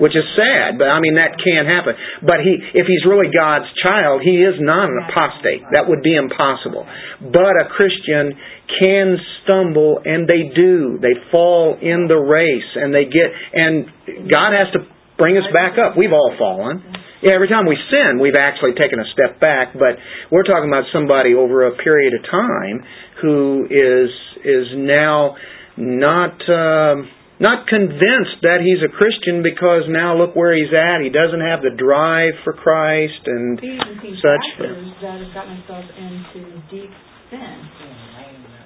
Which 0.00 0.16
is 0.16 0.26
sad, 0.34 0.78
but 0.78 0.90
I 0.90 0.98
mean 0.98 1.14
that 1.14 1.38
can 1.38 1.66
happen. 1.66 1.94
But 2.22 2.42
he, 2.42 2.58
if 2.74 2.86
he's 2.86 3.04
really 3.06 3.30
God's 3.30 3.70
child, 3.82 4.22
he 4.22 4.42
is 4.42 4.58
not 4.58 4.90
an 4.90 4.98
apostate. 5.06 5.62
That 5.74 5.86
would 5.88 6.02
be 6.02 6.14
impossible. 6.14 6.86
But 7.20 7.54
a 7.54 7.70
Christian 7.70 8.34
can 8.82 9.16
stumble, 9.42 10.02
and 10.04 10.26
they 10.26 10.50
do. 10.54 10.98
They 10.98 11.14
fall 11.30 11.78
in 11.80 12.06
the 12.08 12.18
race, 12.18 12.70
and 12.74 12.94
they 12.94 13.04
get, 13.06 13.30
and 13.54 14.30
God 14.30 14.50
has 14.56 14.72
to 14.74 14.80
bring 15.18 15.36
us 15.38 15.46
back 15.52 15.78
up. 15.78 15.96
We've 15.96 16.12
all 16.12 16.34
fallen. 16.38 16.82
Yeah, 17.22 17.34
every 17.34 17.48
time 17.48 17.64
we 17.64 17.78
sin, 17.88 18.20
we've 18.20 18.36
actually 18.36 18.74
taken 18.74 18.98
a 19.00 19.08
step 19.14 19.40
back. 19.40 19.72
But 19.72 19.96
we're 20.30 20.44
talking 20.44 20.68
about 20.68 20.84
somebody 20.92 21.32
over 21.32 21.66
a 21.66 21.76
period 21.76 22.12
of 22.12 22.26
time 22.28 22.84
who 23.22 23.64
is 23.70 24.10
is 24.44 24.66
now 24.74 25.36
not. 25.76 26.36
Um, 26.50 27.08
not 27.40 27.66
convinced 27.66 28.42
that 28.42 28.62
he's 28.62 28.78
a 28.84 28.90
Christian 28.90 29.42
because 29.42 29.90
now 29.90 30.16
look 30.16 30.36
where 30.36 30.54
he's 30.54 30.70
at. 30.70 31.02
He 31.02 31.10
doesn't 31.10 31.42
have 31.42 31.62
the 31.62 31.74
drive 31.74 32.34
for 32.44 32.52
Christ 32.52 33.26
and 33.26 33.58
He 33.58 33.74
even 33.74 33.98
seen 34.02 34.16
such. 34.22 34.46
that 34.58 35.34
gotten 35.34 35.58
themselves 35.58 35.88
into 35.98 36.62
deep 36.70 36.92
sin. 37.30 37.58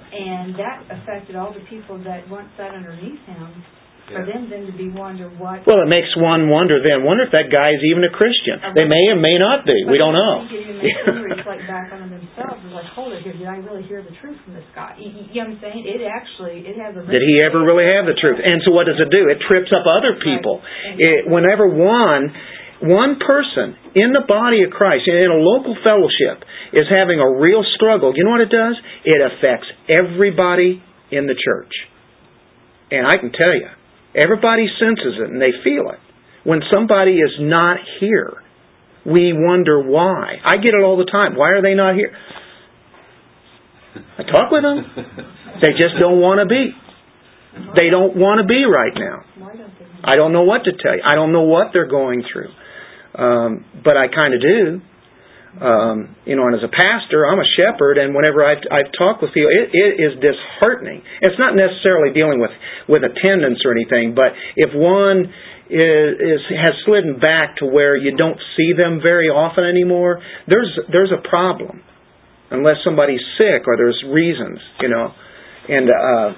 And 0.08 0.54
that 0.56 0.84
affected 0.88 1.36
all 1.36 1.52
the 1.52 1.64
people 1.68 2.02
that 2.04 2.28
once 2.28 2.48
sat 2.56 2.74
underneath 2.74 3.20
him. 3.26 3.64
For 4.08 4.24
Yeah. 4.24 4.24
them 4.24 4.48
then 4.48 4.64
to 4.64 4.72
be 4.72 4.88
wonder 4.88 5.28
what. 5.36 5.66
Well, 5.68 5.84
it 5.84 5.90
makes 5.92 6.08
one 6.16 6.48
wonder 6.48 6.80
then, 6.80 7.04
wonder 7.04 7.24
if 7.24 7.30
that 7.36 7.52
guy 7.52 7.68
is 7.68 7.82
even 7.92 8.04
a 8.04 8.08
Christian. 8.08 8.56
They 8.72 8.88
may 8.88 9.04
or 9.12 9.16
may 9.20 9.36
not 9.36 9.68
be. 9.68 9.84
We 9.84 9.98
don't 10.00 10.16
know. 10.16 10.44
I 10.44 10.48
think 10.48 10.52
it 10.52 10.64
even 10.64 10.78
makes 10.80 11.04
them 11.04 11.22
reflect 11.28 11.68
back 11.68 11.92
on 11.92 12.08
themselves. 12.08 12.64
It's 12.64 12.72
like, 12.72 12.88
hold 12.96 13.12
it, 13.12 13.22
did 13.22 13.44
I 13.44 13.60
really 13.60 13.84
hear 13.84 14.00
the 14.00 14.16
truth 14.16 14.40
from 14.44 14.54
this 14.54 14.64
guy? 14.74 14.96
You, 14.96 15.12
you 15.12 15.44
know 15.44 15.52
what 15.52 15.60
I'm 15.60 15.60
saying? 15.60 15.82
It 15.84 16.00
actually, 16.08 16.64
it 16.64 16.80
has 16.80 16.96
a. 16.96 17.04
Did 17.04 17.20
he 17.20 17.44
ever 17.44 17.60
really 17.60 17.84
have 17.84 18.08
the 18.08 18.16
truth? 18.16 18.40
And 18.40 18.64
so 18.64 18.72
what 18.72 18.88
does 18.88 18.96
it 18.96 19.12
do? 19.12 19.28
It 19.28 19.44
trips 19.44 19.68
up 19.76 19.84
other 19.84 20.16
people. 20.24 20.64
It, 20.96 21.28
whenever 21.28 21.68
one 21.68 22.32
one 22.80 23.18
person 23.18 23.74
in 23.94 24.14
the 24.14 24.22
body 24.26 24.62
of 24.62 24.70
Christ, 24.70 25.08
in 25.10 25.30
a 25.30 25.42
local 25.42 25.74
fellowship, 25.82 26.46
is 26.72 26.86
having 26.86 27.18
a 27.18 27.26
real 27.42 27.64
struggle, 27.74 28.12
you 28.14 28.22
know 28.22 28.30
what 28.30 28.40
it 28.40 28.54
does? 28.54 28.76
It 29.04 29.18
affects 29.18 29.66
everybody 29.90 30.82
in 31.10 31.26
the 31.26 31.34
church. 31.34 31.72
And 32.90 33.06
I 33.06 33.16
can 33.16 33.32
tell 33.32 33.54
you, 33.54 33.68
everybody 34.14 34.66
senses 34.78 35.20
it 35.20 35.30
and 35.30 35.40
they 35.40 35.52
feel 35.64 35.90
it. 35.90 36.00
When 36.44 36.60
somebody 36.72 37.18
is 37.18 37.32
not 37.40 37.78
here, 38.00 38.32
we 39.04 39.32
wonder 39.34 39.82
why. 39.82 40.36
I 40.44 40.56
get 40.56 40.74
it 40.74 40.82
all 40.84 40.96
the 40.96 41.10
time. 41.10 41.36
Why 41.36 41.50
are 41.50 41.62
they 41.62 41.74
not 41.74 41.94
here? 41.94 42.12
I 44.18 44.22
talk 44.22 44.50
with 44.50 44.62
them. 44.62 44.84
They 45.60 45.72
just 45.72 45.98
don't 45.98 46.20
want 46.20 46.40
to 46.40 46.46
be. 46.46 46.70
They 47.76 47.90
don't 47.90 48.16
want 48.16 48.40
to 48.40 48.46
be 48.46 48.64
right 48.64 48.92
now. 48.94 49.24
I 50.04 50.14
don't 50.14 50.32
know 50.32 50.44
what 50.44 50.64
to 50.64 50.72
tell 50.72 50.94
you. 50.94 51.02
I 51.04 51.14
don't 51.14 51.32
know 51.32 51.42
what 51.42 51.68
they're 51.72 51.88
going 51.88 52.22
through. 52.32 52.50
Um, 53.14 53.64
but 53.82 53.96
I 53.96 54.06
kind 54.06 54.34
of 54.34 54.40
do. 54.40 54.80
Um, 55.48 56.14
you 56.28 56.36
know, 56.36 56.44
and 56.44 56.54
as 56.54 56.62
a 56.62 56.68
pastor, 56.68 57.24
I'm 57.24 57.40
a 57.40 57.50
shepherd, 57.56 57.96
and 57.96 58.14
whenever 58.14 58.44
I've, 58.44 58.60
I've 58.68 58.92
talked 58.92 59.24
with 59.24 59.32
people, 59.32 59.48
it, 59.48 59.72
it 59.72 59.96
is 59.96 60.12
disheartening. 60.20 61.00
It's 61.24 61.40
not 61.40 61.56
necessarily 61.56 62.12
dealing 62.12 62.38
with 62.38 62.52
with 62.86 63.02
attendance 63.02 63.64
or 63.64 63.72
anything, 63.72 64.12
but 64.14 64.36
if 64.56 64.70
one 64.76 65.32
is, 65.72 66.08
is 66.20 66.40
has 66.52 66.76
slidden 66.84 67.18
back 67.18 67.56
to 67.58 67.66
where 67.66 67.96
you 67.96 68.16
don't 68.16 68.38
see 68.56 68.76
them 68.76 69.00
very 69.02 69.28
often 69.28 69.64
anymore, 69.64 70.20
there's 70.46 70.68
there's 70.92 71.12
a 71.16 71.26
problem, 71.26 71.82
unless 72.50 72.76
somebody's 72.84 73.24
sick 73.40 73.64
or 73.66 73.76
there's 73.76 73.98
reasons, 74.12 74.60
you 74.80 74.92
know, 74.92 75.12
and 75.68 75.88
uh, 75.88 76.28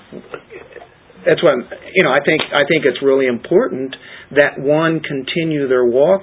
that's 1.26 1.42
what 1.42 1.54
you 1.94 2.04
know. 2.04 2.14
I 2.14 2.22
think 2.24 2.42
I 2.54 2.62
think 2.62 2.86
it's 2.86 3.02
really 3.02 3.26
important 3.26 3.94
that 4.38 4.58
one 4.58 5.00
continue 5.02 5.68
their 5.68 5.84
walk 5.84 6.22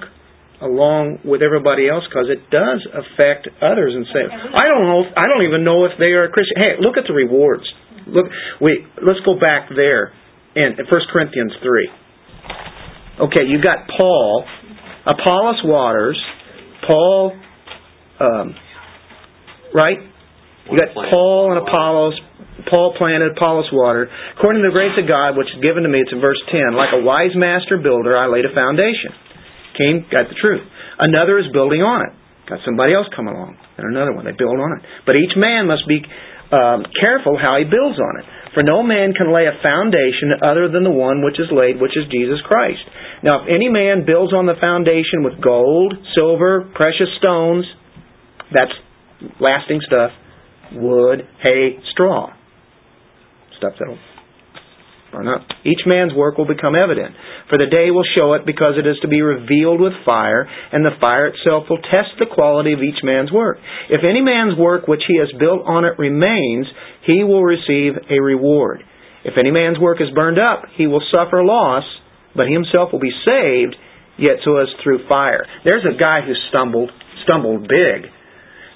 along 0.61 1.21
with 1.21 1.45
everybody 1.45 1.85
else 1.85 2.01
because 2.09 2.33
it 2.33 2.49
does 2.49 2.81
affect 2.89 3.45
others 3.61 3.93
and 3.93 4.05
say 4.09 4.25
I 4.25 4.65
don't 4.65 4.89
know 4.89 5.05
if, 5.05 5.09
I 5.13 5.29
don't 5.29 5.45
even 5.45 5.61
know 5.61 5.85
if 5.85 5.93
they 6.01 6.17
are 6.17 6.25
a 6.25 6.31
Christian. 6.33 6.57
Hey, 6.57 6.73
look 6.81 6.97
at 6.97 7.05
the 7.05 7.13
rewards. 7.13 7.65
Look, 8.07 8.25
we 8.61 8.85
let's 9.03 9.21
go 9.21 9.37
back 9.37 9.69
there 9.69 10.13
in 10.55 10.73
First 10.89 11.13
Corinthians 11.13 11.53
three. 11.61 11.89
Okay, 13.17 13.45
you 13.45 13.61
got 13.61 13.89
Paul, 13.97 14.45
Apollos 15.05 15.61
waters, 15.65 16.17
Paul, 16.85 17.33
um, 18.19 18.55
right? 19.73 19.97
You 20.69 20.77
got 20.77 20.93
Paul 20.93 21.53
and 21.53 21.67
Apollos. 21.67 22.13
Paul 22.69 22.93
planted, 22.97 23.31
Apollos 23.37 23.69
watered. 23.71 24.09
According 24.37 24.61
to 24.61 24.67
the 24.67 24.75
grace 24.75 24.93
of 24.99 25.07
God, 25.07 25.37
which 25.37 25.47
is 25.47 25.61
given 25.63 25.83
to 25.83 25.89
me, 25.89 26.03
it's 26.03 26.11
in 26.11 26.19
verse 26.19 26.41
10. 26.51 26.75
Like 26.75 26.91
a 26.91 27.01
wise 27.01 27.31
master 27.33 27.77
builder, 27.77 28.17
I 28.17 28.27
laid 28.27 28.43
a 28.43 28.53
foundation. 28.53 29.13
Came, 29.77 30.09
got 30.09 30.27
the 30.27 30.37
truth. 30.41 30.65
Another 30.97 31.37
is 31.37 31.45
building 31.53 31.85
on 31.85 32.01
it. 32.01 32.13
Got 32.49 32.65
somebody 32.65 32.95
else 32.95 33.05
come 33.13 33.27
along. 33.29 33.57
And 33.77 33.85
another 33.85 34.15
one. 34.15 34.25
They 34.25 34.33
build 34.33 34.57
on 34.57 34.79
it. 34.79 34.81
But 35.05 35.15
each 35.15 35.37
man 35.37 35.67
must 35.69 35.85
be 35.85 36.01
um, 36.49 36.87
careful 36.97 37.37
how 37.37 37.61
he 37.61 37.65
builds 37.67 37.99
on 37.99 38.13
it. 38.19 38.25
For 38.55 38.63
no 38.63 38.81
man 38.81 39.13
can 39.13 39.29
lay 39.29 39.45
a 39.45 39.53
foundation 39.61 40.41
other 40.41 40.71
than 40.71 40.81
the 40.81 40.93
one 40.93 41.21
which 41.21 41.37
is 41.37 41.51
laid, 41.53 41.77
which 41.77 41.93
is 41.93 42.09
Jesus 42.09 42.41
Christ. 42.41 42.81
Now, 43.21 43.43
if 43.43 43.53
any 43.53 43.69
man 43.69 44.07
builds 44.07 44.33
on 44.33 44.49
the 44.49 44.57
foundation 44.57 45.21
with 45.21 45.37
gold, 45.37 45.93
silver, 46.15 46.65
precious 46.73 47.11
stones, 47.19 47.65
that's 48.49 48.73
lasting 49.39 49.81
stuff, 49.85 50.09
wood, 50.73 51.27
hay, 51.45 51.77
straw. 51.93 52.33
Stuff 53.57 53.73
that'll 53.77 53.99
burn 55.17 55.27
up. 55.27 55.41
Each 55.65 55.81
man's 55.85 56.13
work 56.13 56.37
will 56.37 56.47
become 56.47 56.75
evident. 56.75 57.15
For 57.49 57.57
the 57.57 57.65
day 57.65 57.89
will 57.89 58.05
show 58.15 58.33
it 58.33 58.45
because 58.45 58.77
it 58.77 58.85
is 58.85 58.97
to 59.01 59.07
be 59.07 59.21
revealed 59.21 59.81
with 59.81 59.93
fire, 60.05 60.47
and 60.71 60.85
the 60.85 60.93
fire 61.01 61.27
itself 61.27 61.65
will 61.69 61.81
test 61.81 62.13
the 62.19 62.29
quality 62.29 62.73
of 62.73 62.85
each 62.85 63.01
man's 63.03 63.31
work. 63.31 63.57
If 63.89 64.01
any 64.05 64.21
man's 64.21 64.57
work 64.57 64.87
which 64.87 65.01
he 65.07 65.17
has 65.17 65.33
built 65.39 65.65
on 65.65 65.85
it 65.85 65.97
remains, 65.97 66.67
he 67.05 67.23
will 67.23 67.43
receive 67.43 67.93
a 68.09 68.21
reward. 68.21 68.83
If 69.25 69.33
any 69.39 69.51
man's 69.51 69.79
work 69.79 69.97
is 69.99 70.13
burned 70.13 70.39
up, 70.39 70.69
he 70.77 70.85
will 70.85 71.03
suffer 71.11 71.43
loss, 71.43 71.83
but 72.35 72.47
he 72.47 72.53
himself 72.53 72.93
will 72.93 73.01
be 73.01 73.15
saved, 73.25 73.75
yet 74.17 74.37
so 74.45 74.57
as 74.57 74.67
through 74.83 75.07
fire. 75.09 75.45
There's 75.65 75.83
a 75.83 75.97
guy 75.97 76.21
who 76.21 76.33
stumbled, 76.49 76.91
stumbled 77.25 77.67
big. 77.67 78.05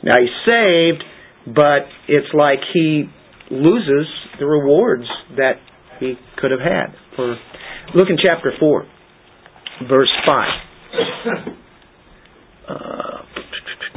Now 0.04 0.16
he's 0.20 0.34
saved, 0.44 1.04
but 1.46 1.86
it's 2.10 2.34
like 2.34 2.60
he 2.74 3.06
loses 3.52 4.08
the 4.40 4.46
rewards 4.46 5.06
that 5.38 5.62
he 6.02 6.16
could 6.38 6.52
have 6.52 6.60
had. 6.60 6.94
For 7.16 7.38
look 7.96 8.10
in 8.10 8.18
chapter 8.22 8.52
four, 8.60 8.86
verse 9.88 10.12
five. 10.26 10.50
Uh, 12.68 13.12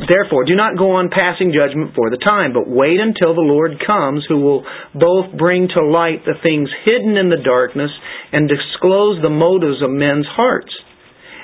Therefore, 0.09 0.45
do 0.45 0.57
not 0.57 0.77
go 0.77 0.93
on 0.99 1.09
passing 1.09 1.55
judgment 1.55 1.95
for 1.95 2.11
the 2.11 2.19
time, 2.19 2.53
but 2.53 2.69
wait 2.69 2.99
until 2.99 3.35
the 3.35 3.47
Lord 3.47 3.81
comes, 3.87 4.25
who 4.29 4.41
will 4.41 4.67
both 4.93 5.39
bring 5.39 5.69
to 5.69 5.87
light 5.87 6.25
the 6.27 6.35
things 6.43 6.69
hidden 6.85 7.17
in 7.17 7.31
the 7.31 7.43
darkness 7.43 7.91
and 8.33 8.49
disclose 8.49 9.23
the 9.23 9.31
motives 9.31 9.83
of 9.83 9.91
men's 9.91 10.27
hearts. 10.27 10.73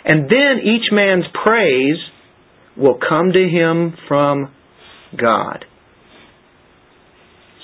And 0.04 0.28
then 0.28 0.60
each 0.64 0.90
man's 0.90 1.24
praise 1.44 1.98
will 2.76 2.98
come 2.98 3.32
to 3.32 3.48
him 3.48 3.96
from 4.08 4.52
God. 5.16 5.64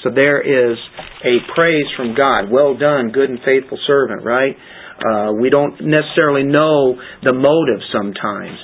So 0.07 0.15
there 0.15 0.39
is 0.39 0.79
a 1.27 1.43
praise 1.51 1.91
from 1.99 2.15
God. 2.15 2.47
Well 2.47 2.79
done, 2.79 3.11
good 3.11 3.27
and 3.27 3.43
faithful 3.43 3.75
servant, 3.91 4.23
right? 4.23 4.55
Uh, 5.03 5.35
we 5.35 5.51
don't 5.51 5.75
necessarily 5.83 6.47
know 6.47 6.95
the 7.27 7.35
motive 7.35 7.83
sometimes. 7.91 8.55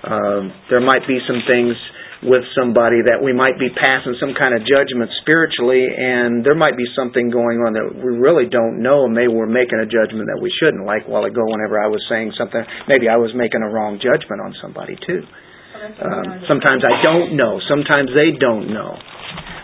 Uh, 0.00 0.40
there 0.72 0.80
might 0.80 1.04
be 1.04 1.20
some 1.28 1.44
things 1.44 1.76
with 2.24 2.48
somebody 2.56 3.04
that 3.04 3.20
we 3.20 3.36
might 3.36 3.60
be 3.60 3.68
passing 3.68 4.16
some 4.16 4.32
kind 4.32 4.56
of 4.56 4.64
judgment 4.64 5.12
spiritually, 5.20 5.84
and 5.84 6.40
there 6.40 6.56
might 6.56 6.80
be 6.80 6.88
something 6.96 7.28
going 7.28 7.60
on 7.60 7.76
that 7.76 7.92
we 7.92 8.16
really 8.16 8.48
don't 8.48 8.80
know, 8.80 9.04
and 9.04 9.12
maybe 9.12 9.28
we're 9.28 9.44
making 9.44 9.76
a 9.76 9.84
judgment 9.84 10.32
that 10.32 10.40
we 10.40 10.48
shouldn't. 10.48 10.88
Like 10.88 11.04
a 11.04 11.12
while 11.12 11.28
ago, 11.28 11.44
whenever 11.44 11.76
I 11.76 11.92
was 11.92 12.00
saying 12.08 12.32
something, 12.40 12.64
maybe 12.88 13.04
I 13.04 13.20
was 13.20 13.36
making 13.36 13.60
a 13.60 13.68
wrong 13.68 14.00
judgment 14.00 14.40
on 14.40 14.56
somebody 14.64 14.96
too. 15.04 15.28
Um, 15.76 16.40
sometimes 16.48 16.88
I 16.88 17.04
don't 17.04 17.36
know. 17.36 17.60
Sometimes 17.68 18.08
they 18.16 18.32
don't 18.40 18.72
know. 18.72 18.96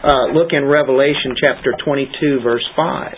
Uh, 0.02 0.32
look 0.32 0.48
in 0.50 0.64
Revelation 0.64 1.36
chapter 1.40 1.74
22, 1.84 2.40
verse 2.42 2.66
5. 2.74 3.14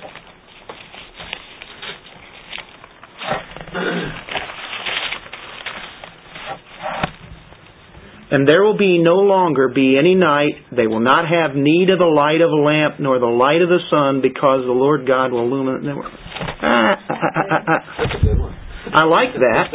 And 8.31 8.47
there 8.47 8.65
will 8.65 8.77
be 8.77 8.99
no 9.03 9.17
longer 9.17 9.69
be 9.69 9.97
any 9.99 10.15
night. 10.15 10.55
They 10.77 10.87
will 10.87 11.01
not 11.01 11.25
have 11.29 11.57
need 11.57 11.89
of 11.89 11.99
the 11.99 12.05
light 12.05 12.43
of 12.43 12.51
a 12.51 12.61
lamp 12.61 12.97
nor 13.01 13.19
the 13.19 13.27
light 13.27 13.63
of 13.63 13.69
the 13.69 13.79
sun, 13.89 14.21
because 14.21 14.67
the 14.67 14.73
Lord 14.73 15.07
God 15.07 15.33
will 15.33 15.43
illuminate 15.47 15.85
them. 15.85 16.01
Ah, 16.03 16.97
ah, 17.09 17.65
ah. 17.69 17.79
That's 17.97 18.23
a 18.23 18.27
good 18.27 18.39
one. 18.39 18.55
I 18.93 19.05
like 19.05 19.33
that. 19.35 19.73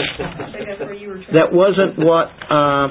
That 1.33 1.53
wasn't 1.53 1.97
what. 1.97 2.29
Uh, 2.51 2.89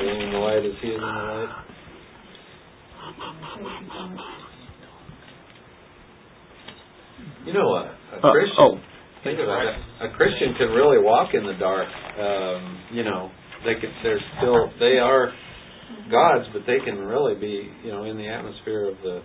Being 0.00 0.20
in 0.20 0.30
the 0.30 0.38
light 0.38 0.64
is 0.64 0.74
he 0.80 0.94
in 0.94 1.00
the 1.00 1.06
light. 1.06 1.66
You 7.50 7.58
know, 7.58 7.74
a, 7.74 7.82
a 8.14 8.18
Uh, 8.22 8.30
Christian, 8.30 8.62
oh. 8.62 8.78
think 9.26 9.38
about 9.42 9.66
it, 9.66 9.74
a 10.06 10.14
Christian 10.14 10.54
can 10.54 10.70
really 10.70 11.02
walk 11.02 11.34
in 11.34 11.42
the 11.42 11.58
dark. 11.58 11.88
Um, 12.14 12.78
you 12.94 13.02
know, 13.02 13.30
they 13.66 13.74
could, 13.74 13.90
they're 14.04 14.22
still, 14.38 14.70
they 14.78 15.02
are 15.02 15.34
gods, 16.12 16.46
but 16.52 16.62
they 16.66 16.78
can 16.84 16.98
really 16.98 17.34
be, 17.34 17.68
you 17.82 17.90
know, 17.90 18.04
in 18.04 18.16
the 18.16 18.28
atmosphere 18.28 18.86
of 18.86 18.94
the, 19.02 19.20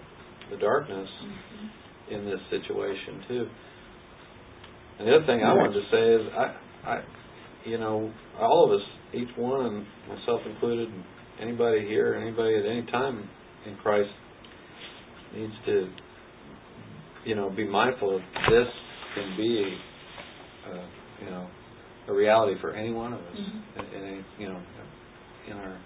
the 0.49 0.57
darkness 0.57 1.07
in 2.09 2.26
this 2.26 2.41
situation 2.49 3.21
too. 3.28 3.45
And 4.97 5.07
the 5.07 5.15
other 5.17 5.26
thing 5.26 5.43
I 5.43 5.53
wanted 5.53 5.73
to 5.73 5.86
say 5.91 6.03
is, 6.17 6.34
I, 6.34 6.89
I, 6.89 7.03
you 7.65 7.78
know, 7.78 8.11
all 8.39 8.65
of 8.65 8.71
us, 8.80 8.86
each 9.13 9.30
one, 9.38 9.65
and 9.65 9.86
myself 10.09 10.41
included, 10.49 10.89
anybody 11.39 11.86
here, 11.86 12.15
anybody 12.15 12.55
at 12.55 12.65
any 12.65 12.86
time 12.91 13.30
in 13.67 13.76
Christ, 13.78 14.09
needs 15.36 15.53
to, 15.67 15.89
you 17.26 17.36
know, 17.36 17.49
be 17.49 17.65
mindful 17.65 18.15
of 18.15 18.21
this 18.49 18.67
can 19.15 19.36
be, 19.38 19.78
uh, 20.69 20.86
you 21.23 21.30
know, 21.32 21.47
a 22.07 22.13
reality 22.13 22.59
for 22.61 22.73
any 22.73 22.91
one 22.93 23.13
of 23.13 23.19
us, 23.19 23.36
Mhm. 23.36 23.61
in, 23.95 24.03
in 24.03 24.26
you 24.39 24.47
know, 24.49 24.59
in 25.47 25.53
our 25.57 25.78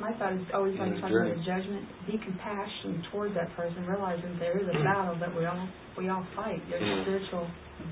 My 0.00 0.12
thought 0.12 0.32
is 0.34 0.46
always 0.54 0.78
like 0.78 0.94
the 0.94 1.08
journey. 1.08 1.32
about 1.32 1.44
judgment, 1.44 1.82
be 2.06 2.18
compassionate 2.18 3.02
towards 3.10 3.34
that 3.34 3.50
person, 3.56 3.84
realizing 3.84 4.38
there 4.38 4.56
is 4.56 4.68
a 4.68 4.78
battle 4.84 5.16
that 5.18 5.34
we 5.34 5.44
all 5.44 5.66
we 5.96 6.08
all 6.08 6.24
fight. 6.36 6.62
There's 6.70 6.82
a 6.82 7.02
spiritual 7.02 7.48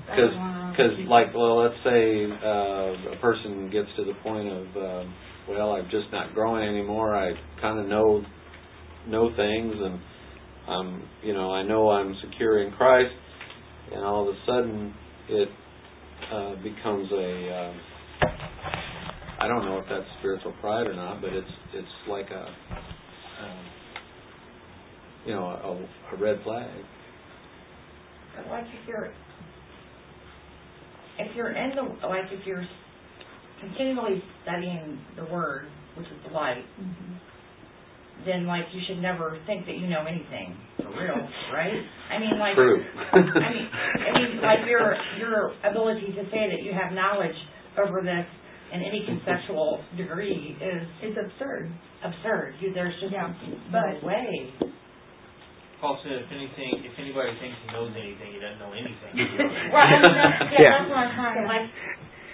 Because, 0.07 0.31
battle 0.31 0.39
going 0.39 0.71
because, 0.71 0.99
like, 1.09 1.33
well, 1.35 1.57
let's 1.63 1.75
say 1.83 2.31
uh, 2.31 3.11
a 3.11 3.17
person 3.19 3.69
gets 3.71 3.89
to 3.97 4.05
the 4.05 4.13
point 4.23 4.47
of, 4.47 4.65
um, 4.77 5.13
well, 5.49 5.73
I'm 5.73 5.89
just 5.89 6.09
not 6.13 6.33
growing 6.33 6.63
anymore. 6.63 7.13
I 7.13 7.33
kind 7.59 7.77
of 7.79 7.87
know 7.87 8.23
know 9.07 9.29
things, 9.35 9.75
and 9.77 9.99
um, 10.67 11.03
you 11.23 11.33
know, 11.33 11.51
I 11.51 11.63
know 11.63 11.89
I'm 11.89 12.15
secure 12.29 12.59
in 12.65 12.71
Christ, 12.73 13.13
and 13.93 14.03
all 14.03 14.27
of 14.27 14.35
a 14.35 14.37
sudden 14.45 14.93
it 15.29 15.49
uh, 16.31 16.55
becomes 16.63 17.09
a. 17.11 17.55
Um, 17.69 17.79
I 19.39 19.47
don't 19.47 19.65
know 19.65 19.77
if 19.77 19.85
that's 19.89 20.05
spiritual 20.19 20.53
pride 20.61 20.87
or 20.87 20.95
not, 20.95 21.21
but 21.21 21.31
it's 21.31 21.51
it's 21.73 21.87
like 22.09 22.29
a, 22.31 22.41
um, 22.45 23.65
you 25.25 25.33
know, 25.33 25.45
a, 25.45 26.15
a 26.15 26.19
red 26.19 26.41
flag. 26.43 26.69
But 28.35 28.47
like 28.49 28.63
if 28.65 28.87
you're, 28.87 29.13
if 31.19 31.35
you're 31.35 31.51
in 31.51 31.75
the, 31.75 32.07
like 32.07 32.25
if 32.31 32.45
you're 32.47 32.65
continually 33.61 34.23
studying 34.43 34.99
the 35.15 35.25
Word, 35.25 35.67
which 35.95 36.07
is 36.07 36.13
the 36.27 36.33
light, 36.33 36.63
Mhm. 36.79 37.19
Then 38.25 38.45
like 38.47 38.65
you 38.73 38.81
should 38.87 38.99
never 39.01 39.37
think 39.45 39.65
that 39.67 39.77
you 39.77 39.87
know 39.87 40.05
anything 40.07 40.55
for 40.77 40.89
real, 40.89 41.21
right? 41.53 41.77
I 42.11 42.17
mean, 42.19 42.39
like, 42.39 42.55
True. 42.55 42.81
I 43.13 43.19
mean, 43.19 43.67
I 43.69 44.11
mean, 44.19 44.41
like 44.41 44.59
your 44.67 44.95
your 45.19 45.53
ability 45.63 46.07
to 46.15 46.23
say 46.31 46.49
that 46.49 46.61
you 46.63 46.71
have 46.73 46.93
knowledge 46.93 47.35
over 47.77 48.01
this 48.01 48.25
in 48.73 48.83
any 48.83 49.05
conceptual 49.05 49.79
degree 49.95 50.57
is 50.59 50.83
It's 51.01 51.15
absurd. 51.15 51.71
absurd. 52.03 52.55
You, 52.59 52.73
there's 52.73 52.93
just 52.99 53.13
Yeah, 53.13 53.31
no 53.71 53.99
way. 54.03 54.51
Paul 55.79 56.01
said, 56.01 56.25
if 56.25 56.25
anything, 56.33 56.81
if 56.89 56.97
anybody 56.97 57.37
thinks 57.37 57.53
he 57.61 57.69
knows 57.69 57.93
anything, 57.93 58.33
he 58.33 58.41
doesn't 58.41 58.57
know 58.57 58.73
anything. 58.73 59.13
Well, 59.69 59.77
I 59.85 60.01
mean, 60.01 60.09
that's, 60.09 60.49
yeah, 60.57 60.57
Yeah. 60.57 60.71
that's 60.73 60.89
what 60.89 60.97
I'm 61.05 61.13
trying. 61.13 61.45
Like, 61.45 61.69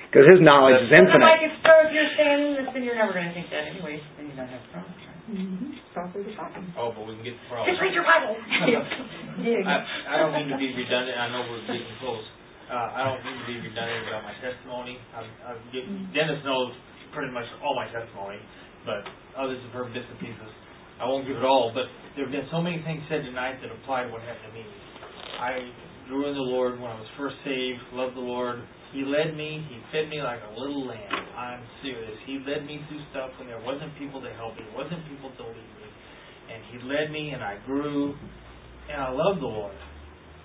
Because 0.07 0.31
His 0.31 0.39
knowledge 0.39 0.79
is 0.79 0.87
infinite. 0.87 1.19
like, 1.27 1.43
if, 1.43 1.51
so 1.59 1.75
if 1.83 1.91
you're 1.91 2.07
saying 2.15 2.55
this, 2.55 2.71
then 2.71 2.87
you're 2.87 2.95
never 2.95 3.11
going 3.11 3.27
to 3.27 3.35
think 3.35 3.51
that 3.51 3.67
anyways, 3.67 3.99
then 4.15 4.31
you 4.31 4.35
don't 4.39 4.47
have 4.47 4.63
problems, 4.71 4.95
right? 4.95 5.02
Mm-hmm. 5.23 5.71
The 5.95 6.35
Bible. 6.35 6.63
Oh, 6.75 6.91
but 6.91 7.07
we 7.07 7.15
can 7.15 7.23
get 7.23 7.39
the 7.39 7.47
problem. 7.47 7.71
Just 7.71 7.79
read 7.79 7.95
your 7.95 8.03
Bible. 8.03 8.35
I, 9.71 9.75
I 10.11 10.13
don't 10.19 10.35
mean 10.35 10.51
to 10.51 10.59
be 10.59 10.75
redundant, 10.75 11.15
I 11.15 11.31
know 11.31 11.47
we're 11.47 11.63
getting 11.63 11.87
close. 12.03 12.27
Uh, 12.67 12.91
I 12.91 13.07
don't 13.07 13.23
mean 13.23 13.39
to 13.39 13.47
be 13.47 13.57
redundant 13.63 14.11
about 14.11 14.27
my 14.27 14.35
testimony. 14.43 14.99
I've, 15.15 15.31
I've 15.47 15.61
get, 15.71 15.87
Dennis 16.11 16.43
knows 16.43 16.75
pretty 17.15 17.31
much 17.31 17.47
all 17.63 17.71
my 17.71 17.87
testimony, 17.87 18.43
but 18.83 19.07
others 19.39 19.63
have 19.63 19.71
heard 19.71 19.95
bits 19.95 20.11
and 20.11 20.19
pieces. 20.19 20.51
I 20.99 21.07
won't 21.07 21.23
give 21.23 21.39
it 21.39 21.47
all, 21.47 21.71
but 21.71 21.87
there 22.15 22.27
have 22.27 22.33
been 22.35 22.47
so 22.51 22.59
many 22.59 22.83
things 22.83 23.01
said 23.07 23.23
tonight 23.23 23.63
that 23.63 23.71
apply 23.71 24.03
to 24.03 24.09
what 24.11 24.21
happened 24.27 24.51
to 24.51 24.53
me. 24.59 24.65
I 25.39 25.71
grew 26.11 26.27
in 26.27 26.35
the 26.35 26.47
Lord 26.51 26.79
when 26.79 26.91
I 26.91 26.99
was 26.99 27.07
first 27.15 27.39
saved, 27.47 27.79
loved 27.95 28.15
the 28.15 28.23
Lord. 28.25 28.59
He 28.93 29.01
led 29.03 29.35
me, 29.35 29.65
He 29.67 29.77
fed 29.91 30.09
me 30.09 30.21
like 30.21 30.39
a 30.45 30.53
little 30.53 30.85
lamb. 30.85 31.25
I'm 31.35 31.65
serious. 31.81 32.13
He 32.25 32.39
led 32.45 32.65
me 32.65 32.79
through 32.87 33.01
stuff 33.09 33.33
when 33.41 33.49
there 33.49 33.61
wasn't 33.61 33.97
people 33.97 34.21
to 34.21 34.29
help 34.37 34.55
me, 34.55 34.63
wasn't 34.77 35.01
people 35.09 35.33
to 35.33 35.43
lead 35.49 35.73
me. 35.81 35.89
And 36.53 36.61
He 36.69 36.77
led 36.85 37.09
me 37.09 37.33
and 37.33 37.43
I 37.43 37.57
grew 37.65 38.13
and 38.89 39.01
I 39.01 39.09
loved 39.09 39.41
the 39.41 39.49
Lord. 39.49 39.75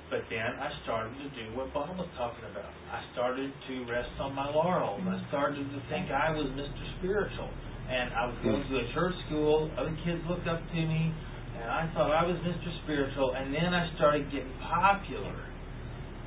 But 0.09 0.25
then 0.33 0.57
I 0.57 0.73
started 0.85 1.13
to 1.21 1.29
do 1.37 1.53
what 1.53 1.69
Bob 1.77 1.93
was 2.01 2.09
talking 2.17 2.49
about. 2.49 2.73
I 2.89 3.05
started 3.13 3.53
to 3.53 3.75
rest 3.93 4.09
on 4.21 4.33
my 4.33 4.49
laurels. 4.49 5.05
I 5.05 5.21
started 5.29 5.69
to 5.69 5.81
think 5.93 6.09
I 6.09 6.33
was 6.33 6.49
Mr. 6.57 6.85
Spiritual. 6.99 7.53
And 7.93 8.13
I 8.17 8.25
was 8.25 8.37
going 8.41 8.65
to 8.65 8.75
a 8.81 8.87
church 8.97 9.13
school. 9.29 9.69
Other 9.77 9.93
kids 10.09 10.25
looked 10.25 10.49
up 10.49 10.65
to 10.65 10.81
me. 10.81 11.13
And 11.61 11.69
I 11.69 11.93
thought 11.93 12.09
I 12.09 12.25
was 12.25 12.41
Mr. 12.41 12.73
Spiritual. 12.85 13.37
And 13.37 13.53
then 13.53 13.77
I 13.77 13.93
started 13.97 14.33
getting 14.33 14.53
popular. 14.65 15.37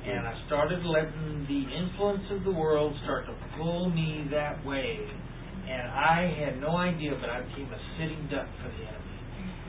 And 0.02 0.26
I 0.26 0.34
started 0.46 0.82
letting 0.84 1.46
the 1.46 1.62
influence 1.70 2.24
of 2.30 2.42
the 2.44 2.50
world 2.50 2.94
start 3.04 3.26
to 3.26 3.34
pull 3.56 3.90
me 3.90 4.26
that 4.30 4.64
way. 4.66 4.98
And 5.68 5.86
I 5.88 6.34
had 6.42 6.60
no 6.60 6.76
idea, 6.76 7.12
but 7.20 7.30
I 7.30 7.42
became 7.42 7.70
a 7.70 7.80
sitting 7.98 8.28
duck 8.30 8.48
for 8.58 8.68
the 8.68 8.82
enemy. 8.82 9.12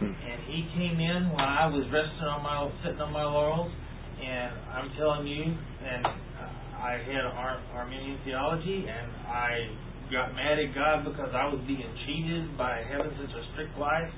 And 0.09 0.37
he 0.49 0.65
came 0.73 0.99
in 0.99 1.29
when 1.29 1.45
I 1.45 1.67
was 1.67 1.85
resting 1.93 2.27
on 2.27 2.41
my, 2.41 2.65
sitting 2.83 2.99
on 2.99 3.13
my 3.13 3.23
laurels. 3.23 3.71
And 4.17 4.51
I'm 4.73 4.89
telling 4.97 5.27
you, 5.27 5.43
and 5.43 6.05
uh, 6.05 6.81
I 6.81 6.97
had 7.05 7.23
Ar- 7.29 7.61
Arminian 7.75 8.19
theology, 8.25 8.85
and 8.89 9.11
I 9.27 9.69
got 10.11 10.33
mad 10.33 10.57
at 10.59 10.73
God 10.73 11.05
because 11.05 11.29
I 11.33 11.45
was 11.45 11.61
being 11.67 11.87
cheated 12.05 12.57
by 12.57 12.81
having 12.89 13.11
such 13.21 13.33
a 13.35 13.43
strict 13.53 13.77
life. 13.77 14.09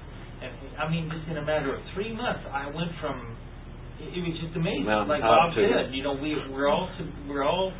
And 0.41 0.51
I 0.79 0.89
mean, 0.89 1.09
just 1.11 1.27
in 1.29 1.37
a 1.37 1.45
matter 1.45 1.75
of 1.75 1.81
three 1.93 2.13
months, 2.15 2.43
I 2.51 2.67
went 2.67 2.91
from 3.01 3.35
it, 4.01 4.17
it 4.17 4.21
was 4.21 4.35
just 4.41 4.55
amazing. 4.55 4.85
Mountain 4.85 5.09
like 5.09 5.21
Bob 5.21 5.53
to- 5.55 5.61
said, 5.61 5.93
you 5.93 6.03
know, 6.03 6.13
we 6.13 6.35
we're 6.51 6.67
all 6.67 6.89
sub- 6.97 7.29
we're 7.29 7.43
all 7.43 7.71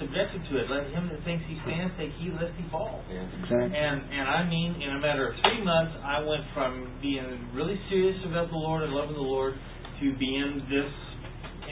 subjected 0.00 0.44
to 0.52 0.60
it. 0.60 0.68
Let 0.68 0.92
him 0.92 1.08
that 1.08 1.24
thinks 1.24 1.44
he 1.48 1.56
stands 1.64 1.94
take 1.96 2.12
heed 2.20 2.36
lest 2.36 2.52
he 2.60 2.64
fall. 2.68 3.00
Yeah. 3.08 3.24
Exactly. 3.40 3.72
And 3.72 3.96
and 4.12 4.26
I 4.28 4.44
mean, 4.48 4.80
in 4.82 4.92
a 4.96 5.00
matter 5.00 5.28
of 5.28 5.34
three 5.40 5.64
months, 5.64 5.96
I 6.04 6.20
went 6.20 6.44
from 6.52 6.98
being 7.00 7.48
really 7.54 7.80
serious 7.88 8.20
about 8.28 8.50
the 8.50 8.60
Lord 8.60 8.82
and 8.84 8.92
loving 8.92 9.16
the 9.16 9.24
Lord 9.24 9.54
to 9.56 10.06
being 10.18 10.60
this 10.68 10.92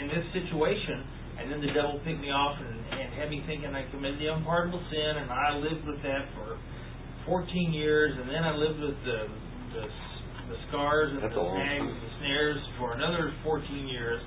in 0.01 0.09
this 0.09 0.25
situation. 0.33 1.05
And 1.35 1.51
then 1.51 1.61
the 1.61 1.75
devil 1.75 1.99
picked 2.07 2.23
me 2.23 2.31
off 2.31 2.57
and, 2.63 2.79
and 2.95 3.13
had 3.19 3.29
me 3.29 3.43
thinking 3.45 3.75
I 3.75 3.91
committed 3.91 4.21
the 4.23 4.31
unpardonable 4.33 4.81
sin, 4.89 5.19
and 5.19 5.29
I 5.31 5.59
lived 5.59 5.83
with 5.85 5.99
that 6.07 6.31
for 6.39 6.57
14 7.27 7.75
years. 7.75 8.15
And 8.17 8.31
then 8.31 8.45
I 8.45 8.55
lived 8.55 8.79
with 8.81 8.97
the 9.05 9.27
the, 9.75 9.85
the 10.49 10.59
scars 10.69 11.11
and 11.13 11.23
That's 11.23 11.35
the 11.35 11.41
a 11.41 11.45
long 11.45 11.57
snags 11.57 11.89
and 11.89 12.01
the 12.01 12.13
snares 12.21 12.61
for 12.79 12.93
another 12.95 13.33
14 13.43 13.89
years. 13.89 14.21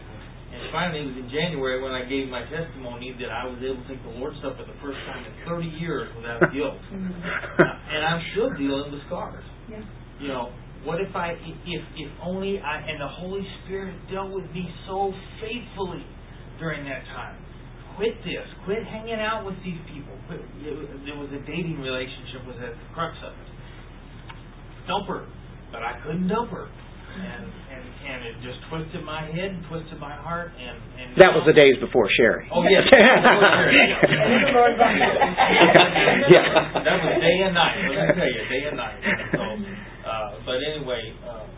And 0.48 0.72
finally, 0.72 1.04
it 1.04 1.08
was 1.12 1.18
in 1.22 1.30
January 1.30 1.84
when 1.84 1.92
I 1.92 2.08
gave 2.08 2.32
my 2.32 2.42
testimony 2.48 3.12
that 3.20 3.30
I 3.30 3.46
was 3.46 3.60
able 3.60 3.84
to 3.84 3.88
take 3.92 4.02
the 4.02 4.16
Lord's 4.16 4.40
Supper 4.40 4.64
for 4.64 4.68
the 4.68 4.80
first 4.80 4.98
time 5.06 5.28
in 5.28 5.34
30 5.44 5.68
years 5.78 6.08
without 6.16 6.40
guilt. 6.56 6.80
Mm-hmm. 6.88 7.12
and 7.12 8.02
I'm 8.02 8.22
still 8.32 8.50
dealing 8.56 8.90
with 8.90 9.04
scars. 9.12 9.44
Yeah. 9.68 9.84
You 10.24 10.30
know, 10.32 10.56
what 10.88 11.04
if 11.04 11.14
I, 11.14 11.36
if 11.36 11.84
if 12.00 12.12
only 12.24 12.64
I 12.64 12.80
and 12.80 13.02
the 13.02 13.12
Holy 13.12 13.44
Spirit 13.66 13.94
dealt 14.10 14.32
with 14.32 14.48
me 14.56 14.66
so 14.88 15.12
faithfully 15.44 16.06
during 16.60 16.86
that 16.86 17.06
time. 17.14 17.38
Quit 17.98 18.14
this. 18.22 18.46
Quit 18.66 18.86
hanging 18.86 19.18
out 19.18 19.46
with 19.46 19.58
these 19.66 19.80
people. 19.90 20.14
Quit, 20.30 20.42
it, 20.62 21.06
there 21.06 21.18
was 21.18 21.30
a 21.34 21.42
dating 21.50 21.82
relationship 21.82 22.46
was 22.46 22.58
at 22.62 22.78
the 22.78 22.88
crux 22.94 23.18
of 23.26 23.34
it. 23.34 23.50
Dump 24.86 25.08
her, 25.10 25.26
but 25.72 25.84
I 25.84 26.00
couldn't 26.04 26.28
dump 26.28 26.52
her. 26.52 26.68
And, 27.18 27.50
and 27.50 27.84
and 28.08 28.20
it 28.30 28.36
just 28.46 28.62
twisted 28.70 29.02
my 29.02 29.26
head 29.26 29.50
and 29.50 29.66
twisted 29.66 29.98
my 29.98 30.14
heart 30.14 30.54
and 30.54 30.78
and 31.02 31.18
That 31.18 31.34
was 31.34 31.44
the 31.50 31.54
days 31.54 31.74
before 31.82 32.06
Sherry. 32.14 32.46
Oh, 32.54 32.62
yes. 32.70 32.86
Sherry, 32.94 33.10
yeah. 33.10 34.06
And 34.06 34.22
then 34.22 34.42
the 34.46 34.54
Lord 34.54 34.78
got 34.78 34.94
Yeah. 36.30 36.46
That 36.86 36.98
was 37.02 37.18
day 37.18 37.38
and 37.42 37.58
night. 37.58 37.78
Let 37.90 37.98
me 37.98 38.22
tell 38.22 38.32
you, 38.32 38.44
day 38.54 38.64
and 38.70 38.78
night. 38.78 39.02
So, 39.34 39.44
uh, 39.44 40.46
but 40.46 40.62
anyway, 40.62 41.10
uh, 41.26 41.50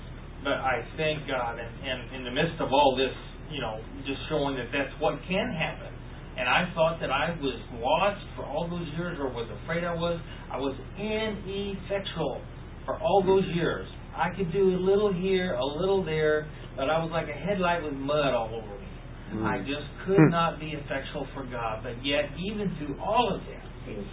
but 0.44 0.64
I 0.64 0.88
thank 0.96 1.28
God, 1.28 1.60
and, 1.60 1.68
and 1.84 2.16
in 2.16 2.24
the 2.24 2.32
midst 2.32 2.56
of 2.64 2.72
all 2.72 2.96
this, 2.96 3.12
you 3.52 3.60
know, 3.60 3.84
just 4.08 4.24
showing 4.32 4.56
that 4.56 4.72
that's 4.72 4.96
what 5.04 5.20
can 5.28 5.52
happen. 5.52 5.92
And 6.40 6.48
I 6.48 6.72
thought 6.74 7.04
that 7.04 7.12
I 7.12 7.36
was 7.44 7.60
lost 7.84 8.24
for 8.40 8.46
all 8.48 8.64
those 8.70 8.88
years, 8.96 9.20
or 9.20 9.28
was 9.28 9.50
afraid 9.64 9.84
I 9.84 9.94
was. 9.94 10.18
I 10.48 10.58
was 10.58 10.74
ineffectual 10.96 12.40
for 12.86 12.96
all 12.98 13.22
those 13.26 13.44
years. 13.54 13.86
I 14.20 14.36
could 14.36 14.52
do 14.52 14.76
a 14.76 14.80
little 14.80 15.14
here, 15.14 15.56
a 15.56 15.66
little 15.66 16.04
there, 16.04 16.48
but 16.76 16.90
I 16.90 17.00
was 17.00 17.10
like 17.12 17.28
a 17.30 17.34
headlight 17.34 17.84
with 17.84 17.94
mud 17.94 18.34
all 18.34 18.52
over 18.54 18.76
me. 18.76 19.46
I 19.46 19.60
just 19.60 19.86
could 20.06 20.18
Hmm. 20.18 20.30
not 20.30 20.60
be 20.60 20.74
effectual 20.74 21.26
for 21.34 21.44
God. 21.46 21.84
But 21.84 22.04
yet, 22.04 22.30
even 22.38 22.76
through 22.78 23.00
all 23.00 23.30
of 23.30 23.42
that, 23.46 23.64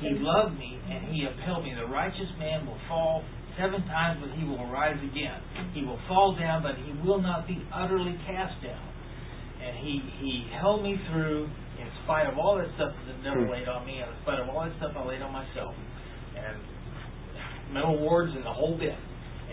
He 0.00 0.11
loved 0.20 0.59
me 0.59 0.78
and 0.88 1.04
He 1.12 1.24
upheld 1.24 1.64
me. 1.64 1.74
The 1.74 1.86
righteous 1.86 2.30
man 2.38 2.66
will 2.66 2.78
fall 2.88 3.24
seven 3.59 3.82
times, 3.88 4.20
but 4.20 4.30
he 4.36 4.44
will 4.44 4.66
rise 4.66 4.98
again. 5.02 5.40
He 5.72 5.82
will 5.82 5.98
fall 6.07 6.36
down, 6.36 6.62
but 6.62 6.76
he 6.76 6.92
will 7.07 7.20
not 7.20 7.46
be 7.48 7.61
utterly 7.72 8.12
cast 8.26 8.62
down. 8.62 8.86
And 9.62 9.76
He 9.76 9.98
He 10.20 10.46
held 10.52 10.82
me 10.82 11.00
through 11.11 11.48
in 11.80 11.88
spite 12.04 12.26
of 12.26 12.38
all 12.38 12.57
that 12.57 12.68
stuff 12.76 12.92
that 12.92 13.16
the 13.16 13.22
devil 13.24 13.44
Hmm. 13.44 13.50
laid 13.50 13.68
on 13.68 13.86
me, 13.86 13.98
and 14.00 14.11
in 14.11 14.16
spite 14.22 14.38
of 14.38 14.48
all 14.50 14.61
that 14.64 14.76
stuff 14.76 14.92
I 14.96 15.02
laid 15.04 15.22
on 15.22 15.32
myself, 15.32 15.74
and 16.36 16.57
mental 17.72 17.98
wards 17.98 18.34
and 18.34 18.44
the 18.44 18.52
whole 18.52 18.76
bit. 18.76 18.96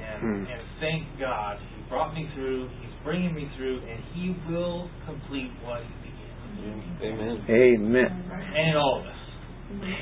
And 0.04 0.22
Hmm. 0.22 0.52
and 0.52 0.62
thank 0.80 1.04
God 1.20 1.58
He 1.60 1.90
brought 1.90 2.14
me 2.14 2.30
through. 2.36 2.68
He's 2.82 2.94
bringing 3.04 3.34
me 3.34 3.50
through, 3.58 3.82
and 3.90 4.00
He 4.14 4.36
will 4.50 4.90
complete 5.06 5.52
what 5.64 5.82
He 5.82 6.12
began. 6.12 6.84
Amen. 7.02 7.44
Amen. 7.50 8.24
And 8.56 8.78
all 8.78 9.00
of 9.02 9.08
us. 9.08 9.20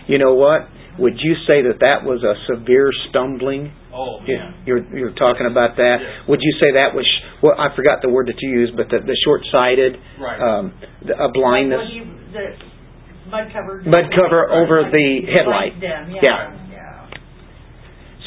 You 0.07 0.17
know 0.17 0.33
what? 0.33 0.67
Would 0.99 1.13
you 1.19 1.35
say 1.47 1.61
that 1.63 1.79
that 1.79 2.03
was 2.03 2.21
a 2.23 2.35
severe 2.51 2.91
stumbling? 3.09 3.71
Oh 3.93 4.19
yeah. 4.27 4.51
You're 4.65 4.83
you're 4.95 5.13
talking 5.15 5.47
about 5.49 5.77
that. 5.77 5.97
Yes. 6.01 6.27
Would 6.27 6.39
you 6.41 6.51
say 6.61 6.73
that 6.73 6.93
was 6.93 7.07
well? 7.41 7.55
I 7.57 7.73
forgot 7.75 8.01
the 8.01 8.09
word 8.09 8.27
that 8.27 8.35
you 8.41 8.49
used, 8.49 8.75
but 8.75 8.89
the, 8.89 8.99
the 8.99 9.15
short-sighted, 9.23 9.95
Right. 10.19 10.39
um, 10.41 10.73
the, 11.07 11.15
a 11.15 11.31
blindness. 11.31 11.79
Like 11.79 11.87
when 11.87 11.95
you, 11.95 12.05
the 12.33 13.29
mud 13.31 13.47
cover. 13.53 13.81
Mud 13.87 14.05
cover 14.11 14.51
over 14.51 14.83
the 14.91 15.21
headlight. 15.31 15.79
Them, 15.79 16.11
yeah. 16.11 16.19
Yeah. 16.21 16.67
yeah. 16.69 17.07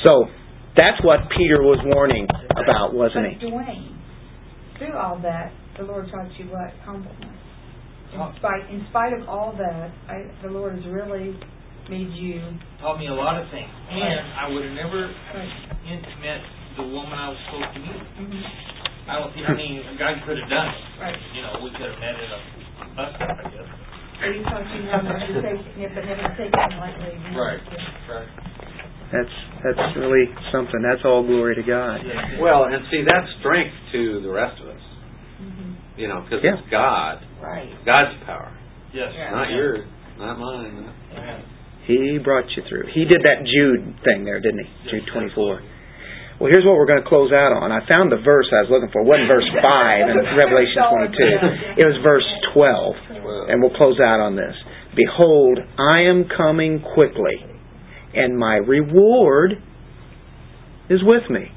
So 0.02 0.28
that's 0.76 0.98
what 1.04 1.20
Peter 1.36 1.62
was 1.62 1.78
warning 1.84 2.26
about, 2.50 2.94
wasn't 2.94 3.24
But 3.38 3.40
he? 3.40 3.50
Dwayne, 3.50 3.96
through 4.78 4.96
all 4.96 5.18
that, 5.22 5.52
the 5.78 5.84
Lord 5.84 6.10
taught 6.10 6.30
you 6.38 6.46
what? 6.50 6.70
Humbleness. 6.84 7.40
In 8.14 8.20
spite, 8.38 8.70
in 8.70 8.86
spite 8.90 9.12
of 9.12 9.26
all 9.28 9.54
that, 9.58 9.90
I, 10.06 10.30
the 10.42 10.50
Lord 10.50 10.74
has 10.78 10.86
really 10.86 11.34
made 11.90 12.10
you, 12.14 12.38
Taught 12.80 12.98
me 12.98 13.08
a 13.08 13.14
lot 13.14 13.40
of 13.42 13.50
things, 13.50 13.66
and 13.90 14.22
I 14.38 14.48
would 14.48 14.62
have 14.64 14.72
never 14.74 15.10
right, 15.34 15.50
in- 15.90 16.06
met 16.22 16.40
the 16.78 16.86
woman 16.86 17.12
I 17.18 17.28
was 17.34 17.38
supposed 17.50 17.70
to 17.74 17.80
meet. 17.82 18.02
mhm, 18.22 18.42
I 19.10 19.18
don't 19.18 19.34
think. 19.34 19.46
I 19.50 19.54
mean, 19.54 19.82
God 19.98 20.14
could 20.26 20.38
have 20.38 20.48
done 20.50 20.68
it. 20.70 20.80
right. 21.02 21.18
You 21.34 21.42
know, 21.42 21.52
we 21.62 21.70
could 21.74 21.90
have 21.90 21.98
met 22.00 22.14
at 22.18 22.30
a 22.30 22.40
bus 22.94 23.10
stop, 23.18 23.34
I 23.34 23.46
guess. 23.50 23.68
So 24.14 24.24
He 24.30 24.40
taught 24.46 24.66
you 24.74 24.82
how 24.90 25.02
much 25.02 25.22
to 25.26 25.34
take, 25.42 25.60
but 25.94 26.02
never 26.06 26.22
to 26.22 26.34
take 26.38 26.54
it 26.54 26.72
lightly. 26.78 27.14
Right. 27.34 27.60
Right. 28.08 28.30
That's 29.12 29.36
that's 29.64 29.96
really 29.96 30.28
something. 30.52 30.80
That's 30.84 31.02
all 31.04 31.24
glory 31.26 31.56
to 31.56 31.62
God. 31.64 32.00
Well, 32.38 32.64
and 32.64 32.84
see, 32.90 33.02
that's 33.08 33.26
strength 33.40 33.74
to 33.92 34.20
the 34.20 34.28
rest 34.30 34.60
of 34.60 34.68
us. 34.68 34.82
Mhm. 35.42 35.74
You 35.96 36.08
know, 36.08 36.20
because 36.22 36.44
Yeah. 36.44 36.54
it's 36.60 36.68
God, 36.70 37.18
Right. 37.42 37.68
God's 37.84 38.14
power, 38.26 38.48
Yes. 38.92 39.12
Yeah. 39.16 39.30
not 39.30 39.50
yours, 39.50 39.80
not 40.18 40.38
mine. 40.38 40.84
Amen. 41.16 41.40
He 41.86 42.18
brought 42.18 42.44
you 42.56 42.62
through. 42.62 42.86
He 42.88 43.04
did 43.04 43.22
that 43.24 43.44
Jude 43.44 43.94
thing 44.04 44.24
there, 44.24 44.40
didn't 44.40 44.60
he? 44.64 44.70
Yes, 44.84 44.90
Jude 44.92 45.06
24. 45.08 45.60
Well, 46.40 46.50
here's 46.50 46.64
what 46.64 46.74
we're 46.76 46.86
going 46.86 47.02
to 47.02 47.08
close 47.08 47.30
out 47.32 47.52
on. 47.52 47.70
I 47.70 47.80
found 47.86 48.10
the 48.10 48.16
verse 48.16 48.50
I 48.52 48.62
was 48.62 48.70
looking 48.70 48.88
for. 48.88 49.02
It 49.02 49.04
wasn't 49.06 49.28
verse 49.28 49.48
5 49.62 50.08
in 50.08 50.16
Revelation 50.36 50.82
22. 50.90 51.38
It 51.76 51.84
was 51.84 51.96
verse 51.98 52.26
12. 52.52 52.96
And 53.48 53.60
we'll 53.62 53.70
close 53.76 54.00
out 54.00 54.18
on 54.20 54.34
this. 54.34 54.56
Behold, 54.96 55.60
I 55.78 56.00
am 56.00 56.24
coming 56.24 56.80
quickly, 56.80 57.44
and 58.14 58.36
my 58.38 58.56
reward 58.56 59.52
is 60.90 61.00
with 61.02 61.30
me. 61.30 61.50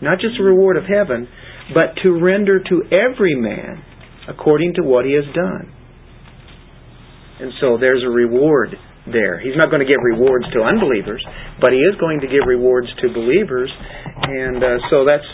Not 0.00 0.18
just 0.18 0.34
the 0.38 0.44
reward 0.44 0.76
of 0.76 0.84
heaven, 0.84 1.28
but 1.74 2.00
to 2.02 2.18
render 2.18 2.58
to 2.58 2.82
every 2.90 3.34
man 3.34 3.84
according 4.28 4.74
to 4.74 4.82
what 4.82 5.04
he 5.04 5.14
has 5.14 5.26
done. 5.34 5.72
And 7.40 7.52
so 7.60 7.78
there's 7.78 8.02
a 8.02 8.10
reward 8.10 8.74
there. 9.06 9.40
He's 9.42 9.58
not 9.58 9.70
going 9.70 9.82
to 9.82 9.88
give 9.88 9.98
rewards 9.98 10.46
to 10.54 10.62
unbelievers, 10.62 11.24
but 11.58 11.72
he 11.74 11.82
is 11.82 11.98
going 11.98 12.20
to 12.22 12.28
give 12.30 12.46
rewards 12.46 12.86
to 13.02 13.10
believers. 13.10 13.70
And 14.22 14.62
uh, 14.62 14.78
so 14.90 15.02
that's 15.02 15.26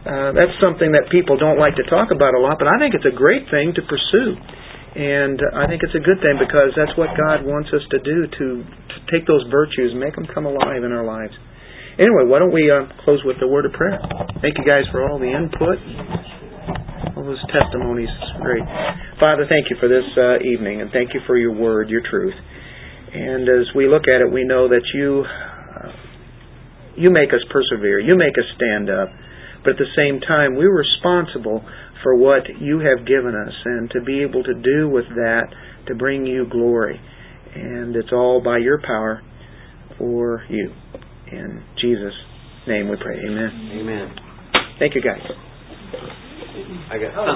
uh, 0.00 0.32
that's 0.32 0.56
something 0.64 0.96
that 0.96 1.12
people 1.12 1.36
don't 1.36 1.60
like 1.60 1.76
to 1.76 1.84
talk 1.84 2.08
about 2.08 2.32
a 2.32 2.40
lot, 2.40 2.56
but 2.56 2.64
I 2.64 2.80
think 2.80 2.96
it's 2.96 3.04
a 3.04 3.12
great 3.12 3.44
thing 3.52 3.76
to 3.76 3.82
pursue. 3.84 4.32
And 4.90 5.38
I 5.54 5.70
think 5.70 5.86
it's 5.86 5.94
a 5.94 6.02
good 6.02 6.18
thing 6.18 6.34
because 6.42 6.74
that's 6.74 6.96
what 6.98 7.14
God 7.14 7.46
wants 7.46 7.70
us 7.70 7.82
to 7.94 7.98
do 8.02 8.26
to, 8.26 8.46
to 8.66 8.96
take 9.06 9.22
those 9.26 9.46
virtues 9.46 9.94
make 9.94 10.18
them 10.18 10.26
come 10.26 10.46
alive 10.46 10.82
in 10.82 10.90
our 10.90 11.06
lives. 11.06 11.34
Anyway, 11.94 12.26
why 12.26 12.38
don't 12.42 12.50
we 12.50 12.66
uh, 12.66 12.90
close 13.04 13.22
with 13.22 13.38
the 13.38 13.46
word 13.46 13.66
of 13.66 13.72
prayer? 13.72 14.02
Thank 14.42 14.58
you 14.58 14.66
guys 14.66 14.82
for 14.90 15.06
all 15.06 15.18
the 15.18 15.30
input, 15.30 15.78
all 17.14 17.22
those 17.22 17.42
testimonies. 17.54 18.08
It's 18.08 18.34
great. 18.42 18.66
Father, 19.20 19.46
thank 19.46 19.70
you 19.70 19.76
for 19.78 19.86
this 19.86 20.06
uh, 20.16 20.42
evening, 20.42 20.80
and 20.80 20.90
thank 20.90 21.14
you 21.14 21.20
for 21.26 21.36
your 21.36 21.52
word, 21.52 21.90
your 21.90 22.02
truth. 22.02 22.34
And 23.12 23.46
as 23.46 23.70
we 23.76 23.86
look 23.86 24.08
at 24.08 24.22
it, 24.22 24.32
we 24.32 24.42
know 24.42 24.66
that 24.66 24.82
you 24.94 25.22
uh, 25.22 25.92
you 26.96 27.10
make 27.10 27.30
us 27.30 27.42
persevere. 27.50 28.00
You 28.00 28.16
make 28.16 28.34
us 28.38 28.48
stand 28.56 28.90
up. 28.90 29.08
But 29.62 29.76
at 29.76 29.78
the 29.78 29.92
same 29.94 30.20
time, 30.20 30.56
we're 30.56 30.72
responsible 30.72 31.62
for 32.02 32.16
what 32.16 32.42
you 32.60 32.80
have 32.80 33.06
given 33.06 33.34
us 33.34 33.54
and 33.64 33.90
to 33.90 34.00
be 34.00 34.22
able 34.22 34.42
to 34.42 34.54
do 34.54 34.88
with 34.88 35.04
that 35.16 35.48
to 35.88 35.94
bring 35.94 36.24
you 36.26 36.46
glory. 36.50 37.00
And 37.54 37.94
it's 37.96 38.12
all 38.12 38.42
by 38.44 38.58
your 38.58 38.80
power 38.80 39.22
for 39.98 40.44
you. 40.48 40.72
In 41.32 41.62
Jesus' 41.80 42.14
name 42.66 42.88
we 42.88 42.96
pray. 42.96 43.18
Amen. 43.18 43.70
Amen. 43.80 44.14
Thank 44.78 44.94
you, 44.94 45.02
guys. 45.02 45.20
I 46.90 46.98
got 46.98 47.14
some. 47.14 47.28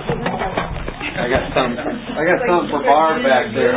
I 1.15 1.29
got 1.29 1.55
some. 1.55 1.79
I 1.79 2.25
got 2.25 2.41
some 2.47 2.69
for 2.71 2.83
Barb 2.83 3.23
back 3.23 3.55
there. 3.55 3.75